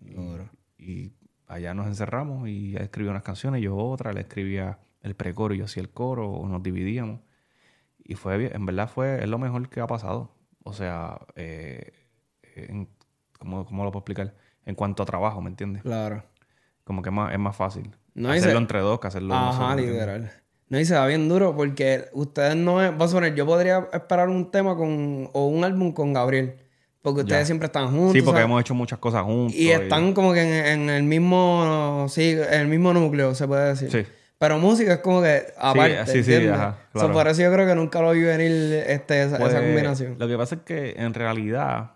Duro. 0.00 0.48
Y 0.78 1.12
allá 1.48 1.74
nos 1.74 1.86
encerramos 1.88 2.48
y 2.48 2.76
él 2.76 2.82
escribió 2.82 3.10
unas 3.10 3.22
canciones, 3.24 3.60
yo 3.62 3.76
otra, 3.76 4.12
le 4.12 4.20
escribía 4.20 4.78
el 5.02 5.14
precoro 5.16 5.54
y 5.54 5.58
yo 5.58 5.64
hacía 5.64 5.82
el 5.82 5.90
coro, 5.90 6.30
o 6.30 6.48
nos 6.48 6.62
dividíamos. 6.62 7.20
Y 8.04 8.14
fue 8.14 8.36
bien, 8.38 8.52
en 8.54 8.64
verdad 8.66 8.88
fue, 8.88 9.22
es 9.22 9.28
lo 9.28 9.38
mejor 9.38 9.68
que 9.68 9.80
ha 9.80 9.86
pasado. 9.86 10.30
O 10.62 10.72
sea, 10.72 11.18
eh, 11.34 11.92
en- 12.54 12.88
¿cómo, 13.38 13.64
cómo 13.66 13.82
lo 13.84 13.90
puedo 13.90 14.00
explicar? 14.02 14.34
En 14.64 14.74
cuanto 14.76 15.02
a 15.02 15.06
trabajo, 15.06 15.40
¿me 15.42 15.50
entiendes? 15.50 15.82
Claro. 15.82 16.22
Como 16.84 17.02
que 17.02 17.08
es 17.08 17.14
más, 17.14 17.32
es 17.32 17.38
más 17.38 17.56
fácil. 17.56 17.90
No, 18.14 18.30
hacerlo 18.30 18.52
se- 18.52 18.58
entre 18.58 18.80
dos 18.80 19.00
que 19.00 19.08
hacerlo 19.08 19.34
Ajá, 19.34 19.74
literal. 19.74 20.30
No, 20.68 20.78
y 20.78 20.84
se 20.84 20.94
va 20.94 21.06
bien 21.06 21.28
duro 21.28 21.56
porque 21.56 22.04
ustedes 22.12 22.56
no 22.56 22.82
es... 22.82 22.96
Vas 22.96 23.10
a 23.10 23.14
poner, 23.16 23.34
yo 23.34 23.46
podría 23.46 23.88
esperar 23.92 24.28
un 24.28 24.50
tema 24.50 24.76
con... 24.76 25.28
O 25.32 25.48
un 25.48 25.64
álbum 25.64 25.92
con 25.92 26.12
Gabriel. 26.12 26.56
Porque 27.04 27.20
ustedes 27.20 27.42
Ya. 27.42 27.46
siempre 27.46 27.66
están 27.66 27.90
juntos. 27.90 28.12
Sí, 28.14 28.22
porque 28.22 28.38
¿sabes? 28.38 28.46
hemos 28.46 28.60
hecho 28.62 28.74
muchas 28.74 28.98
cosas 28.98 29.22
juntos. 29.24 29.54
Y 29.54 29.70
están 29.70 30.14
como 30.14 30.32
que 30.32 30.40
en, 30.40 30.54
en 30.80 30.88
el 30.90 31.02
mismo... 31.02 32.06
Sí, 32.08 32.30
en 32.30 32.60
el 32.62 32.66
mismo 32.66 32.94
núcleo, 32.94 33.34
se 33.34 33.46
puede 33.46 33.68
decir. 33.68 33.90
Sí. 33.92 34.06
Pero 34.38 34.58
música 34.58 34.94
es 34.94 35.00
como 35.00 35.20
que 35.22 35.42
aparte, 35.58 36.06
sí, 36.06 36.12
sí, 36.24 36.32
¿entiendes? 36.34 36.52
ajá, 36.52 36.78
So, 36.94 37.00
claro. 37.00 37.12
por 37.12 37.28
eso 37.28 37.42
yo 37.42 37.52
creo 37.52 37.66
que 37.66 37.74
nunca 37.74 38.00
lo 38.00 38.12
vi 38.12 38.22
venir 38.22 38.50
este, 38.86 39.22
esa, 39.22 39.36
esa 39.36 39.38
Pues, 39.38 39.54
combinación. 39.54 40.16
Lo 40.18 40.26
que 40.26 40.36
pasa 40.38 40.54
es 40.56 40.62
que 40.62 40.94
en 40.96 41.12
realidad, 41.14 41.90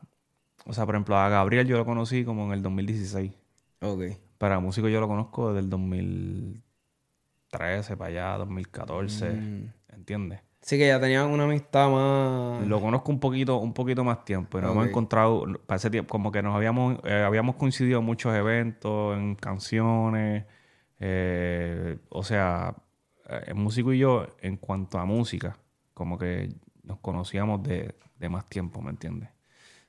o 0.66 0.72
sea, 0.74 0.84
por 0.86 0.94
ejemplo, 0.94 1.16
a 1.16 1.28
Gabriel 1.30 1.66
yo 1.66 1.78
lo 1.78 1.84
conocí 1.86 2.22
como 2.24 2.44
en 2.46 2.52
el 2.52 2.62
2016. 2.62 3.32
Ok. 3.80 4.02
Para 4.36 4.60
músico 4.60 4.88
yo 4.88 5.00
lo 5.00 5.08
conozco 5.08 5.48
desde 5.54 5.60
el 5.64 5.70
2013 5.70 7.96
para 7.96 8.10
allá, 8.10 8.36
2014. 8.38 9.30
Mm. 9.30 9.72
¿Entiendes? 9.94 10.40
Sí 10.60 10.76
que 10.76 10.86
ya 10.88 11.00
tenían 11.00 11.30
una 11.30 11.44
amistad 11.44 11.88
más... 11.90 12.66
Lo 12.66 12.80
conozco 12.80 13.10
un 13.12 13.20
poquito, 13.20 13.56
un 13.58 13.72
poquito 13.72 14.04
más 14.04 14.24
tiempo 14.24 14.58
y 14.58 14.62
nos 14.62 14.72
hemos 14.72 14.84
encontrado, 14.90 15.44
para 15.66 15.76
ese 15.76 15.90
tiempo, 15.90 16.10
como 16.10 16.32
que 16.32 16.42
nos 16.42 16.54
habíamos, 16.54 16.98
eh, 17.04 17.22
habíamos 17.24 17.54
coincidido 17.56 18.00
en 18.00 18.04
muchos 18.04 18.34
eventos, 18.34 19.16
en 19.16 19.34
canciones, 19.36 20.44
eh, 20.98 21.98
o 22.10 22.22
sea, 22.24 22.74
eh, 23.28 23.44
el 23.48 23.54
músico 23.54 23.92
y 23.92 23.98
yo, 23.98 24.26
en 24.40 24.56
cuanto 24.56 24.98
a 24.98 25.04
música, 25.04 25.56
como 25.94 26.18
que 26.18 26.52
nos 26.82 26.98
conocíamos 26.98 27.62
de, 27.62 27.94
de 28.18 28.28
más 28.28 28.48
tiempo, 28.48 28.82
¿me 28.82 28.90
entiendes? 28.90 29.30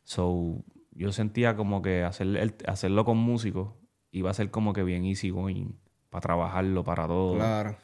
So, 0.03 0.63
yo 0.91 1.11
sentía 1.11 1.55
como 1.55 1.81
que 1.81 2.03
hacer 2.03 2.27
el- 2.37 2.55
hacerlo 2.67 3.05
con 3.05 3.17
músicos 3.17 3.73
iba 4.11 4.29
a 4.31 4.33
ser 4.33 4.49
como 4.51 4.73
que 4.73 4.83
bien 4.83 5.05
easy 5.05 5.29
going 5.29 5.73
para 6.09 6.21
trabajarlo, 6.21 6.83
para 6.83 7.07
todo. 7.07 7.35
Claro. 7.35 7.77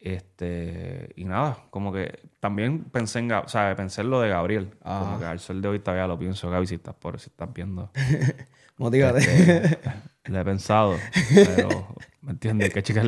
Este, 0.00 1.10
y 1.16 1.24
nada, 1.24 1.58
como 1.70 1.92
que 1.92 2.20
también 2.40 2.84
pensé 2.84 3.18
en, 3.18 3.32
o 3.32 3.48
sea, 3.48 3.74
pensé 3.74 4.02
en 4.02 4.10
lo 4.10 4.20
de 4.20 4.28
Gabriel. 4.28 4.70
Como 4.82 5.18
que 5.18 5.24
al 5.24 5.40
sol 5.40 5.60
de 5.60 5.68
hoy 5.68 5.78
todavía 5.80 6.06
lo 6.06 6.18
pienso, 6.18 6.48
Gaby, 6.50 6.66
si 6.66 6.74
estás 6.76 6.94
por 6.94 7.18
si 7.20 7.30
estás 7.30 7.52
viendo. 7.52 7.90
Motívate. 8.78 9.18
Este, 9.18 9.78
lo 10.26 10.40
he 10.40 10.44
pensado, 10.44 10.96
pero 11.34 11.96
¿me 12.20 12.30
entiendes? 12.32 12.72
Que 12.72 12.82
chica, 12.82 13.02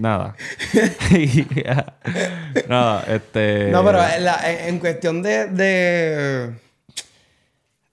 nada. 0.00 0.34
Nada, 2.68 3.04
este. 3.08 3.70
No, 3.70 3.84
pero 3.84 4.04
en, 4.06 4.24
la- 4.24 4.66
en- 4.66 4.78
cuestión 4.78 5.22
de, 5.22 5.46
de- 5.46 6.54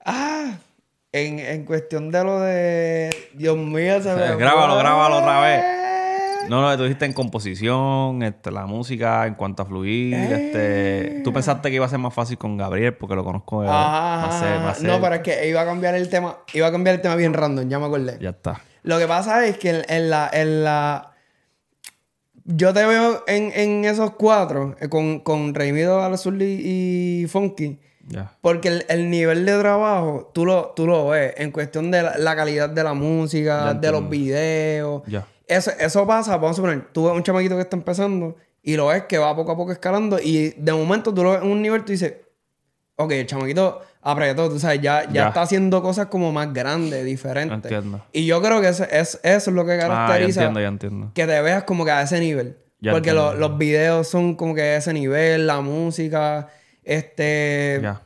Ah, 0.04 0.58
en, 1.12 1.38
en 1.38 1.64
cuestión 1.64 2.10
de 2.10 2.24
lo 2.24 2.40
de... 2.40 3.10
Dios 3.34 3.56
mío, 3.56 4.02
se 4.02 4.14
me... 4.14 4.36
Grábalo, 4.36 4.76
grábalo 4.76 5.16
otra 5.18 5.40
vez. 5.40 5.64
No, 6.50 6.62
no, 6.62 6.76
tú 6.76 6.84
dijiste 6.84 7.04
en 7.04 7.12
composición, 7.12 8.22
este, 8.22 8.50
la 8.50 8.66
música, 8.66 9.26
en 9.26 9.34
cuanto 9.34 9.62
a 9.62 9.66
fluir, 9.66 10.14
este. 10.14 11.20
Tú 11.24 11.32
pensaste 11.32 11.70
que 11.70 11.76
iba 11.76 11.86
a 11.86 11.88
ser 11.88 11.98
más 11.98 12.14
fácil 12.14 12.38
con 12.38 12.56
Gabriel 12.56 12.94
porque 12.94 13.14
lo 13.14 13.24
conozco 13.24 13.62
de 13.62 13.68
Ajá, 13.68 14.60
más, 14.60 14.82
No, 14.82 15.00
pero 15.00 15.16
es 15.16 15.20
que 15.22 15.48
iba 15.48 15.60
a 15.60 15.64
cambiar 15.64 15.94
el 15.94 16.08
tema. 16.08 16.38
Iba 16.52 16.68
a 16.68 16.72
cambiar 16.72 16.96
el 16.96 17.02
tema 17.02 17.16
bien 17.16 17.34
random, 17.34 17.68
ya 17.68 17.78
me 17.78 17.86
acordé. 17.86 18.18
Ya 18.20 18.30
está. 18.30 18.60
Lo 18.82 18.98
que 18.98 19.06
pasa 19.06 19.44
es 19.46 19.58
que 19.58 19.70
en, 19.70 19.82
en 19.88 20.10
la, 20.10 20.30
en 20.32 20.64
la. 20.64 21.12
Yo 22.44 22.72
te 22.72 22.86
veo 22.86 23.24
en, 23.26 23.50
en 23.54 23.84
esos 23.84 24.12
cuatro, 24.12 24.76
eh, 24.80 24.88
con, 24.88 25.18
con 25.20 25.52
Reimido, 25.54 26.00
Azul 26.00 26.40
y, 26.40 27.22
y 27.22 27.26
Funky. 27.26 27.80
Ya. 28.06 28.32
Porque 28.40 28.68
el, 28.68 28.86
el 28.88 29.10
nivel 29.10 29.44
de 29.44 29.58
trabajo, 29.58 30.30
tú 30.32 30.46
lo, 30.46 30.72
tú 30.76 30.86
lo 30.86 31.08
ves 31.08 31.34
en 31.38 31.50
cuestión 31.50 31.90
de 31.90 32.04
la, 32.04 32.16
la 32.16 32.36
calidad 32.36 32.68
de 32.70 32.84
la 32.84 32.94
música, 32.94 33.74
de 33.74 33.90
los 33.90 34.08
videos. 34.08 35.02
Ya. 35.08 35.26
Eso, 35.46 35.70
eso 35.78 36.06
pasa, 36.06 36.36
vamos 36.36 36.52
a 36.52 36.54
suponer, 36.54 36.88
tú 36.92 37.04
ves 37.06 37.14
un 37.14 37.22
chamaquito 37.22 37.54
que 37.56 37.62
está 37.62 37.76
empezando 37.76 38.36
y 38.62 38.76
lo 38.76 38.86
ves 38.88 39.04
que 39.04 39.16
va 39.18 39.34
poco 39.36 39.52
a 39.52 39.56
poco 39.56 39.70
escalando 39.72 40.18
y 40.20 40.50
de 40.56 40.72
momento 40.72 41.14
tú 41.14 41.22
lo 41.22 41.32
ves 41.32 41.42
en 41.42 41.50
un 41.50 41.62
nivel, 41.62 41.84
tú 41.84 41.92
dices, 41.92 42.14
ok, 42.96 43.12
el 43.12 43.26
chamaquito 43.26 43.80
apretó, 44.02 44.48
tú 44.48 44.58
sabes, 44.58 44.80
ya, 44.80 45.04
ya, 45.04 45.10
Ya. 45.12 45.28
está 45.28 45.42
haciendo 45.42 45.82
cosas 45.82 46.06
como 46.06 46.32
más 46.32 46.52
grandes, 46.52 47.04
diferentes. 47.04 47.54
Entiendo. 47.70 48.04
Y 48.12 48.26
yo 48.26 48.42
creo 48.42 48.60
que 48.60 48.68
eso 48.68 48.84
es, 48.84 49.20
eso 49.22 49.50
es 49.50 49.54
lo 49.54 49.64
que 49.64 49.72
Ah, 49.72 49.76
ya 49.78 49.86
caracteriza 49.88 50.40
entiendo, 50.40 50.60
ya 50.60 50.68
entiendo. 50.68 51.10
que 51.14 51.26
te 51.26 51.42
veas 51.42 51.62
como 51.64 51.84
que 51.84 51.90
a 51.92 52.02
ese 52.02 52.18
nivel. 52.20 52.58
Porque 52.90 53.12
lo- 53.12 53.34
los 53.34 53.56
videos 53.58 54.06
son 54.08 54.34
como 54.36 54.54
que 54.54 54.62
a 54.62 54.76
ese 54.76 54.92
nivel, 54.92 55.46
la 55.46 55.60
música, 55.60 56.48
este... 56.84 57.80
Ya. 57.82 58.02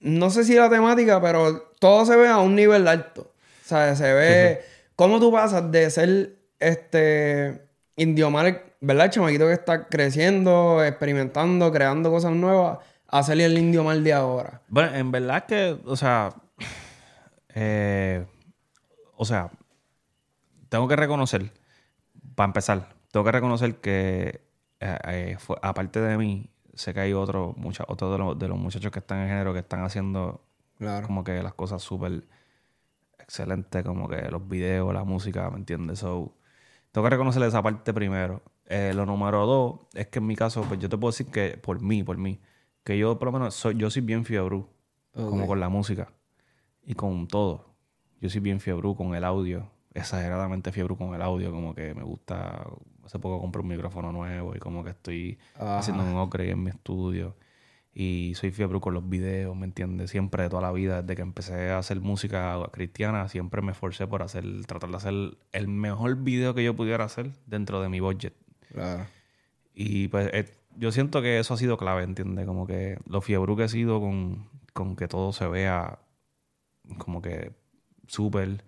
No 0.00 0.30
sé 0.30 0.44
si 0.44 0.54
la 0.54 0.70
temática, 0.70 1.20
pero 1.20 1.72
todo 1.78 2.06
se 2.06 2.16
ve 2.16 2.26
a 2.28 2.38
un 2.38 2.54
nivel 2.54 2.88
alto. 2.88 3.32
O 3.64 3.68
sea, 3.68 3.94
se 3.96 4.12
ve... 4.12 4.60
¿Cómo 4.96 5.18
tú 5.20 5.30
pasas 5.32 5.70
de 5.70 5.90
ser, 5.90 6.36
este... 6.60 7.66
Indiomar, 7.96 8.64
¿verdad? 8.80 9.06
El 9.06 9.10
chamaquito 9.10 9.46
que 9.46 9.52
está 9.52 9.86
creciendo, 9.88 10.82
experimentando, 10.82 11.70
creando 11.70 12.10
cosas 12.10 12.32
nuevas, 12.32 12.78
ser 13.26 13.38
el 13.42 13.58
Indiomar 13.58 13.98
de 13.98 14.12
ahora. 14.14 14.62
Bueno, 14.68 14.94
en 14.94 15.10
verdad 15.10 15.36
es 15.38 15.42
que, 15.44 15.80
o 15.84 15.96
sea, 15.96 16.30
eh, 17.54 18.24
o 19.16 19.24
sea, 19.26 19.50
tengo 20.70 20.88
que 20.88 20.96
reconocer, 20.96 21.52
para 22.34 22.46
empezar, 22.46 22.88
tengo 23.10 23.24
que 23.24 23.32
reconocer 23.32 23.76
que 23.76 24.40
eh, 24.80 24.98
eh, 25.08 25.36
fue- 25.38 25.58
aparte 25.60 26.00
de 26.00 26.16
mí, 26.16 26.48
sé 26.72 26.94
que 26.94 27.00
hay 27.00 27.12
otros 27.12 27.54
otros 27.86 28.12
de 28.12 28.18
los, 28.18 28.38
de 28.38 28.48
los 28.48 28.56
muchachos 28.58 28.90
que 28.90 29.00
están 29.00 29.18
en 29.20 29.28
género 29.28 29.52
que 29.52 29.58
están 29.58 29.84
haciendo 29.84 30.42
Claro. 30.78 31.06
como 31.06 31.22
que 31.22 31.42
las 31.42 31.52
cosas 31.52 31.82
súper 31.82 32.22
excelentes, 33.18 33.84
como 33.84 34.08
que 34.08 34.22
los 34.30 34.48
videos, 34.48 34.94
la 34.94 35.04
música, 35.04 35.50
¿me 35.50 35.58
entiendes? 35.58 35.98
So, 35.98 36.34
tengo 36.92 37.04
que 37.04 37.10
reconocer 37.10 37.42
esa 37.42 37.62
parte 37.62 37.92
primero. 37.94 38.42
Eh, 38.66 38.92
lo 38.94 39.04
número 39.06 39.46
dos 39.46 39.80
es 39.94 40.06
que 40.08 40.18
en 40.20 40.26
mi 40.26 40.36
caso, 40.36 40.62
pues 40.62 40.78
yo 40.80 40.88
te 40.88 40.96
puedo 40.96 41.10
decir 41.10 41.26
que 41.26 41.56
por 41.58 41.80
mí, 41.80 42.02
por 42.04 42.16
mí, 42.18 42.40
que 42.84 42.96
yo 42.98 43.18
por 43.18 43.26
lo 43.26 43.32
menos 43.32 43.54
soy, 43.54 43.76
yo 43.76 43.90
soy 43.90 44.02
bien 44.02 44.24
fiebrú, 44.24 44.68
como 45.12 45.42
Ok. 45.42 45.48
con 45.48 45.60
la 45.60 45.68
música 45.68 46.12
y 46.84 46.94
con 46.94 47.26
todo. 47.28 47.66
Yo 48.20 48.28
soy 48.30 48.40
bien 48.40 48.60
fiebrú 48.60 48.94
con 48.94 49.14
el 49.14 49.24
audio, 49.24 49.70
exageradamente 49.94 50.72
fiebrú 50.72 50.96
con 50.96 51.14
el 51.14 51.22
audio, 51.22 51.50
como 51.50 51.74
que 51.74 51.94
me 51.94 52.02
gusta, 52.04 52.64
hace 53.04 53.18
poco 53.18 53.40
compré 53.40 53.60
un 53.62 53.68
micrófono 53.68 54.12
nuevo 54.12 54.54
y 54.54 54.58
como 54.58 54.84
que 54.84 54.90
estoy 54.90 55.38
Ajá. 55.56 55.78
haciendo 55.78 56.04
un 56.04 56.16
upgrade 56.18 56.50
en 56.50 56.62
mi 56.62 56.70
estudio. 56.70 57.36
Y 57.92 58.34
soy 58.36 58.52
fiebre 58.52 58.78
con 58.80 58.94
los 58.94 59.08
videos, 59.08 59.56
¿me 59.56 59.66
entiendes? 59.66 60.10
Siempre 60.10 60.44
de 60.44 60.48
toda 60.48 60.62
la 60.62 60.70
vida, 60.72 61.02
desde 61.02 61.16
que 61.16 61.22
empecé 61.22 61.70
a 61.70 61.78
hacer 61.78 62.00
música 62.00 62.56
cristiana, 62.72 63.28
siempre 63.28 63.62
me 63.62 63.72
esforcé 63.72 64.06
por 64.06 64.22
hacer, 64.22 64.44
tratar 64.66 64.90
de 64.90 64.96
hacer 64.96 65.14
el 65.52 65.66
mejor 65.68 66.16
video 66.16 66.54
que 66.54 66.62
yo 66.62 66.76
pudiera 66.76 67.04
hacer 67.04 67.32
dentro 67.46 67.82
de 67.82 67.88
mi 67.88 67.98
budget. 67.98 68.34
Claro. 68.72 69.06
Y 69.74 70.06
pues 70.08 70.30
eh, 70.32 70.54
yo 70.76 70.92
siento 70.92 71.20
que 71.20 71.40
eso 71.40 71.54
ha 71.54 71.56
sido 71.56 71.76
clave, 71.78 72.04
¿entiendes? 72.04 72.46
Como 72.46 72.64
que 72.66 72.98
lo 73.06 73.20
fiebre 73.22 73.56
que 73.56 73.64
he 73.64 73.68
sido 73.68 74.00
con, 74.00 74.48
con 74.72 74.94
que 74.94 75.08
todo 75.08 75.32
se 75.32 75.48
vea 75.48 75.98
como 76.98 77.20
que 77.20 77.52
súper, 78.06 78.62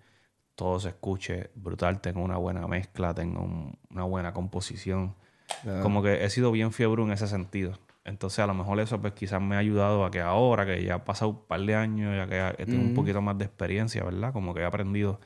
todo 0.55 0.81
se 0.81 0.89
escuche 0.89 1.49
brutal, 1.55 2.01
tengo 2.01 2.21
una 2.21 2.35
buena 2.37 2.67
mezcla, 2.67 3.13
tengo 3.13 3.41
un- 3.41 3.77
una 3.89 4.03
buena 4.03 4.33
composición. 4.33 5.15
Claro. 5.61 5.81
Como 5.81 6.03
que 6.03 6.25
he 6.25 6.29
sido 6.29 6.51
bien 6.51 6.73
fiebre 6.73 7.03
en 7.03 7.11
ese 7.11 7.27
sentido. 7.27 7.79
Entonces, 8.05 8.39
a 8.39 8.47
lo 8.47 8.53
mejor 8.53 8.79
eso, 8.81 8.99
pues 9.01 9.13
quizás 9.13 9.41
me 9.41 9.55
ha 9.55 9.59
ayudado 9.59 10.05
a 10.05 10.11
que 10.11 10.19
ahora, 10.21 10.65
que 10.65 10.83
ya 10.83 10.95
ha 10.95 11.05
pasado 11.05 11.31
un 11.31 11.45
par 11.47 11.61
de 11.61 11.75
años, 11.75 12.15
ya 12.15 12.27
que 12.27 12.61
he 12.61 12.65
tenido 12.65 12.81
un 12.83 12.91
Mm. 12.91 12.93
poquito 12.95 13.21
más 13.21 13.37
de 13.37 13.45
experiencia, 13.45 14.03
¿verdad? 14.03 14.33
Como 14.33 14.53
que 14.53 14.61
he 14.61 14.65
aprendido 14.65 15.19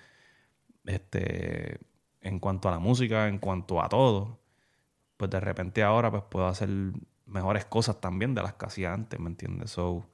este, 0.86 1.80
en 2.22 2.40
cuanto 2.40 2.68
a 2.70 2.72
la 2.72 2.80
música, 2.80 3.28
en 3.28 3.40
cuanto 3.40 3.82
a 3.82 3.90
todo, 3.90 4.40
pues 5.18 5.32
de 5.32 5.40
repente 5.40 5.84
ahora 5.84 6.12
pues 6.12 6.24
puedo 6.30 6.48
hacer 6.48 6.70
mejores 7.26 7.66
cosas 7.66 8.00
también 8.02 8.36
de 8.36 8.44
las 8.44 8.54
que 8.54 8.66
hacía 8.66 8.94
antes, 8.94 9.20
¿me 9.20 9.28
entiendes? 9.30 9.72
So, 9.72 10.08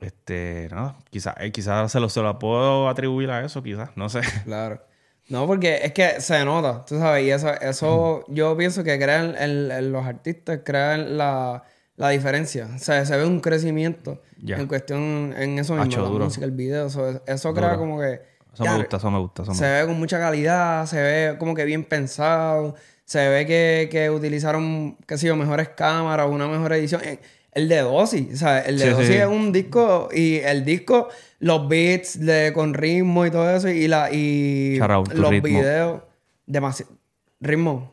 este, 0.00 0.68
nada, 0.70 0.96
quizás 1.10 1.34
eh, 1.40 1.52
quizás 1.52 1.90
se 1.92 2.00
lo, 2.00 2.08
se 2.08 2.22
lo 2.22 2.38
puedo 2.38 2.88
atribuir 2.88 3.30
a 3.30 3.44
eso, 3.44 3.62
quizás, 3.62 3.90
no 3.96 4.08
sé. 4.08 4.20
Claro. 4.44 4.80
No, 5.28 5.46
porque 5.46 5.80
es 5.82 5.92
que 5.92 6.20
se 6.20 6.44
nota, 6.44 6.84
tú 6.84 6.98
sabes, 6.98 7.24
y 7.24 7.30
eso, 7.30 7.50
eso 7.60 8.24
yo 8.28 8.56
pienso 8.56 8.84
que 8.84 8.98
crean 8.98 9.34
en, 9.38 9.70
en 9.70 9.90
los 9.92 10.04
artistas, 10.04 10.60
crean 10.64 11.16
la, 11.16 11.64
la 11.96 12.08
diferencia. 12.10 12.68
O 12.74 12.78
sea, 12.78 13.04
se 13.06 13.16
ve 13.16 13.24
un 13.24 13.40
crecimiento 13.40 14.20
en 14.46 14.66
cuestión, 14.66 15.34
en 15.38 15.58
eso 15.58 15.74
mismo, 15.74 15.84
Hacho, 15.90 16.18
la 16.18 16.24
música, 16.24 16.44
el 16.44 16.50
video. 16.52 16.86
Eso, 16.88 17.22
eso 17.26 17.54
crea 17.54 17.76
como 17.76 17.98
que 17.98 18.20
Eso 18.52 18.64
me 18.64 18.76
gusta, 18.76 18.96
eso 18.98 19.10
me 19.10 19.18
gusta. 19.18 19.42
Eso 19.44 19.52
me 19.52 19.56
se 19.58 19.64
ve 19.70 19.86
con 19.86 19.98
mucha 19.98 20.18
calidad, 20.18 20.84
se 20.86 21.00
ve 21.00 21.36
como 21.38 21.54
que 21.54 21.64
bien 21.64 21.84
pensado, 21.84 22.74
se 23.06 23.26
ve 23.28 23.46
que, 23.46 23.88
que 23.90 24.10
utilizaron, 24.10 24.96
qué 25.06 25.16
sé 25.16 25.26
yo, 25.28 25.36
mejores 25.36 25.70
cámaras, 25.70 26.28
una 26.28 26.46
mejor 26.48 26.74
edición. 26.74 27.00
Eh, 27.02 27.18
El 27.52 27.68
de 27.68 27.78
Dosi, 27.80 28.30
o 28.34 28.36
sea, 28.36 28.60
el 28.60 28.78
de 28.78 28.84
Sí, 28.84 28.90
Dosi 28.90 29.06
sí. 29.06 29.12
es 29.14 29.26
un 29.26 29.52
disco 29.52 30.08
y 30.12 30.36
el 30.40 30.64
disco, 30.64 31.08
los 31.44 31.68
beats 31.68 32.18
de, 32.18 32.54
con 32.54 32.72
ritmo 32.72 33.26
y 33.26 33.30
todo 33.30 33.54
eso 33.54 33.68
y, 33.68 33.86
la, 33.86 34.10
y 34.10 34.78
out 34.80 35.12
los 35.12 35.28
ritmo. 35.30 35.42
videos, 35.46 36.02
demasiado. 36.46 36.92
Ritmo, 37.38 37.92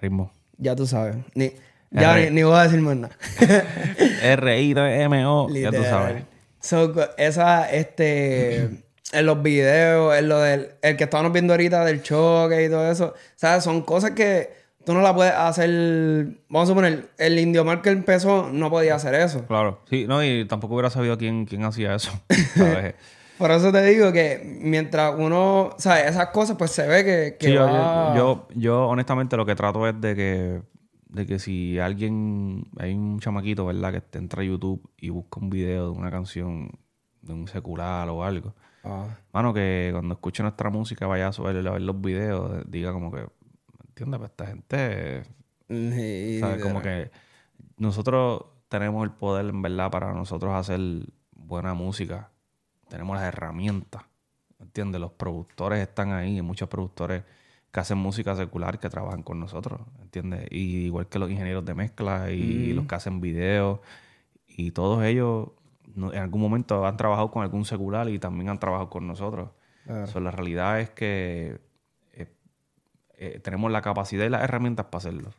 Ritmo. 0.00 0.30
ya 0.56 0.76
tú 0.76 0.86
sabes. 0.86 1.16
Ni, 1.34 1.50
ya 1.90 2.16
ni, 2.16 2.30
ni 2.30 2.42
voy 2.44 2.56
a 2.56 2.62
decir 2.62 2.80
más 2.80 2.96
nada. 2.96 3.16
R-I-D-M-O. 4.22 5.48
Ya 5.54 5.72
tú 5.72 5.82
sabes. 5.82 6.22
So, 6.60 6.94
esa, 7.18 7.68
este, 7.68 8.84
en 9.12 9.26
los 9.26 9.42
videos, 9.42 10.16
en 10.16 10.28
lo 10.28 10.38
del, 10.38 10.68
el 10.82 10.96
que 10.96 11.02
estábamos 11.02 11.32
viendo 11.32 11.52
ahorita 11.52 11.84
del 11.84 12.00
choque 12.04 12.64
y 12.64 12.68
todo 12.68 12.88
eso, 12.88 13.14
¿sabes? 13.34 13.64
Son 13.64 13.82
cosas 13.82 14.12
que 14.12 14.52
tú 14.86 14.94
no 14.94 15.00
la 15.02 15.12
puedes 15.12 15.34
hacer, 15.34 16.38
vamos 16.48 16.68
a 16.68 16.72
suponer, 16.72 17.10
el 17.18 17.38
Indio 17.40 17.64
Mar 17.64 17.82
que 17.82 17.90
empezó 17.90 18.48
no 18.52 18.70
podía 18.70 18.94
hacer 18.94 19.14
eso. 19.16 19.44
Claro. 19.46 19.80
Sí, 19.90 20.06
no, 20.06 20.22
y 20.24 20.46
tampoco 20.46 20.74
hubiera 20.74 20.90
sabido 20.90 21.18
quién, 21.18 21.44
quién 21.44 21.64
hacía 21.64 21.94
eso. 21.96 22.12
Por 23.38 23.50
eso 23.50 23.70
te 23.72 23.82
digo 23.82 24.12
que 24.12 24.58
mientras 24.62 25.12
uno, 25.18 25.70
¿sabes? 25.76 26.06
Esas 26.06 26.28
cosas, 26.28 26.56
pues 26.56 26.70
se 26.70 26.86
ve 26.86 27.04
que, 27.04 27.36
que 27.38 27.48
Sí, 27.48 27.52
yo, 27.52 27.66
va- 27.66 28.14
yo, 28.14 28.14
yo, 28.14 28.48
yo, 28.54 28.86
honestamente 28.86 29.36
lo 29.36 29.44
que 29.44 29.56
trato 29.56 29.86
es 29.88 30.00
de 30.00 30.14
que, 30.14 30.62
de 31.08 31.26
que 31.26 31.38
si 31.40 31.78
alguien, 31.80 32.64
hay 32.78 32.94
un 32.94 33.18
chamaquito, 33.18 33.66
¿verdad? 33.66 33.92
Que 33.92 34.00
te 34.00 34.18
entra 34.18 34.40
a 34.42 34.44
YouTube 34.44 34.88
y 34.96 35.10
busca 35.10 35.40
un 35.40 35.50
video 35.50 35.90
de 35.92 35.98
una 35.98 36.10
canción 36.12 36.70
de 37.22 37.32
un 37.32 37.48
secular 37.48 38.08
o 38.08 38.22
algo. 38.24 38.54
Ah, 38.84 39.08
Mano, 39.32 39.52
que 39.52 39.90
cuando 39.92 40.14
escuche 40.14 40.44
nuestra 40.44 40.70
música 40.70 41.08
vaya 41.08 41.26
a, 41.26 41.32
subir, 41.32 41.66
a 41.66 41.72
ver 41.72 41.82
los 41.82 42.00
videos, 42.00 42.62
diga 42.70 42.92
como 42.92 43.10
que, 43.10 43.26
¿entiendes? 43.96 44.18
Pues 44.18 44.30
esta 44.30 44.46
gente, 44.46 45.22
y- 45.70 46.38
¿sabes? 46.40 46.60
Como 46.60 46.82
que 46.82 47.10
nosotros 47.78 48.44
tenemos 48.68 49.02
el 49.04 49.10
poder, 49.12 49.46
en 49.46 49.62
verdad, 49.62 49.90
para 49.90 50.12
nosotros 50.12 50.52
hacer 50.54 50.80
buena 51.32 51.72
música. 51.72 52.30
Tenemos 52.88 53.16
las 53.16 53.24
herramientas, 53.24 54.02
¿entiendes? 54.60 55.00
Los 55.00 55.12
productores 55.12 55.80
están 55.80 56.12
ahí, 56.12 56.36
hay 56.36 56.42
muchos 56.42 56.68
productores 56.68 57.24
que 57.72 57.80
hacen 57.80 57.96
música 57.98 58.36
secular 58.36 58.78
que 58.78 58.90
trabajan 58.90 59.22
con 59.22 59.40
nosotros, 59.40 59.80
¿entiendes? 60.00 60.46
Y 60.50 60.84
igual 60.86 61.08
que 61.08 61.18
los 61.18 61.30
ingenieros 61.30 61.64
de 61.64 61.74
mezcla 61.74 62.30
y 62.30 62.72
los 62.74 62.86
que 62.86 62.94
hacen 62.94 63.20
videos 63.20 63.80
y 64.46 64.72
todos 64.72 65.04
ellos 65.04 65.48
en 65.96 66.18
algún 66.18 66.40
momento 66.42 66.86
han 66.86 66.96
trabajado 66.98 67.30
con 67.30 67.42
algún 67.42 67.64
secular 67.64 68.08
y 68.10 68.18
también 68.18 68.50
han 68.50 68.58
trabajado 68.58 68.90
con 68.90 69.06
nosotros. 69.06 69.50
So, 70.06 70.20
la 70.20 70.30
realidad 70.30 70.80
es 70.80 70.90
que 70.90 71.60
eh, 73.16 73.40
tenemos 73.40 73.70
la 73.70 73.82
capacidad 73.82 74.24
y 74.24 74.28
las 74.28 74.42
herramientas 74.42 74.86
para 74.86 74.98
hacerlo. 74.98 75.30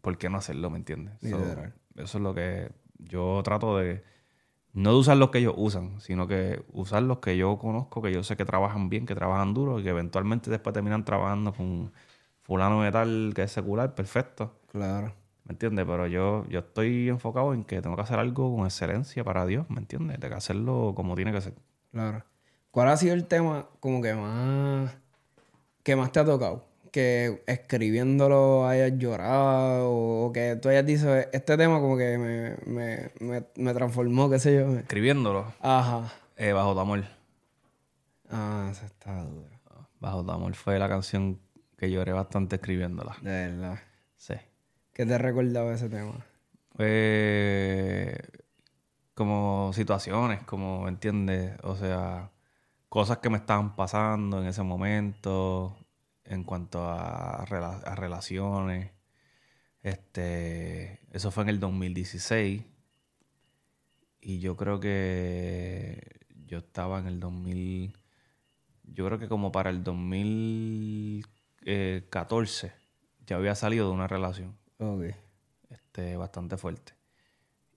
¿Por 0.00 0.18
qué 0.18 0.28
no 0.28 0.38
hacerlo, 0.38 0.70
me 0.70 0.78
entiendes? 0.78 1.14
So, 1.20 1.38
eso 1.96 2.18
es 2.18 2.22
lo 2.22 2.34
que 2.34 2.70
yo 2.98 3.40
trato 3.44 3.78
de... 3.78 4.02
No 4.72 4.92
de 4.92 4.98
usar 4.98 5.16
los 5.16 5.30
que 5.30 5.38
ellos 5.38 5.54
usan, 5.56 6.00
sino 6.00 6.28
que 6.28 6.64
usar 6.72 7.02
los 7.02 7.18
que 7.18 7.36
yo 7.36 7.58
conozco, 7.58 8.00
que 8.02 8.12
yo 8.12 8.22
sé 8.22 8.36
que 8.36 8.44
trabajan 8.44 8.88
bien, 8.88 9.04
que 9.04 9.16
trabajan 9.16 9.52
duro 9.52 9.80
y 9.80 9.82
que 9.82 9.88
eventualmente 9.88 10.48
después 10.48 10.72
terminan 10.72 11.04
trabajando 11.04 11.52
con 11.52 11.92
fulano 12.42 12.82
de 12.82 12.92
tal 12.92 13.32
que 13.34 13.42
es 13.42 13.50
secular, 13.50 13.96
perfecto. 13.96 14.60
Claro. 14.70 15.12
¿Me 15.44 15.52
entiendes? 15.54 15.84
Pero 15.84 16.06
yo, 16.06 16.46
yo 16.48 16.60
estoy 16.60 17.08
enfocado 17.08 17.52
en 17.52 17.64
que 17.64 17.82
tengo 17.82 17.96
que 17.96 18.02
hacer 18.02 18.20
algo 18.20 18.54
con 18.54 18.64
excelencia 18.64 19.24
para 19.24 19.44
Dios, 19.44 19.68
¿me 19.68 19.78
entiendes? 19.78 20.20
Tengo 20.20 20.34
que 20.34 20.38
hacerlo 20.38 20.92
como 20.94 21.16
tiene 21.16 21.32
que 21.32 21.40
ser. 21.40 21.54
Claro. 21.90 22.24
¿Cuál 22.70 22.88
ha 22.88 22.96
sido 22.96 23.14
el 23.14 23.26
tema 23.26 23.66
como 23.80 24.00
que 24.00 24.14
más 24.14 24.96
que 25.82 25.96
más 25.96 26.12
te 26.12 26.20
ha 26.20 26.24
tocado? 26.24 26.69
Que 26.90 27.42
escribiéndolo 27.46 28.66
hayas 28.66 28.98
llorado 28.98 29.90
o 29.92 30.32
que 30.32 30.56
tú 30.56 30.68
hayas 30.68 30.84
dicho, 30.84 31.14
este 31.14 31.56
tema 31.56 31.78
como 31.80 31.96
que 31.96 32.18
me, 32.18 32.56
me, 32.66 33.10
me, 33.20 33.44
me 33.56 33.74
transformó, 33.74 34.28
qué 34.28 34.38
sé 34.40 34.54
yo. 34.56 34.76
Escribiéndolo, 34.76 35.52
Ajá. 35.60 36.12
eh, 36.36 36.52
Bajo 36.52 36.74
tu 36.74 36.80
amor. 36.80 37.04
Ah, 38.28 38.68
esa 38.72 38.86
está 38.86 39.22
dura. 39.24 39.48
Bajo 40.00 40.24
tu 40.24 40.30
amor 40.32 40.54
fue 40.54 40.78
la 40.78 40.88
canción 40.88 41.38
que 41.76 41.90
lloré 41.90 42.12
bastante 42.12 42.56
escribiéndola. 42.56 43.16
De 43.22 43.30
verdad. 43.30 43.78
Sí. 44.16 44.34
¿Qué 44.92 45.06
te 45.06 45.16
recordaba 45.16 45.72
ese 45.72 45.88
tema? 45.88 46.26
Fue 46.76 48.16
como 49.14 49.70
situaciones, 49.74 50.42
como, 50.44 50.88
¿entiendes? 50.88 51.52
O 51.62 51.76
sea, 51.76 52.30
cosas 52.88 53.18
que 53.18 53.30
me 53.30 53.36
estaban 53.36 53.76
pasando 53.76 54.40
en 54.40 54.48
ese 54.48 54.62
momento 54.62 55.76
en 56.30 56.44
cuanto 56.44 56.88
a, 56.88 57.44
rela- 57.46 57.82
a 57.84 57.94
relaciones. 57.96 58.92
Este, 59.82 61.00
eso 61.12 61.30
fue 61.30 61.42
en 61.44 61.48
el 61.50 61.60
2016. 61.60 62.62
Y 64.20 64.38
yo 64.40 64.56
creo 64.56 64.80
que 64.80 66.20
yo 66.46 66.58
estaba 66.58 66.98
en 67.00 67.06
el 67.06 67.20
2000, 67.20 67.96
yo 68.84 69.06
creo 69.06 69.18
que 69.18 69.28
como 69.28 69.52
para 69.52 69.70
el 69.70 69.82
2014 69.84 72.72
ya 73.26 73.36
había 73.36 73.54
salido 73.54 73.86
de 73.88 73.94
una 73.94 74.08
relación 74.08 74.56
este, 75.70 76.16
bastante 76.16 76.56
fuerte. 76.56 76.94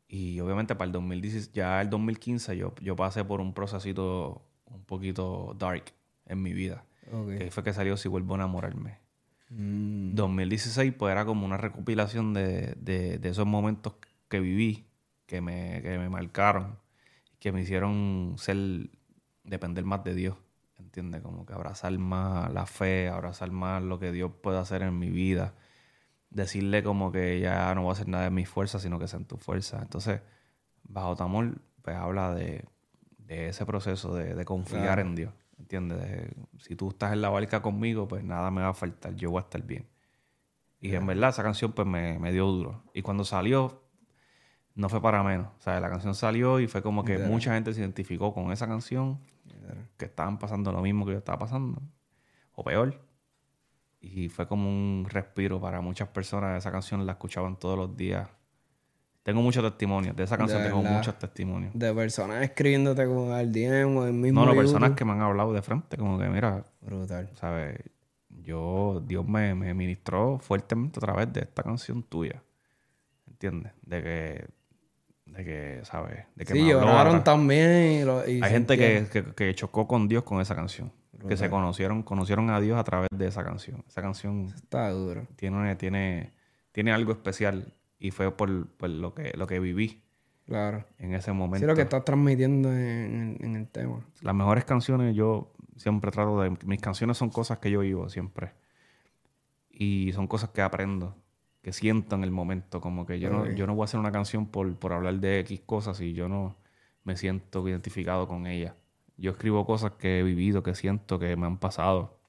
Y 0.08 0.39
obviamente 0.39 0.76
para 0.76 0.88
el 0.88 0.91
2016, 0.91 1.51
ya 1.54 1.82
el 1.82 1.89
2015 1.89 2.56
yo, 2.58 2.74
yo 2.82 2.95
pasé 2.95 3.24
por 3.26 3.41
un 3.41 3.54
procesito 3.54 4.43
un 4.66 4.84
poquito 4.86 5.56
dark 5.58 5.86
en 6.26 6.41
mi 6.41 6.54
vida. 6.54 6.86
Ok. 7.12 7.38
Que 7.38 7.51
fue 7.51 7.64
que 7.64 7.74
salió 7.74 7.97
Si 7.97 8.08
vuelvo 8.08 8.34
a 8.34 8.38
enamorarme. 8.38 8.99
Mm, 9.49 10.16
2016 10.16 10.93
pues 10.97 11.12
era 11.12 11.26
como 11.26 11.45
una 11.45 11.58
recopilación 11.58 12.34
de, 12.34 12.74
de- 12.78 13.18
de 13.20 13.30
esos 13.30 13.45
momentos 13.45 13.93
que 14.30 14.39
viví, 14.39 14.86
que 15.26 15.41
me, 15.41 15.82
que 15.84 15.97
me 15.97 16.10
marcaron, 16.10 16.80
que 17.39 17.51
me 17.51 17.62
hicieron 17.62 18.36
ser, 18.38 18.58
depender 19.43 19.84
más 19.86 20.04
de 20.04 20.16
Dios, 20.16 20.38
¿entiendes? 20.80 21.22
Como 21.22 21.45
que 21.45 21.54
abrazar 21.54 21.95
más 21.99 22.51
la 22.51 22.66
fe, 22.66 23.10
abrazar 23.10 23.51
más 23.51 23.84
lo 23.84 23.99
que 23.99 24.12
Dios 24.12 24.32
puede 24.41 24.58
hacer 24.58 24.82
en 24.82 24.97
mi 24.97 25.10
vida, 25.10 25.54
decirle 26.32 26.82
como 26.84 27.12
que 27.12 27.39
ya 27.39 27.74
no 27.76 27.82
voy 27.84 27.89
a 27.89 27.93
hacer 27.93 28.08
nada 28.08 28.24
de 28.24 28.32
mis 28.32 28.49
fuerzas, 28.49 28.82
sino 28.82 28.97
que 28.97 29.08
sean 29.08 29.26
tus 29.26 29.39
fuerzas. 29.41 29.82
Entonces, 29.84 30.22
Bajo 30.86 31.16
tu 31.16 31.24
amor, 31.24 31.62
pues 31.82 31.95
habla 31.95 32.34
de, 32.36 32.66
de 33.18 33.47
ese 33.49 33.66
proceso 33.66 34.14
de, 34.14 34.36
de 34.36 34.45
confiar 34.45 34.84
Claro. 34.84 35.01
en 35.01 35.16
Dios, 35.16 35.34
¿entiendes? 35.60 35.99
De- 35.99 36.36
si 36.60 36.76
tú 36.76 36.89
estás 36.89 37.14
en 37.14 37.22
la 37.22 37.30
barca 37.30 37.62
conmigo, 37.62 38.08
pues 38.08 38.24
nada 38.24 38.51
me 38.51 38.62
va 38.62 38.70
a 38.70 38.74
faltar, 38.74 39.16
yo 39.16 39.32
voy 39.32 39.39
a 39.39 39.43
estar 39.43 39.62
bien. 39.64 39.88
Y 40.80 40.93
en 40.95 41.06
verdad 41.06 41.30
esa 41.30 41.43
canción 41.43 41.72
pues 41.72 41.88
me, 41.88 42.20
me 42.20 42.32
dio 42.32 42.45
duro. 42.45 42.84
Y 42.93 43.01
cuando 43.01 43.24
salió, 43.24 43.82
no 44.76 44.89
fue 44.89 45.01
para 45.01 45.24
menos. 45.24 45.47
O 45.60 45.62
sea, 45.62 45.80
la 45.80 45.89
canción 45.89 46.14
salió 46.16 46.60
y 46.60 46.68
fue 46.68 46.82
como 46.82 47.06
que 47.06 47.18
mucha 47.32 47.54
gente 47.54 47.74
se 47.74 47.80
identificó 47.82 48.34
con 48.34 48.51
esa 48.51 48.68
canción, 48.68 49.20
que 49.97 50.06
estaban 50.06 50.39
pasando 50.39 50.72
lo 50.72 50.82
mismo 50.82 51.06
que 51.06 51.14
yo 51.14 51.18
estaba 51.20 51.39
pasando, 51.39 51.82
o 52.54 52.64
peor. 52.64 52.99
Y 54.01 54.28
fue 54.28 54.47
como 54.47 54.68
un 54.70 55.06
respiro 55.10 55.62
para 55.62 55.80
muchas 55.80 56.10
personas. 56.10 56.58
Esa 56.58 56.72
canción 56.72 57.06
la 57.06 57.14
escuchaban 57.14 57.58
todos 57.58 57.78
los 57.78 57.95
días. 57.95 58.30
Tengo 59.24 59.42
muchos 59.42 59.64
testimonios. 59.64 60.16
De 60.16 60.24
esa 60.24 60.38
canción 60.38 60.62
De 60.62 60.68
tengo 60.68 60.84
muchos 60.84 61.18
testimonios. 61.18 61.72
De 61.74 61.94
personas 61.94 62.44
escribiéndote 62.44 63.06
con 63.06 63.32
al 63.32 63.52
DM 63.52 63.98
o 63.98 64.06
el 64.06 64.14
mismo. 64.14 64.42
No, 64.42 64.46
no, 64.48 64.52
YouTube. 64.54 64.66
personas 64.66 64.92
que 64.98 65.06
me 65.06 65.14
han 65.14 65.22
hablado 65.22 65.54
de 65.54 65.62
frente, 65.62 65.96
como 65.98 66.20
que 66.20 66.28
mira, 66.28 66.64
Brutal. 66.82 67.30
¿sabes? 67.36 67.80
Yo, 68.30 69.02
Dios 69.06 69.26
me, 69.26 69.56
me 69.56 69.74
ministró 69.74 70.40
fuertemente 70.40 71.00
a 71.00 71.02
través 71.02 71.32
de 71.32 71.42
esta 71.42 71.64
canción 71.64 72.04
tuya. 72.04 72.44
¿Entiendes? 73.26 73.72
De 73.82 74.04
que, 74.04 74.46
de 75.26 75.46
que, 75.46 75.80
¿sabes? 75.84 76.26
De 76.36 76.44
que 76.44 76.54
Sí, 76.54 76.62
me 76.62 76.70
lloraron 76.72 77.24
también. 77.24 78.02
Y 78.02 78.04
lo, 78.04 78.28
y 78.28 78.42
Hay 78.44 78.52
gente 78.52 78.78
que, 78.78 79.08
que, 79.10 79.24
que 79.34 79.56
chocó 79.56 79.88
con 79.88 80.10
Dios 80.10 80.24
con 80.24 80.42
esa 80.42 80.56
canción. 80.56 80.92
Que 81.30 81.38
se 81.38 81.50
conocieron, 81.50 82.04
conocieron 82.04 82.50
a 82.50 82.60
Dios 82.60 82.78
a 82.78 82.84
través 82.84 83.08
de 83.16 83.28
esa 83.28 83.46
canción. 83.46 83.86
Esa 83.88 84.02
canción 84.02 84.48
Está 84.54 84.90
duro. 84.90 85.26
tiene, 85.38 85.78
tiene, 85.78 86.34
tiene 86.74 86.92
algo 86.92 87.14
especial 87.14 87.74
y 88.04 88.12
fue 88.12 88.36
por, 88.36 88.68
por 88.68 88.89
lo, 88.89 89.14
que, 89.14 89.32
lo 89.38 89.47
que 89.47 89.60
viví 89.60 90.01
Claro. 90.45 90.86
en 90.97 91.14
ese 91.14 91.32
momento. 91.32 91.60
Sí, 91.66 91.66
lo 91.66 91.74
que 91.76 91.84
estás 91.84 92.04
transmitiendo 92.04 92.70
en, 92.74 92.78
en- 92.80 93.38
en 93.39 93.56
el 93.56 93.68
tema. 93.70 94.06
Las 94.22 94.36
mejores 94.36 94.66
canciones 94.66 95.16
yo 95.16 95.54
siempre 95.78 96.12
trato 96.12 96.41
de... 96.41 96.49
Mis 96.66 96.82
canciones 96.82 97.18
son 97.18 97.30
cosas 97.30 97.60
que 97.60 97.72
yo 97.72 97.80
vivo 97.80 98.10
siempre. 98.10 98.51
Y 99.70 100.12
son 100.14 100.28
cosas 100.28 100.49
que 100.49 100.62
aprendo, 100.62 101.16
que 101.62 101.72
siento 101.72 102.16
en 102.18 102.24
el 102.26 102.32
momento. 102.32 102.82
Como 102.82 103.06
que 103.06 103.20
yo, 103.22 103.30
no, 103.30 103.49
yo 103.51 103.66
no 103.68 103.74
voy 103.74 103.84
a 103.84 103.86
hacer 103.86 103.99
una 104.01 104.12
canción 104.12 104.47
por, 104.47 104.76
por 104.78 104.91
hablar 104.91 105.16
de 105.22 105.39
X 105.39 105.62
cosas 105.66 106.01
y 106.01 106.12
yo 106.14 106.28
no 106.28 106.58
me 107.06 107.16
siento 107.16 107.66
identificado 107.68 108.28
con 108.28 108.45
ella. 108.45 108.76
Yo 109.16 109.32
escribo 109.32 109.66
cosas 109.66 109.91
que 109.93 110.20
he 110.20 110.24
vivido, 110.24 110.62
que 110.62 110.76
siento 110.76 111.20
que 111.20 111.36
me 111.38 111.45
han 111.45 111.58
pasado. 111.58 112.20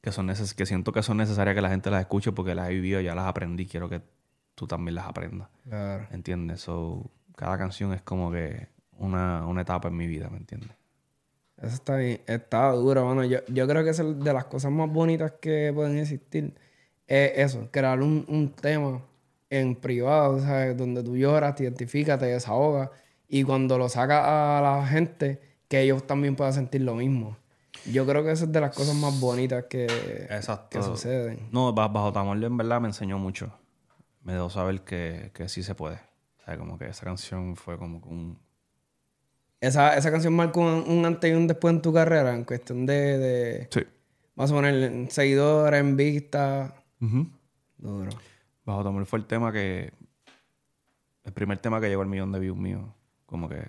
Que, 0.00 0.10
son 0.12 0.26
neces 0.26 0.54
que 0.54 0.66
siento 0.66 0.92
que 0.92 1.02
son 1.02 1.16
necesarias 1.18 1.54
que 1.54 1.62
la 1.62 1.70
gente 1.70 1.90
las 1.90 2.00
escuche 2.00 2.32
porque 2.32 2.54
las 2.54 2.68
he 2.68 2.74
vivido, 2.74 3.00
ya 3.00 3.14
las 3.14 3.26
aprendí. 3.26 3.64
Quiero 3.66 3.88
que 3.88 4.02
tú 4.54 4.66
también 4.66 4.94
las 4.94 5.06
aprendas. 5.06 5.48
Claro. 5.68 6.06
¿Entiendes? 6.10 6.60
So, 6.60 7.10
cada 7.36 7.58
canción 7.58 7.92
es 7.92 8.02
como 8.02 8.30
que 8.30 8.68
una, 8.98 9.46
una 9.46 9.62
etapa 9.62 9.88
en 9.88 9.96
mi 9.96 10.06
vida, 10.06 10.28
¿me 10.30 10.38
entiendes? 10.38 10.70
Eso 11.58 11.74
está 11.74 11.96
bien. 11.96 12.20
Está 12.26 12.70
duro, 12.72 13.04
mano. 13.04 13.24
Yo, 13.24 13.38
yo 13.48 13.66
creo 13.66 13.84
que 13.84 13.90
es 13.90 13.98
de 13.98 14.32
las 14.32 14.44
cosas 14.46 14.72
más 14.72 14.90
bonitas 14.90 15.32
que 15.40 15.72
pueden 15.74 15.98
existir. 15.98 16.54
Es 17.06 17.32
eso, 17.36 17.68
crear 17.70 18.00
un, 18.00 18.24
un 18.28 18.50
tema 18.50 19.02
en 19.50 19.76
privado, 19.76 20.40
¿sabes? 20.40 20.76
Donde 20.76 21.02
tú 21.02 21.16
lloras, 21.16 21.54
te 21.54 21.64
identificas, 21.64 22.18
te 22.18 22.26
desahogas. 22.26 22.90
Y 23.28 23.44
cuando 23.44 23.78
lo 23.78 23.88
sacas 23.88 24.24
a 24.24 24.60
la 24.62 24.86
gente, 24.86 25.40
que 25.68 25.80
ellos 25.80 26.06
también 26.06 26.36
puedan 26.36 26.52
sentir 26.52 26.82
lo 26.82 26.94
mismo. 26.94 27.36
Yo 27.90 28.06
creo 28.06 28.24
que 28.24 28.32
eso 28.32 28.44
es 28.44 28.52
de 28.52 28.60
las 28.60 28.74
cosas 28.74 28.94
más 28.94 29.18
bonitas 29.20 29.64
que, 29.64 29.86
que 30.70 30.82
suceden. 30.82 31.48
No, 31.50 31.72
Bajo 31.72 32.12
Tamor 32.12 32.42
en 32.42 32.56
verdad 32.56 32.80
me 32.80 32.88
enseñó 32.88 33.18
mucho. 33.18 33.52
Me 34.24 34.32
dejó 34.32 34.50
saber 34.50 34.80
que, 34.80 35.30
que 35.32 35.48
sí 35.48 35.62
se 35.62 35.76
puede. 35.76 36.00
O 36.40 36.44
sea, 36.44 36.58
como 36.58 36.76
que 36.76 36.86
esa 36.86 37.04
canción 37.04 37.54
fue 37.54 37.78
como 37.78 37.98
un... 37.98 38.38
Esa, 39.60 39.96
esa 39.96 40.10
canción 40.10 40.34
marcó 40.34 40.60
un, 40.60 41.04
antes 41.06 41.30
y 41.30 41.34
un 41.34 41.46
después 41.46 41.72
en 41.72 41.80
tu 41.80 41.92
carrera, 41.92 42.34
en 42.34 42.44
cuestión 42.44 42.84
de... 42.84 43.18
de 43.18 43.68
sí. 43.70 43.80
Vamos 44.34 44.50
a 44.50 44.54
poner 44.54 45.10
seguidores, 45.12 45.80
en 45.80 45.96
vista. 45.96 46.74
Duro. 47.78 48.10
Bajo 48.64 48.82
Tamor 48.82 49.06
fue 49.06 49.20
el 49.20 49.26
tema 49.26 49.52
que... 49.52 49.92
El 51.22 51.32
primer 51.32 51.58
tema 51.58 51.80
que 51.80 51.88
llegó 51.88 52.02
al 52.02 52.08
millón 52.08 52.32
de 52.32 52.40
views 52.40 52.58
mío. 52.58 52.92
Como 53.26 53.48
que... 53.48 53.62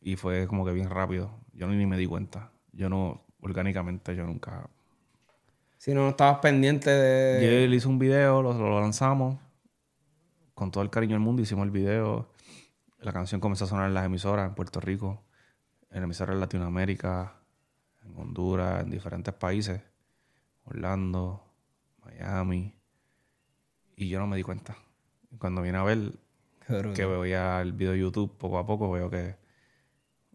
Y 0.00 0.16
fue 0.16 0.46
como 0.46 0.64
que 0.64 0.72
bien 0.72 0.88
rápido. 0.88 1.30
Yo 1.52 1.66
ni 1.66 1.86
me 1.86 1.96
di 1.96 2.06
cuenta. 2.06 2.52
Yo 2.72 2.88
no 2.88 3.26
orgánicamente 3.40 4.14
yo 4.14 4.24
nunca... 4.24 4.68
Si 5.78 5.94
no, 5.94 6.08
estabas 6.08 6.38
pendiente 6.38 6.90
de... 6.90 7.44
Yo 7.44 7.68
le 7.68 7.76
hice 7.76 7.88
un 7.88 7.98
video, 7.98 8.42
lo, 8.42 8.80
lanzamos. 8.80 9.36
Con 10.56 10.70
todo 10.70 10.82
el 10.82 10.88
cariño 10.88 11.12
del 11.12 11.20
mundo 11.20 11.42
hicimos 11.42 11.66
el 11.66 11.70
video. 11.70 12.30
La 13.00 13.12
canción 13.12 13.42
comenzó 13.42 13.66
a 13.66 13.68
sonar 13.68 13.88
en 13.88 13.92
las 13.92 14.06
emisoras 14.06 14.48
en 14.48 14.54
Puerto 14.54 14.80
Rico, 14.80 15.22
en 15.90 16.02
emisoras 16.02 16.32
en 16.32 16.40
Latinoamérica, 16.40 17.34
en 18.02 18.16
Honduras, 18.16 18.82
en 18.82 18.88
diferentes 18.88 19.34
países. 19.34 19.82
Orlando, 20.64 21.44
Miami. 22.02 22.74
Y 23.96 24.08
yo 24.08 24.18
no 24.18 24.26
me 24.26 24.38
di 24.38 24.42
cuenta. 24.42 24.78
Cuando 25.38 25.60
vine 25.60 25.76
a 25.76 25.82
ver 25.82 26.12
que 26.94 27.04
veo 27.04 27.26
ya 27.26 27.60
el 27.60 27.74
video 27.74 27.92
de 27.92 27.98
YouTube 27.98 28.38
poco 28.38 28.58
a 28.58 28.64
poco, 28.64 28.90
veo 28.90 29.10
que 29.10 29.36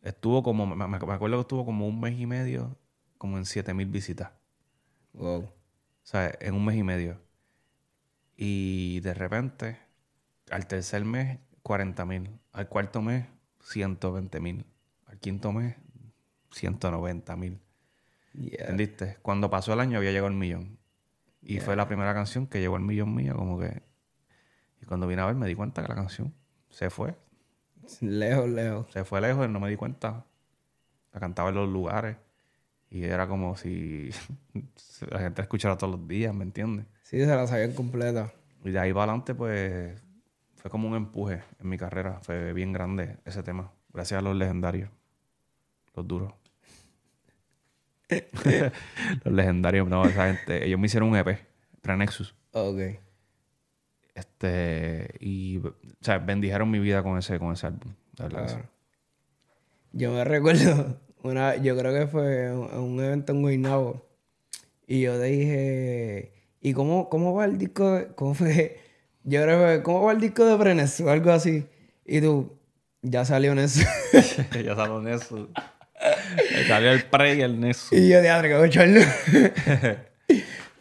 estuvo 0.03 0.43
como, 0.43 0.67
me, 0.67 0.97
acuerdo 0.97 1.37
que 1.37 1.41
estuvo 1.41 1.65
como 1.65 1.87
un 1.87 1.99
mes 1.99 2.19
y 2.19 2.27
medio 2.27 2.77
como 3.17 3.39
en 3.39 3.45
7000 3.45 3.87
visitas. 3.87 4.29
Wow. 5.13 5.45
O 5.45 5.51
sea, 6.03 6.31
en 6.39 6.53
un 6.53 6.63
mes 6.63 6.75
y 6.75 6.83
medio. 6.83 7.19
Y 8.37 8.99
de 8.99 9.15
repente, 9.15 9.90
al 10.51 10.67
tercer 10.67 11.03
mes, 11.05 11.39
40.000. 11.63 12.29
Al 12.51 12.67
cuarto 12.67 13.01
mes, 13.01 13.25
120.000. 13.63 14.65
Al 15.07 15.19
quinto 15.19 15.51
mes, 15.51 15.75
190.000. 16.51 17.59
¿Entendiste? 18.33 19.17
Cuando 19.21 19.49
pasó 19.49 19.73
el 19.73 19.79
año 19.79 19.97
había 19.97 20.11
llegado 20.11 20.27
el 20.27 20.35
millón. 20.35 20.77
Y 21.41 21.59
fue 21.59 21.75
la 21.75 21.87
primera 21.87 22.13
canción 22.13 22.45
que 22.47 22.59
llegó 22.59 22.75
al 22.75 22.83
millón 22.83 23.15
mío, 23.15 23.35
como 23.35 23.59
que... 23.59 23.81
Y 24.81 24.85
cuando 24.85 25.07
vine 25.07 25.21
a 25.21 25.25
ver 25.25 25.35
me 25.35 25.47
di 25.47 25.55
cuenta 25.55 25.81
que 25.81 25.87
la 25.87 25.95
canción 25.95 26.33
se 26.69 26.89
fue. 26.89 27.15
Lejos, 28.01 28.49
lejos. 28.49 28.91
Se 28.91 29.03
fue 29.03 29.21
lejos 29.21 29.47
y 29.47 29.51
no 29.51 29.59
me 29.59 29.69
di 29.69 29.75
cuenta. 29.75 30.25
La 31.13 31.19
cantaba 31.19 31.49
en 31.49 31.55
los 31.55 31.69
lugares. 31.69 32.17
Y 32.89 33.03
era 33.03 33.27
como 33.27 33.55
si 33.55 34.09
la 35.09 35.19
gente 35.19 35.41
escuchara 35.41 35.77
todos 35.77 35.97
los 35.97 36.07
días, 36.07 36.33
¿me 36.35 36.43
entiendes? 36.43 36.85
Sí, 37.03 37.19
se 37.19 37.25
la 37.25 37.47
sabían 37.47 37.73
completa. 37.73 38.33
Y 38.63 38.71
de 38.71 38.79
ahí 38.79 38.93
para 38.93 39.05
adelante, 39.05 39.33
pues, 39.33 40.01
fue 40.61 40.69
como 40.69 40.87
un 40.87 40.95
empuje 40.95 41.41
en 41.59 41.69
mi 41.69 41.77
carrera. 41.77 42.19
Fue 42.21 42.53
bien 42.53 42.71
grande 42.71 43.17
ese 43.25 43.41
tema. 43.41 43.71
Gracias 43.91 44.19
a 44.19 44.21
los 44.21 44.35
legendarios. 44.35 44.91
Los 45.95 46.07
duros. 46.07 46.33
los 49.23 49.33
legendarios, 49.33 49.87
no, 49.87 50.05
esa 50.05 50.27
gente. 50.27 50.63
Ellos 50.63 50.79
me 50.79 50.85
hicieron 50.85 51.09
un 51.09 51.17
EP, 51.17 51.39
Prenexus. 51.81 52.35
Ok. 52.51 52.77
Este, 54.13 55.15
y, 55.19 55.57
o 55.57 55.73
sea, 55.99 56.19
bendijeron 56.19 56.69
mi 56.69 56.77
vida 56.77 57.01
con 57.01 57.17
ese, 57.17 57.39
con 57.39 57.53
ese 57.53 57.65
álbum. 57.65 57.93
Yo 59.93 60.11
me 60.11 60.23
recuerdo 60.23 60.99
una, 61.23 61.55
yo 61.55 61.75
creo 61.75 61.91
que 61.91 62.05
fue 62.05 62.55
un, 62.55 62.99
evento 63.03 63.31
en 63.31 63.41
Guaynabo. 63.41 64.05
Y 64.85 65.01
yo 65.01 65.19
dije, 65.19 66.33
¿y 66.61 66.73
cómo, 66.73 67.09
cómo 67.09 67.33
va 67.33 67.45
el 67.45 67.57
disco? 67.57 67.93
De, 67.93 68.07
¿Cómo 68.13 68.35
fue? 68.35 68.77
Yo 69.23 69.41
creo 69.43 69.67
que, 69.67 69.83
¿cómo 69.83 70.03
va 70.03 70.11
el 70.13 70.19
disco 70.19 70.45
de 70.45 70.55
Brenes? 70.55 70.99
O 71.01 71.09
algo 71.09 71.31
así. 71.31 71.65
Y 72.05 72.21
tú, 72.21 72.57
ya 73.01 73.25
salió 73.25 73.53
eso. 73.53 73.81
ya 74.13 74.75
salió 74.75 75.07
eso. 75.07 75.49
salió 76.67 76.91
el 76.91 77.03
pre 77.05 77.35
y 77.35 77.41
el 77.41 77.59
Nesu. 77.59 77.95
Y 77.95 78.09
yo, 78.09 78.21
diadre, 78.21 78.49
que 78.49 78.57
voy 78.57 78.69
a 78.69 80.05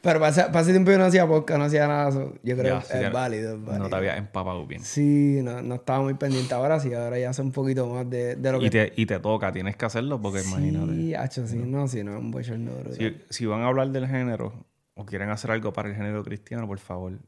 Pero 0.03 0.18
para 0.18 0.30
ese, 0.61 0.70
tiempo 0.72 0.91
yo 0.91 0.99
no 0.99 1.05
hacía 1.05 1.26
podcast, 1.26 1.59
no 1.59 1.64
hacía 1.66 1.86
nada. 1.86 2.11
Yo 2.43 2.57
creo 2.57 2.80
que 2.80 3.05
es, 3.05 3.12
válido, 3.12 3.59
No 3.59 3.88
te 3.91 3.97
había 3.97 4.16
empapado 4.16 4.66
bien. 4.66 4.82
Sí, 4.82 5.41
no, 5.43 5.61
no, 5.61 5.74
estaba 5.74 6.01
muy 6.01 6.14
pendiente. 6.14 6.55
Ahora 6.55 6.80
sí, 6.80 6.95
ahora 6.95 7.18
ya 7.18 7.30
hace 7.30 7.43
un 7.43 7.53
poquito 7.53 7.86
más 7.86 8.09
de, 8.09 8.36
de 8.36 8.53
lo 8.53 8.59
y 8.59 8.62
que... 8.62 8.70
Te, 8.70 8.93
y 8.97 9.05
te 9.05 9.20
toca, 9.20 9.53
tienes 9.53 9.76
que 9.76 9.84
hacerlo 9.84 10.20
porque 10.20 10.41
imagínate. 10.41 10.95
Sí, 10.95 11.14
hacho, 11.14 11.47
sí, 11.47 11.59
no, 11.59 11.86
si 11.86 12.03
no 12.03 12.12
es 12.12 12.18
un 12.18 12.30
bochorno. 12.30 12.72
Si, 12.93 13.14
si 13.28 13.45
van 13.45 13.61
a 13.61 13.66
hablar 13.66 13.91
del 13.91 14.07
género 14.07 14.55
o 14.95 15.05
quieren 15.05 15.28
hacer 15.28 15.51
algo 15.51 15.72
para 15.74 15.91
el 15.91 15.95
género 15.95 16.24
cristiano, 16.24 16.66
por 16.66 16.78
favor, 16.78 17.18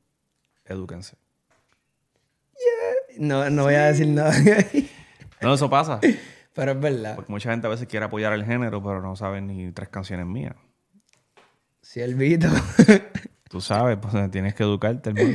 edúquense. 0.65 1.17
No, 3.19 3.51
no 3.51 3.65
voy 3.65 3.75
a 3.75 3.87
decir 3.87 4.09
nada. 4.09 4.33
no, 5.41 5.55
eso 5.55 5.69
pasa. 5.69 6.01
Pero 6.55 6.73
es 6.73 6.81
verdad. 6.81 7.17
Porque 7.17 7.33
mucha 7.33 7.51
gente 7.51 7.67
a 7.67 7.71
veces 7.71 7.87
quiere 7.87 8.07
apoyar 8.07 8.33
el 8.35 8.45
género, 8.45 8.83
pero 8.83 9.01
no 9.01 9.17
saben 9.17 9.47
ni 9.47 9.73
tres 9.73 9.89
canciones 9.89 10.27
mías. 10.27 10.55
Siervito. 11.81 12.49
Tú 13.49 13.63
sabes, 13.63 13.97
pues 13.97 14.31
tienes 14.31 14.55
que 14.55 14.63
educarte, 14.63 15.11
hermano. 15.11 15.35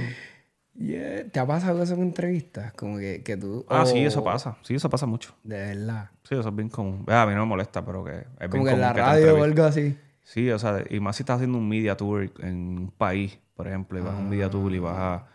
¿Te 0.78 1.40
ha 1.40 1.48
pasado 1.48 1.82
eso 1.82 1.96
en 1.96 2.04
entrevistas? 2.04 2.72
Como 2.74 3.00
que, 3.00 3.24
que 3.24 3.36
tú... 3.36 3.66
Ah, 3.68 3.84
sí, 3.86 3.98
eso 4.06 4.24
pasa. 4.24 4.58
Sí, 4.62 4.76
eso 4.76 4.92
pasa 4.92 5.08
mucho. 5.08 5.36
De 5.44 5.58
verdad. 5.58 6.12
Sí, 6.24 6.36
eso 6.36 6.50
es 6.50 6.56
bien 6.56 6.70
común. 6.70 7.04
A 7.08 7.26
mí 7.26 7.34
no 7.34 7.42
me 7.42 7.48
molesta, 7.48 7.84
pero 7.84 8.04
que 8.04 8.26
es 8.40 8.50
Como 8.50 8.64
que 8.64 8.72
en 8.72 8.82
la 8.82 8.94
radio 8.94 9.40
o 9.40 9.44
algo 9.44 9.64
así. 9.64 9.98
Sí, 10.22 10.52
o 10.52 10.60
sea, 10.60 10.84
y 10.88 11.00
más 11.00 11.16
si 11.16 11.24
estás 11.24 11.38
haciendo 11.38 11.58
un 11.58 11.68
media 11.68 11.98
tour 11.98 12.32
en 12.40 12.78
un 12.78 12.92
país, 12.92 13.40
por 13.58 13.68
ejemplo, 13.68 14.00
y 14.00 14.02
vas 14.02 14.16
un 14.18 14.30
media 14.30 14.50
tour 14.50 14.72
y 14.72 14.80
vas 14.80 14.98
a, 14.98 15.28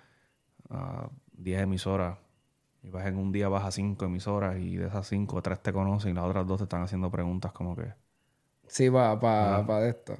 a 0.71 1.11
10 1.33 1.63
emisoras, 1.63 2.17
y 2.83 2.89
vas 2.89 3.07
en 3.07 3.19
un 3.19 3.33
día 3.33 3.49
vas 3.49 3.65
a 3.65 3.71
5 3.71 4.03
emisoras, 4.05 4.59
y 4.59 4.77
de 4.77 4.87
esas 4.87 5.07
5, 5.09 5.43
3 5.43 5.61
te 5.61 5.73
conocen 5.73 6.13
y 6.13 6.15
las 6.15 6.25
otras 6.25 6.47
dos 6.47 6.59
te 6.59 6.65
están 6.65 6.83
haciendo 6.83 7.11
preguntas 7.11 7.53
como 7.53 7.77
que... 7.77 7.93
Sí, 8.69 8.89
para 8.89 9.21
pa, 9.21 9.67
pa 9.67 9.87
esto. 9.87 10.17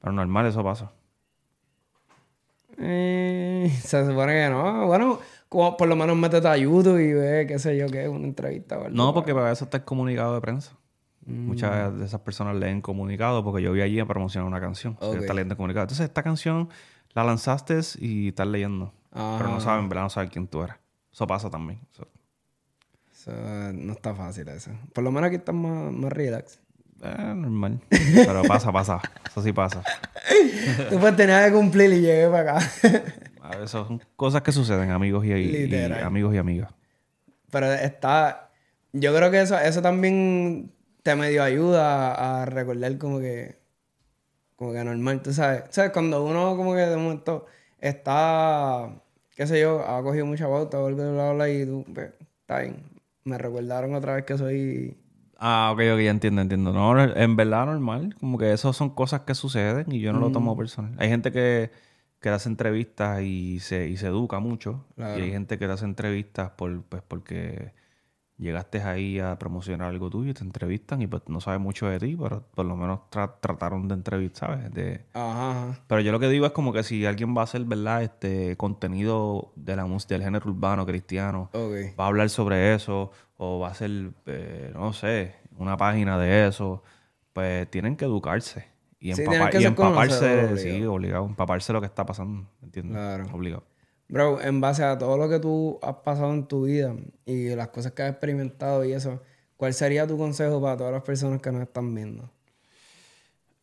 Pero 0.00 0.12
normal 0.12 0.46
eso 0.46 0.62
pasa. 0.62 0.90
Eh, 2.78 3.70
se 3.82 4.06
supone 4.06 4.32
que 4.32 4.50
no. 4.50 4.86
Bueno, 4.86 5.18
como 5.48 5.76
por 5.76 5.88
lo 5.88 5.96
menos 5.96 6.16
métete 6.16 6.48
a 6.48 6.56
YouTube 6.56 6.98
y 6.98 7.12
ve, 7.12 7.46
qué 7.46 7.58
sé 7.58 7.76
yo, 7.76 7.86
qué 7.86 8.08
una 8.08 8.26
entrevista. 8.26 8.78
O 8.78 8.88
no, 8.88 9.14
porque 9.14 9.34
para 9.34 9.52
eso 9.52 9.64
está 9.64 9.78
el 9.78 9.84
comunicado 9.84 10.34
de 10.34 10.40
prensa. 10.40 10.72
Mm. 11.26 11.46
Muchas 11.46 11.98
de 11.98 12.04
esas 12.04 12.20
personas 12.20 12.56
leen 12.56 12.80
comunicado 12.80 13.44
porque 13.44 13.62
yo 13.62 13.72
vi 13.72 13.82
allí 13.82 14.00
a 14.00 14.06
promocionar 14.06 14.48
una 14.48 14.60
canción. 14.60 14.96
Okay. 15.00 15.20
está 15.20 15.34
leyendo 15.34 15.56
comunicado. 15.56 15.84
Entonces, 15.84 16.06
esta 16.06 16.22
canción 16.22 16.70
la 17.14 17.24
lanzaste 17.24 17.80
y 17.98 18.28
estás 18.28 18.46
leyendo. 18.46 18.92
Pero 19.12 19.48
no 19.48 19.60
saben, 19.60 19.88
¿verdad? 19.88 20.04
No 20.04 20.10
saben 20.10 20.30
quién 20.30 20.46
tú 20.46 20.62
eres. 20.62 20.76
Eso 21.12 21.26
pasa 21.26 21.50
también. 21.50 21.80
no 23.26 23.92
está 23.92 24.14
fácil 24.14 24.48
eso. 24.48 24.70
Por 24.92 25.04
lo 25.04 25.10
menos 25.10 25.28
aquí 25.28 25.36
estás 25.36 25.54
más, 25.54 25.92
más 25.92 26.12
relax. 26.12 26.60
Eh, 27.02 27.34
normal. 27.34 27.80
Pero 27.88 28.42
pasa, 28.42 28.70
pasa. 28.70 29.00
Eso 29.28 29.42
sí 29.42 29.52
pasa. 29.52 29.82
Tú 30.90 30.98
pues 30.98 31.16
tenías 31.16 31.46
que 31.46 31.52
cumplir 31.52 31.92
y 31.92 32.00
llegué 32.02 32.28
para 32.28 32.58
acá. 32.58 32.70
a 33.42 33.56
ver, 33.56 33.68
son 33.68 34.02
cosas 34.16 34.42
que 34.42 34.52
suceden, 34.52 34.90
amigos 34.90 35.24
y, 35.24 35.32
amigos 36.02 36.34
y 36.34 36.38
amigas. 36.38 36.70
Pero 37.50 37.72
está. 37.72 38.50
Yo 38.92 39.14
creo 39.14 39.30
que 39.30 39.40
eso, 39.40 39.58
eso 39.58 39.80
también 39.82 40.72
te 41.02 41.14
medio 41.16 41.42
ayuda 41.42 42.42
a 42.42 42.46
recordar 42.46 42.98
como 42.98 43.18
que. 43.18 43.59
Como 44.60 44.74
que 44.74 44.84
normal, 44.84 45.22
tú 45.22 45.32
sabes. 45.32 45.64
¿Sabes? 45.70 45.90
Cuando 45.90 46.22
uno 46.22 46.54
como 46.54 46.74
que 46.74 46.80
de 46.80 46.94
momento 46.94 47.46
está. 47.80 48.90
qué 49.34 49.46
sé 49.46 49.58
yo, 49.58 49.80
ha 49.80 50.02
cogido 50.02 50.26
mucha 50.26 50.48
pauta 50.48 50.78
o 50.78 50.86
algo 50.86 51.02
de 51.02 51.12
bla, 51.12 51.32
bla, 51.32 51.48
y 51.48 51.64
tú, 51.64 51.82
pues, 51.94 52.12
está 52.42 52.60
bien. 52.60 52.82
Me 53.24 53.38
recordaron 53.38 53.94
otra 53.94 54.16
vez 54.16 54.26
que 54.26 54.36
soy 54.36 54.98
Ah, 55.38 55.70
ok, 55.72 55.80
ok, 55.94 56.00
ya 56.00 56.10
entiendo, 56.10 56.42
entiendo. 56.42 56.74
No, 56.74 57.02
en 57.02 57.36
verdad 57.36 57.64
normal. 57.64 58.14
Como 58.20 58.36
que 58.36 58.52
eso 58.52 58.74
son 58.74 58.90
cosas 58.90 59.22
que 59.22 59.34
suceden 59.34 59.90
y 59.90 60.00
yo 60.00 60.12
no 60.12 60.18
lo 60.20 60.30
tomo 60.30 60.54
personal. 60.58 60.94
Hay 60.98 61.08
gente 61.08 61.32
que, 61.32 61.70
que 62.20 62.28
hace 62.28 62.50
entrevistas 62.50 63.22
y 63.22 63.60
se, 63.60 63.88
y 63.88 63.96
se 63.96 64.08
educa 64.08 64.40
mucho. 64.40 64.84
Y 64.98 65.02
hay 65.02 65.30
gente 65.30 65.58
que 65.58 65.64
hace 65.64 65.86
entrevistas 65.86 66.50
por, 66.50 66.82
pues, 66.82 67.02
porque 67.08 67.72
llegaste 68.40 68.82
ahí 68.82 69.18
a 69.20 69.38
promocionar 69.38 69.88
algo 69.88 70.08
tuyo 70.10 70.30
y 70.30 70.34
te 70.34 70.42
entrevistan 70.42 71.02
y 71.02 71.06
pues 71.06 71.22
no 71.28 71.40
sabes 71.40 71.60
mucho 71.60 71.86
de 71.86 71.98
ti, 71.98 72.16
pero 72.20 72.42
por 72.54 72.64
lo 72.66 72.76
menos 72.76 73.00
trataron 73.10 73.86
de 73.88 73.94
entrevistar, 73.94 74.50
¿sabes? 74.58 74.72
De... 74.72 75.04
Ajá, 75.12 75.78
Pero 75.86 76.00
yo 76.00 76.10
lo 76.12 76.18
que 76.20 76.28
digo 76.28 76.46
es 76.46 76.52
como 76.52 76.72
que 76.72 76.82
si 76.82 77.04
alguien 77.06 77.36
va 77.36 77.42
a 77.42 77.44
hacer, 77.44 77.64
¿verdad? 77.64 78.02
Este 78.02 78.56
contenido 78.56 79.52
de 79.56 79.76
la 79.76 79.84
música, 79.86 80.14
del 80.14 80.22
género 80.24 80.50
urbano 80.50 80.86
cristiano, 80.86 81.50
va 81.98 82.04
a 82.04 82.06
hablar 82.08 82.30
sobre 82.30 82.74
eso 82.74 83.10
o 83.36 83.58
va 83.60 83.68
a 83.68 83.70
hacer, 83.72 83.90
eh, 84.26 84.70
no 84.74 84.92
sé, 84.92 85.34
una 85.58 85.76
página 85.76 86.18
de 86.18 86.46
eso, 86.48 86.82
pues 87.32 87.70
tienen 87.70 87.96
que 87.96 88.04
educarse. 88.06 88.66
Y, 88.98 89.14
Sí, 89.14 89.22
empapa- 89.22 89.50
empaparse, 89.68 90.56
sí, 90.58 90.84
obligado. 90.84 91.24
Empaparse 91.26 91.72
lo 91.72 91.80
que 91.80 91.86
está 91.86 92.04
pasando, 92.04 92.46
¿entiendes? 92.62 92.96
Claro. 92.96 93.24
Obligado. 93.32 93.64
Bro, 94.10 94.42
en 94.42 94.60
base 94.60 94.82
a 94.82 94.98
todo 94.98 95.16
lo 95.16 95.28
que 95.28 95.38
tú 95.38 95.78
has 95.82 95.94
pasado 95.96 96.32
en 96.34 96.48
tu 96.48 96.64
vida 96.64 96.96
y 97.24 97.50
las 97.50 97.68
cosas 97.68 97.92
que 97.92 98.02
has 98.02 98.10
experimentado 98.10 98.84
y 98.84 98.92
eso, 98.92 99.22
¿cuál 99.56 99.72
sería 99.72 100.04
tu 100.04 100.18
consejo 100.18 100.60
para 100.60 100.76
todas 100.76 100.92
las 100.92 101.02
personas 101.04 101.40
que 101.40 101.52
nos 101.52 101.62
están 101.62 101.94
viendo? 101.94 102.28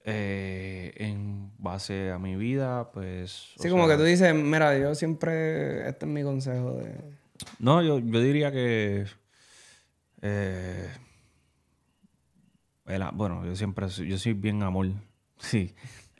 Eh, 0.06 0.94
en 0.96 1.52
base 1.58 2.12
a 2.12 2.18
mi 2.18 2.38
vida, 2.38 2.90
pues... 2.94 3.56
Sí, 3.60 3.70
como 3.70 3.88
sea, 3.88 3.98
que 3.98 4.02
tú 4.02 4.06
dices, 4.06 4.34
mira, 4.34 4.78
yo 4.78 4.96
siempre, 4.96 5.90
este 5.90 6.06
es 6.06 6.12
mi 6.12 6.24
consejo 6.24 6.76
de... 6.76 6.96
No, 7.60 7.82
yo, 7.82 8.00
yo 8.00 8.22
diría 8.22 8.50
que... 8.50 9.06
eh, 10.22 10.90
el 12.86 13.04
bueno, 13.16 13.46
yo 13.46 13.54
siempre... 13.58 13.90
Yo 13.90 14.18
soy 14.18 14.32
bien 14.32 14.64
amor. 14.64 14.88
Sí. 15.40 15.76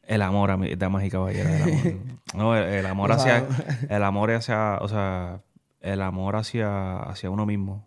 El 0.08 0.22
amor, 0.22 0.52
a 0.52 0.58
mi, 0.58 0.74
damas 0.76 1.04
y 1.04 1.10
caballeros. 1.10 1.52
El 1.52 1.62
amor, 1.62 1.94
no, 2.34 2.56
el, 2.56 2.64
el 2.64 2.86
amor 2.86 3.12
hacia... 3.12 3.46
El 3.90 4.04
amor 4.04 4.32
hacia... 4.32 4.78
O 4.82 4.88
sea, 4.88 5.42
el 5.82 6.02
amor 6.02 6.36
hacia, 6.38 6.98
hacia 7.04 7.30
uno 7.30 7.46
mismo. 7.46 7.86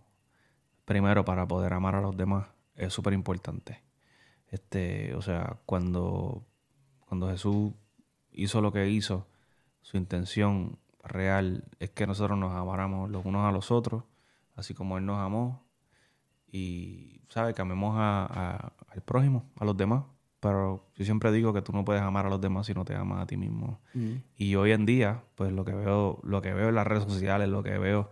Primero, 0.84 1.24
para 1.24 1.46
poder 1.48 1.72
amar 1.72 1.94
a 1.94 2.00
los 2.00 2.16
demás. 2.16 2.46
Es 2.76 2.92
súper 2.92 3.14
importante. 3.14 3.82
Este, 4.48 5.14
o 5.14 5.22
sea, 5.22 5.56
cuando, 5.66 6.44
cuando 7.06 7.28
Jesús 7.28 7.72
hizo 8.32 8.60
lo 8.60 8.70
que 8.72 8.88
hizo, 8.88 9.26
su 9.80 9.96
intención 9.96 10.78
real 11.02 11.64
es 11.78 11.90
que 11.90 12.06
nosotros 12.06 12.38
nos 12.38 12.52
amáramos 12.54 13.10
los 13.10 13.24
unos 13.24 13.48
a 13.48 13.52
los 13.52 13.70
otros, 13.70 14.04
así 14.56 14.74
como 14.74 14.98
Él 14.98 15.06
nos 15.06 15.18
amó. 15.18 15.64
Y, 16.52 17.22
¿sabes? 17.28 17.54
Que 17.54 17.62
amemos 17.62 17.94
a- 17.96 18.26
a- 18.26 18.72
al 18.88 19.02
prójimo, 19.02 19.44
a 19.58 19.64
los 19.64 19.76
demás. 19.76 20.04
Pero 20.40 20.86
yo 20.96 21.04
siempre 21.04 21.30
digo 21.32 21.52
que 21.52 21.62
tú 21.62 21.72
no 21.72 21.84
puedes 21.84 22.02
amar 22.02 22.26
a 22.26 22.30
los 22.30 22.40
demás 22.40 22.66
si 22.66 22.74
no 22.74 22.84
te 22.84 22.94
amas 22.94 23.22
a 23.22 23.26
ti 23.26 23.36
mismo. 23.36 23.80
Y 24.36 24.54
hoy 24.56 24.72
en 24.72 24.86
día, 24.86 25.22
pues 25.34 25.52
lo 25.52 25.64
que 25.64 25.74
veo, 25.74 26.18
lo 26.22 26.40
que 26.40 26.52
veo 26.54 26.70
en 26.70 26.74
las 26.74 26.86
redes 26.86 27.04
sociales, 27.04 27.48
lo 27.48 27.62
que 27.62 27.76
veo, 27.78 28.10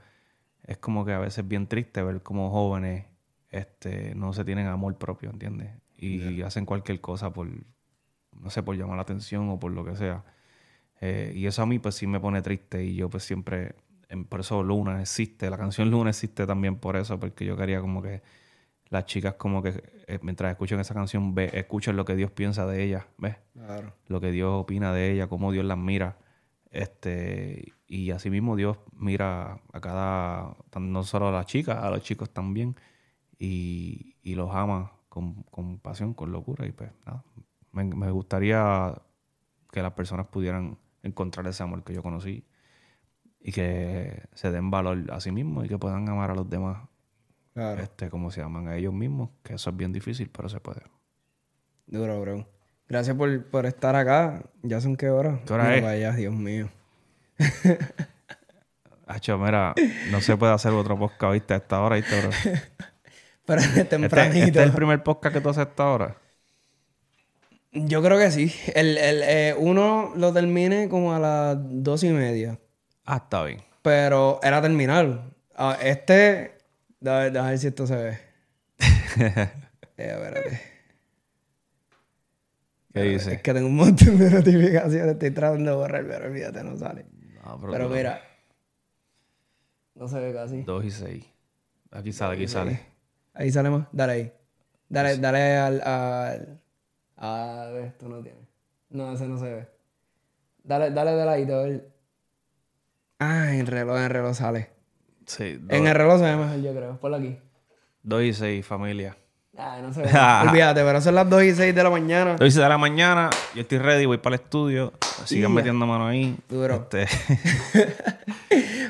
es 0.64 0.76
como 0.78 1.04
que 1.06 1.12
a 1.12 1.18
veces 1.18 1.38
es 1.38 1.48
bien 1.48 1.66
triste 1.66 2.02
ver 2.02 2.22
como 2.22 2.50
jóvenes 2.50 3.06
este, 3.50 4.14
no 4.14 4.34
se 4.34 4.44
tienen 4.44 4.66
amor 4.66 4.96
propio, 4.98 5.30
¿entiendes? 5.30 5.70
Y 5.96 6.42
hacen 6.42 6.66
cualquier 6.66 7.00
cosa 7.00 7.32
por, 7.32 7.48
no 8.38 8.50
sé, 8.50 8.62
por 8.62 8.76
llamar 8.76 8.96
la 8.96 9.02
atención 9.02 9.48
o 9.48 9.58
por 9.58 9.72
lo 9.72 9.84
que 9.84 9.96
sea. 9.96 10.22
Eh, 11.00 11.32
y 11.34 11.46
eso 11.46 11.62
a 11.62 11.66
mí 11.66 11.78
pues 11.78 11.94
sí 11.94 12.06
me 12.06 12.20
pone 12.20 12.42
triste 12.42 12.84
y 12.84 12.94
yo 12.94 13.08
pues 13.08 13.24
siempre, 13.24 13.74
en- 14.10 14.24
por 14.26 14.40
eso 14.40 14.62
Luna 14.62 15.00
existe, 15.00 15.48
la 15.48 15.56
canción 15.56 15.90
Luna 15.90 16.10
existe 16.10 16.46
también 16.46 16.76
por 16.76 16.96
eso, 16.96 17.18
porque 17.18 17.46
yo 17.46 17.56
quería 17.56 17.80
como 17.80 18.02
que 18.02 18.20
las 18.90 19.06
chicas 19.06 19.34
como 19.34 19.62
que 19.62 19.82
eh, 20.06 20.18
mientras 20.22 20.50
escuchen 20.50 20.80
esa 20.80 20.94
canción, 20.94 21.34
ve, 21.34 21.50
escuchen 21.52 21.96
lo 21.96 22.04
que 22.04 22.16
Dios 22.16 22.30
piensa 22.30 22.66
de 22.66 22.82
ellas, 22.82 23.04
¿ves? 23.18 23.36
Claro. 23.52 23.92
lo 24.06 24.20
que 24.20 24.30
Dios 24.30 24.50
opina 24.54 24.92
de 24.92 25.12
ella, 25.12 25.26
cómo 25.28 25.52
Dios 25.52 25.64
las 25.64 25.78
mira. 25.78 26.18
Este, 26.70 27.72
y 27.86 28.10
así 28.10 28.30
mismo 28.30 28.56
Dios 28.56 28.78
mira 28.92 29.60
a 29.72 29.80
cada, 29.80 30.56
no 30.78 31.02
solo 31.02 31.28
a 31.28 31.32
las 31.32 31.46
chicas, 31.46 31.78
a 31.82 31.90
los 31.90 32.02
chicos 32.02 32.30
también, 32.30 32.76
y, 33.38 34.16
y 34.22 34.34
los 34.34 34.54
ama 34.54 34.92
con, 35.08 35.42
con 35.44 35.78
pasión, 35.78 36.14
con 36.14 36.32
locura. 36.32 36.66
Y 36.66 36.72
pues 36.72 36.90
nada, 37.06 37.24
me, 37.72 37.84
me 37.84 38.10
gustaría 38.10 38.94
que 39.70 39.82
las 39.82 39.92
personas 39.92 40.26
pudieran 40.26 40.78
encontrar 41.02 41.46
ese 41.46 41.62
amor 41.62 41.84
que 41.84 41.94
yo 41.94 42.02
conocí 42.02 42.44
y 43.40 43.52
que 43.52 44.28
se 44.34 44.50
den 44.50 44.70
valor 44.70 45.10
a 45.12 45.20
sí 45.20 45.30
mismos 45.30 45.66
y 45.66 45.68
que 45.68 45.78
puedan 45.78 46.08
amar 46.08 46.30
a 46.30 46.34
los 46.34 46.48
demás 46.48 46.87
Claro. 47.58 47.82
este, 47.82 48.08
como 48.08 48.30
se 48.30 48.40
aman 48.42 48.68
a 48.68 48.76
ellos 48.76 48.92
mismos, 48.94 49.30
que 49.42 49.54
eso 49.54 49.70
es 49.70 49.76
bien 49.76 49.92
difícil, 49.92 50.30
pero 50.30 50.48
se 50.48 50.60
puede. 50.60 50.82
Duro, 51.86 52.20
bro. 52.20 52.46
Gracias 52.88 53.16
por, 53.16 53.44
por 53.46 53.66
estar 53.66 53.96
acá. 53.96 54.42
¿Ya 54.62 54.80
son 54.80 54.96
qué 54.96 55.10
hora? 55.10 55.40
¿Qué 55.44 55.52
hora 55.52 55.76
es? 55.76 55.84
allá, 55.84 56.12
Dios 56.12 56.34
mío. 56.34 56.70
Hacho, 59.06 59.38
mira, 59.38 59.74
no 60.10 60.20
se 60.20 60.36
puede 60.36 60.52
hacer 60.52 60.72
otro 60.72 60.98
podcast, 60.98 61.32
¿viste? 61.32 61.54
A 61.54 61.56
esta 61.58 61.80
hora, 61.80 61.96
¿viste, 61.96 62.20
bro? 62.20 62.30
Pero 63.46 63.60
es 63.60 63.66
Este, 63.68 63.84
tempranito. 63.86 64.46
este 64.46 64.58
es 64.60 64.66
el 64.66 64.72
primer 64.72 65.02
podcast 65.02 65.34
que 65.34 65.40
tú 65.40 65.48
haces 65.48 65.60
a 65.66 65.70
esta 65.70 65.86
hora. 65.88 66.16
Yo 67.72 68.02
creo 68.02 68.18
que 68.18 68.30
sí. 68.30 68.54
El, 68.74 68.98
el, 68.98 69.22
eh, 69.24 69.54
uno 69.58 70.12
lo 70.14 70.32
termine 70.32 70.88
como 70.88 71.14
a 71.14 71.18
las 71.18 71.56
dos 71.60 72.04
y 72.04 72.10
media. 72.10 72.58
Ah, 73.06 73.16
está 73.16 73.44
bien. 73.44 73.62
Pero 73.82 74.38
era 74.42 74.60
terminar. 74.60 75.30
Ah, 75.56 75.76
este... 75.82 76.57
Déjame 77.00 77.30
déjame 77.30 77.50
ver 77.50 77.58
si 77.58 77.66
esto 77.68 77.86
se 77.86 77.96
ve. 77.96 78.18
Eh, 80.00 80.12
espérate. 80.12 80.60
¿Qué 82.92 83.02
dice? 83.02 83.34
Es 83.34 83.42
que 83.42 83.52
tengo 83.52 83.66
un 83.66 83.74
montón 83.76 84.16
de 84.16 84.30
notificaciones. 84.30 85.12
Estoy 85.12 85.30
tratando 85.32 85.70
de 85.72 85.76
borrar, 85.76 86.06
pero 86.06 86.26
olvídate, 86.26 86.62
no 86.62 86.76
sale. 86.76 87.04
No, 87.44 87.60
Pero 87.70 87.88
tú- 87.88 87.94
mira. 87.94 88.22
No 89.96 90.06
se 90.06 90.20
ve 90.20 90.32
casi. 90.32 90.62
Dos 90.62 90.84
y 90.84 90.90
seis. 90.92 91.24
Aquí 91.90 92.12
sale, 92.12 92.34
aquí 92.34 92.46
sale. 92.46 92.80
Ahí 93.34 93.50
sale 93.50 93.70
más. 93.70 93.88
Dale 93.90 94.12
ahí. 94.12 94.32
Dale, 94.88 95.16
dale 95.18 95.56
al, 95.56 95.80
al. 95.82 96.60
A 97.16 97.70
ver, 97.72 97.84
esto 97.86 98.08
no 98.08 98.22
tiene. 98.22 98.46
No, 98.90 99.12
ese 99.12 99.26
no 99.26 99.36
se 99.38 99.52
ve. 99.52 99.68
Dale, 100.62 100.90
dale 100.92 101.10
de 101.12 101.24
ladito, 101.26 101.54
a 101.56 101.62
ver. 101.64 101.88
Ah, 103.18 103.52
en 103.52 103.60
el 103.60 103.66
reloj, 103.66 103.96
en 103.98 104.04
el 104.04 104.10
reloj 104.10 104.34
sale. 104.36 104.70
Sí, 105.28 105.54
dos, 105.60 105.70
En 105.78 105.86
el 105.86 105.94
reloj 105.94 106.18
se 106.18 106.24
ve 106.24 106.36
mejor, 106.36 106.60
yo 106.60 106.74
creo. 106.74 106.96
Ponlo 106.98 107.16
aquí. 107.18 107.38
dos 108.02 108.22
y 108.22 108.32
seis, 108.32 108.66
familia. 108.66 109.16
Ah, 109.60 109.78
no 109.82 109.90
ve. 109.90 110.02
Olvídate, 110.48 110.82
pero 110.84 111.00
son 111.00 111.16
las 111.16 111.28
2 111.28 111.42
y 111.42 111.52
6 111.52 111.74
de 111.74 111.82
la 111.82 111.90
mañana. 111.90 112.36
Dos 112.36 112.46
y 112.46 112.50
seis 112.52 112.62
de 112.62 112.68
la 112.68 112.78
mañana. 112.78 113.28
Yo 113.56 113.62
estoy 113.62 113.78
ready, 113.78 114.06
voy 114.06 114.18
para 114.18 114.36
el 114.36 114.42
estudio. 114.42 114.92
Sigan 115.24 115.52
metiendo 115.52 115.84
mano 115.84 116.06
ahí. 116.06 116.38
Duro. 116.48 116.88
Este, 116.88 117.06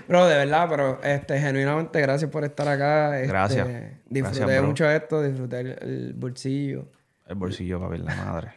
Bro, 0.08 0.26
de 0.26 0.36
verdad, 0.36 0.66
pero 0.68 1.00
este, 1.02 1.40
genuinamente 1.40 1.98
gracias 2.02 2.30
por 2.30 2.44
estar 2.44 2.68
acá. 2.68 3.16
Este, 3.18 3.28
Gracias. 3.28 3.66
Disfruté 4.10 4.40
Gracias, 4.40 4.62
mucho 4.62 4.90
esto, 4.90 5.22
disfruté 5.22 5.60
el, 5.60 5.68
el 5.80 6.12
bolsillo. 6.14 6.84
el 7.26 7.34
bolsillo 7.36 7.78
para 7.78 7.90
ver 7.90 8.00
la 8.00 8.14
madre. 8.14 8.52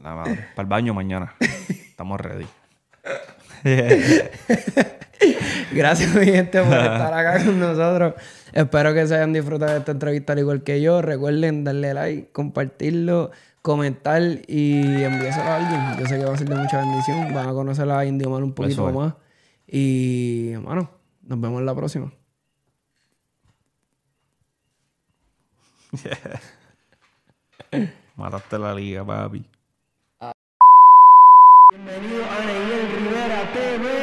La 0.00 0.14
madre. 0.14 0.46
Para 0.54 0.64
el 0.64 0.68
baño 0.68 0.94
mañana. 0.94 1.34
Estamos 1.40 2.20
ready. 2.20 2.46
Gracias, 5.72 6.14
mi 6.14 6.26
gente, 6.26 6.62
por 6.62 6.72
estar 6.72 7.12
acá 7.12 7.44
con 7.44 7.58
nosotros. 7.58 8.14
Espero 8.52 8.94
que 8.94 9.04
se 9.06 9.16
hayan 9.16 9.32
disfrutado 9.32 9.72
de 9.72 9.78
esta 9.78 9.92
entrevista 9.92 10.32
al 10.32 10.38
igual 10.40 10.62
que 10.62 10.80
yo. 10.80 11.02
Recuerden 11.02 11.64
darle 11.64 11.92
like, 11.94 12.30
compartirlo, 12.32 13.30
comentar 13.62 14.22
y 14.46 15.02
enviárselo 15.02 15.50
a 15.50 15.56
alguien. 15.56 15.80
Yo 15.98 16.06
sé 16.06 16.18
que 16.18 16.24
va 16.24 16.34
a 16.34 16.36
ser 16.36 16.48
de 16.48 16.54
mucha 16.56 16.78
bendición. 16.78 17.34
Van 17.34 17.48
a 17.48 17.52
conocer 17.52 17.90
a 17.90 18.04
Indio 18.04 18.30
Man 18.30 18.42
un 18.42 18.54
poquito 18.54 18.90
más. 18.92 19.14
Y, 19.66 20.54
bueno, 20.56 20.90
nos 21.22 21.40
vemos 21.40 21.60
en 21.60 21.66
la 21.66 21.74
próxima. 21.74 22.12
Mataste 28.16 28.58
la 28.58 28.74
liga, 28.74 29.04
papi. 29.04 29.44
Bienvenido 31.70 32.24
a 32.24 32.44
Neil 32.44 32.92
Rivera 32.92 33.52
TV. 33.52 33.97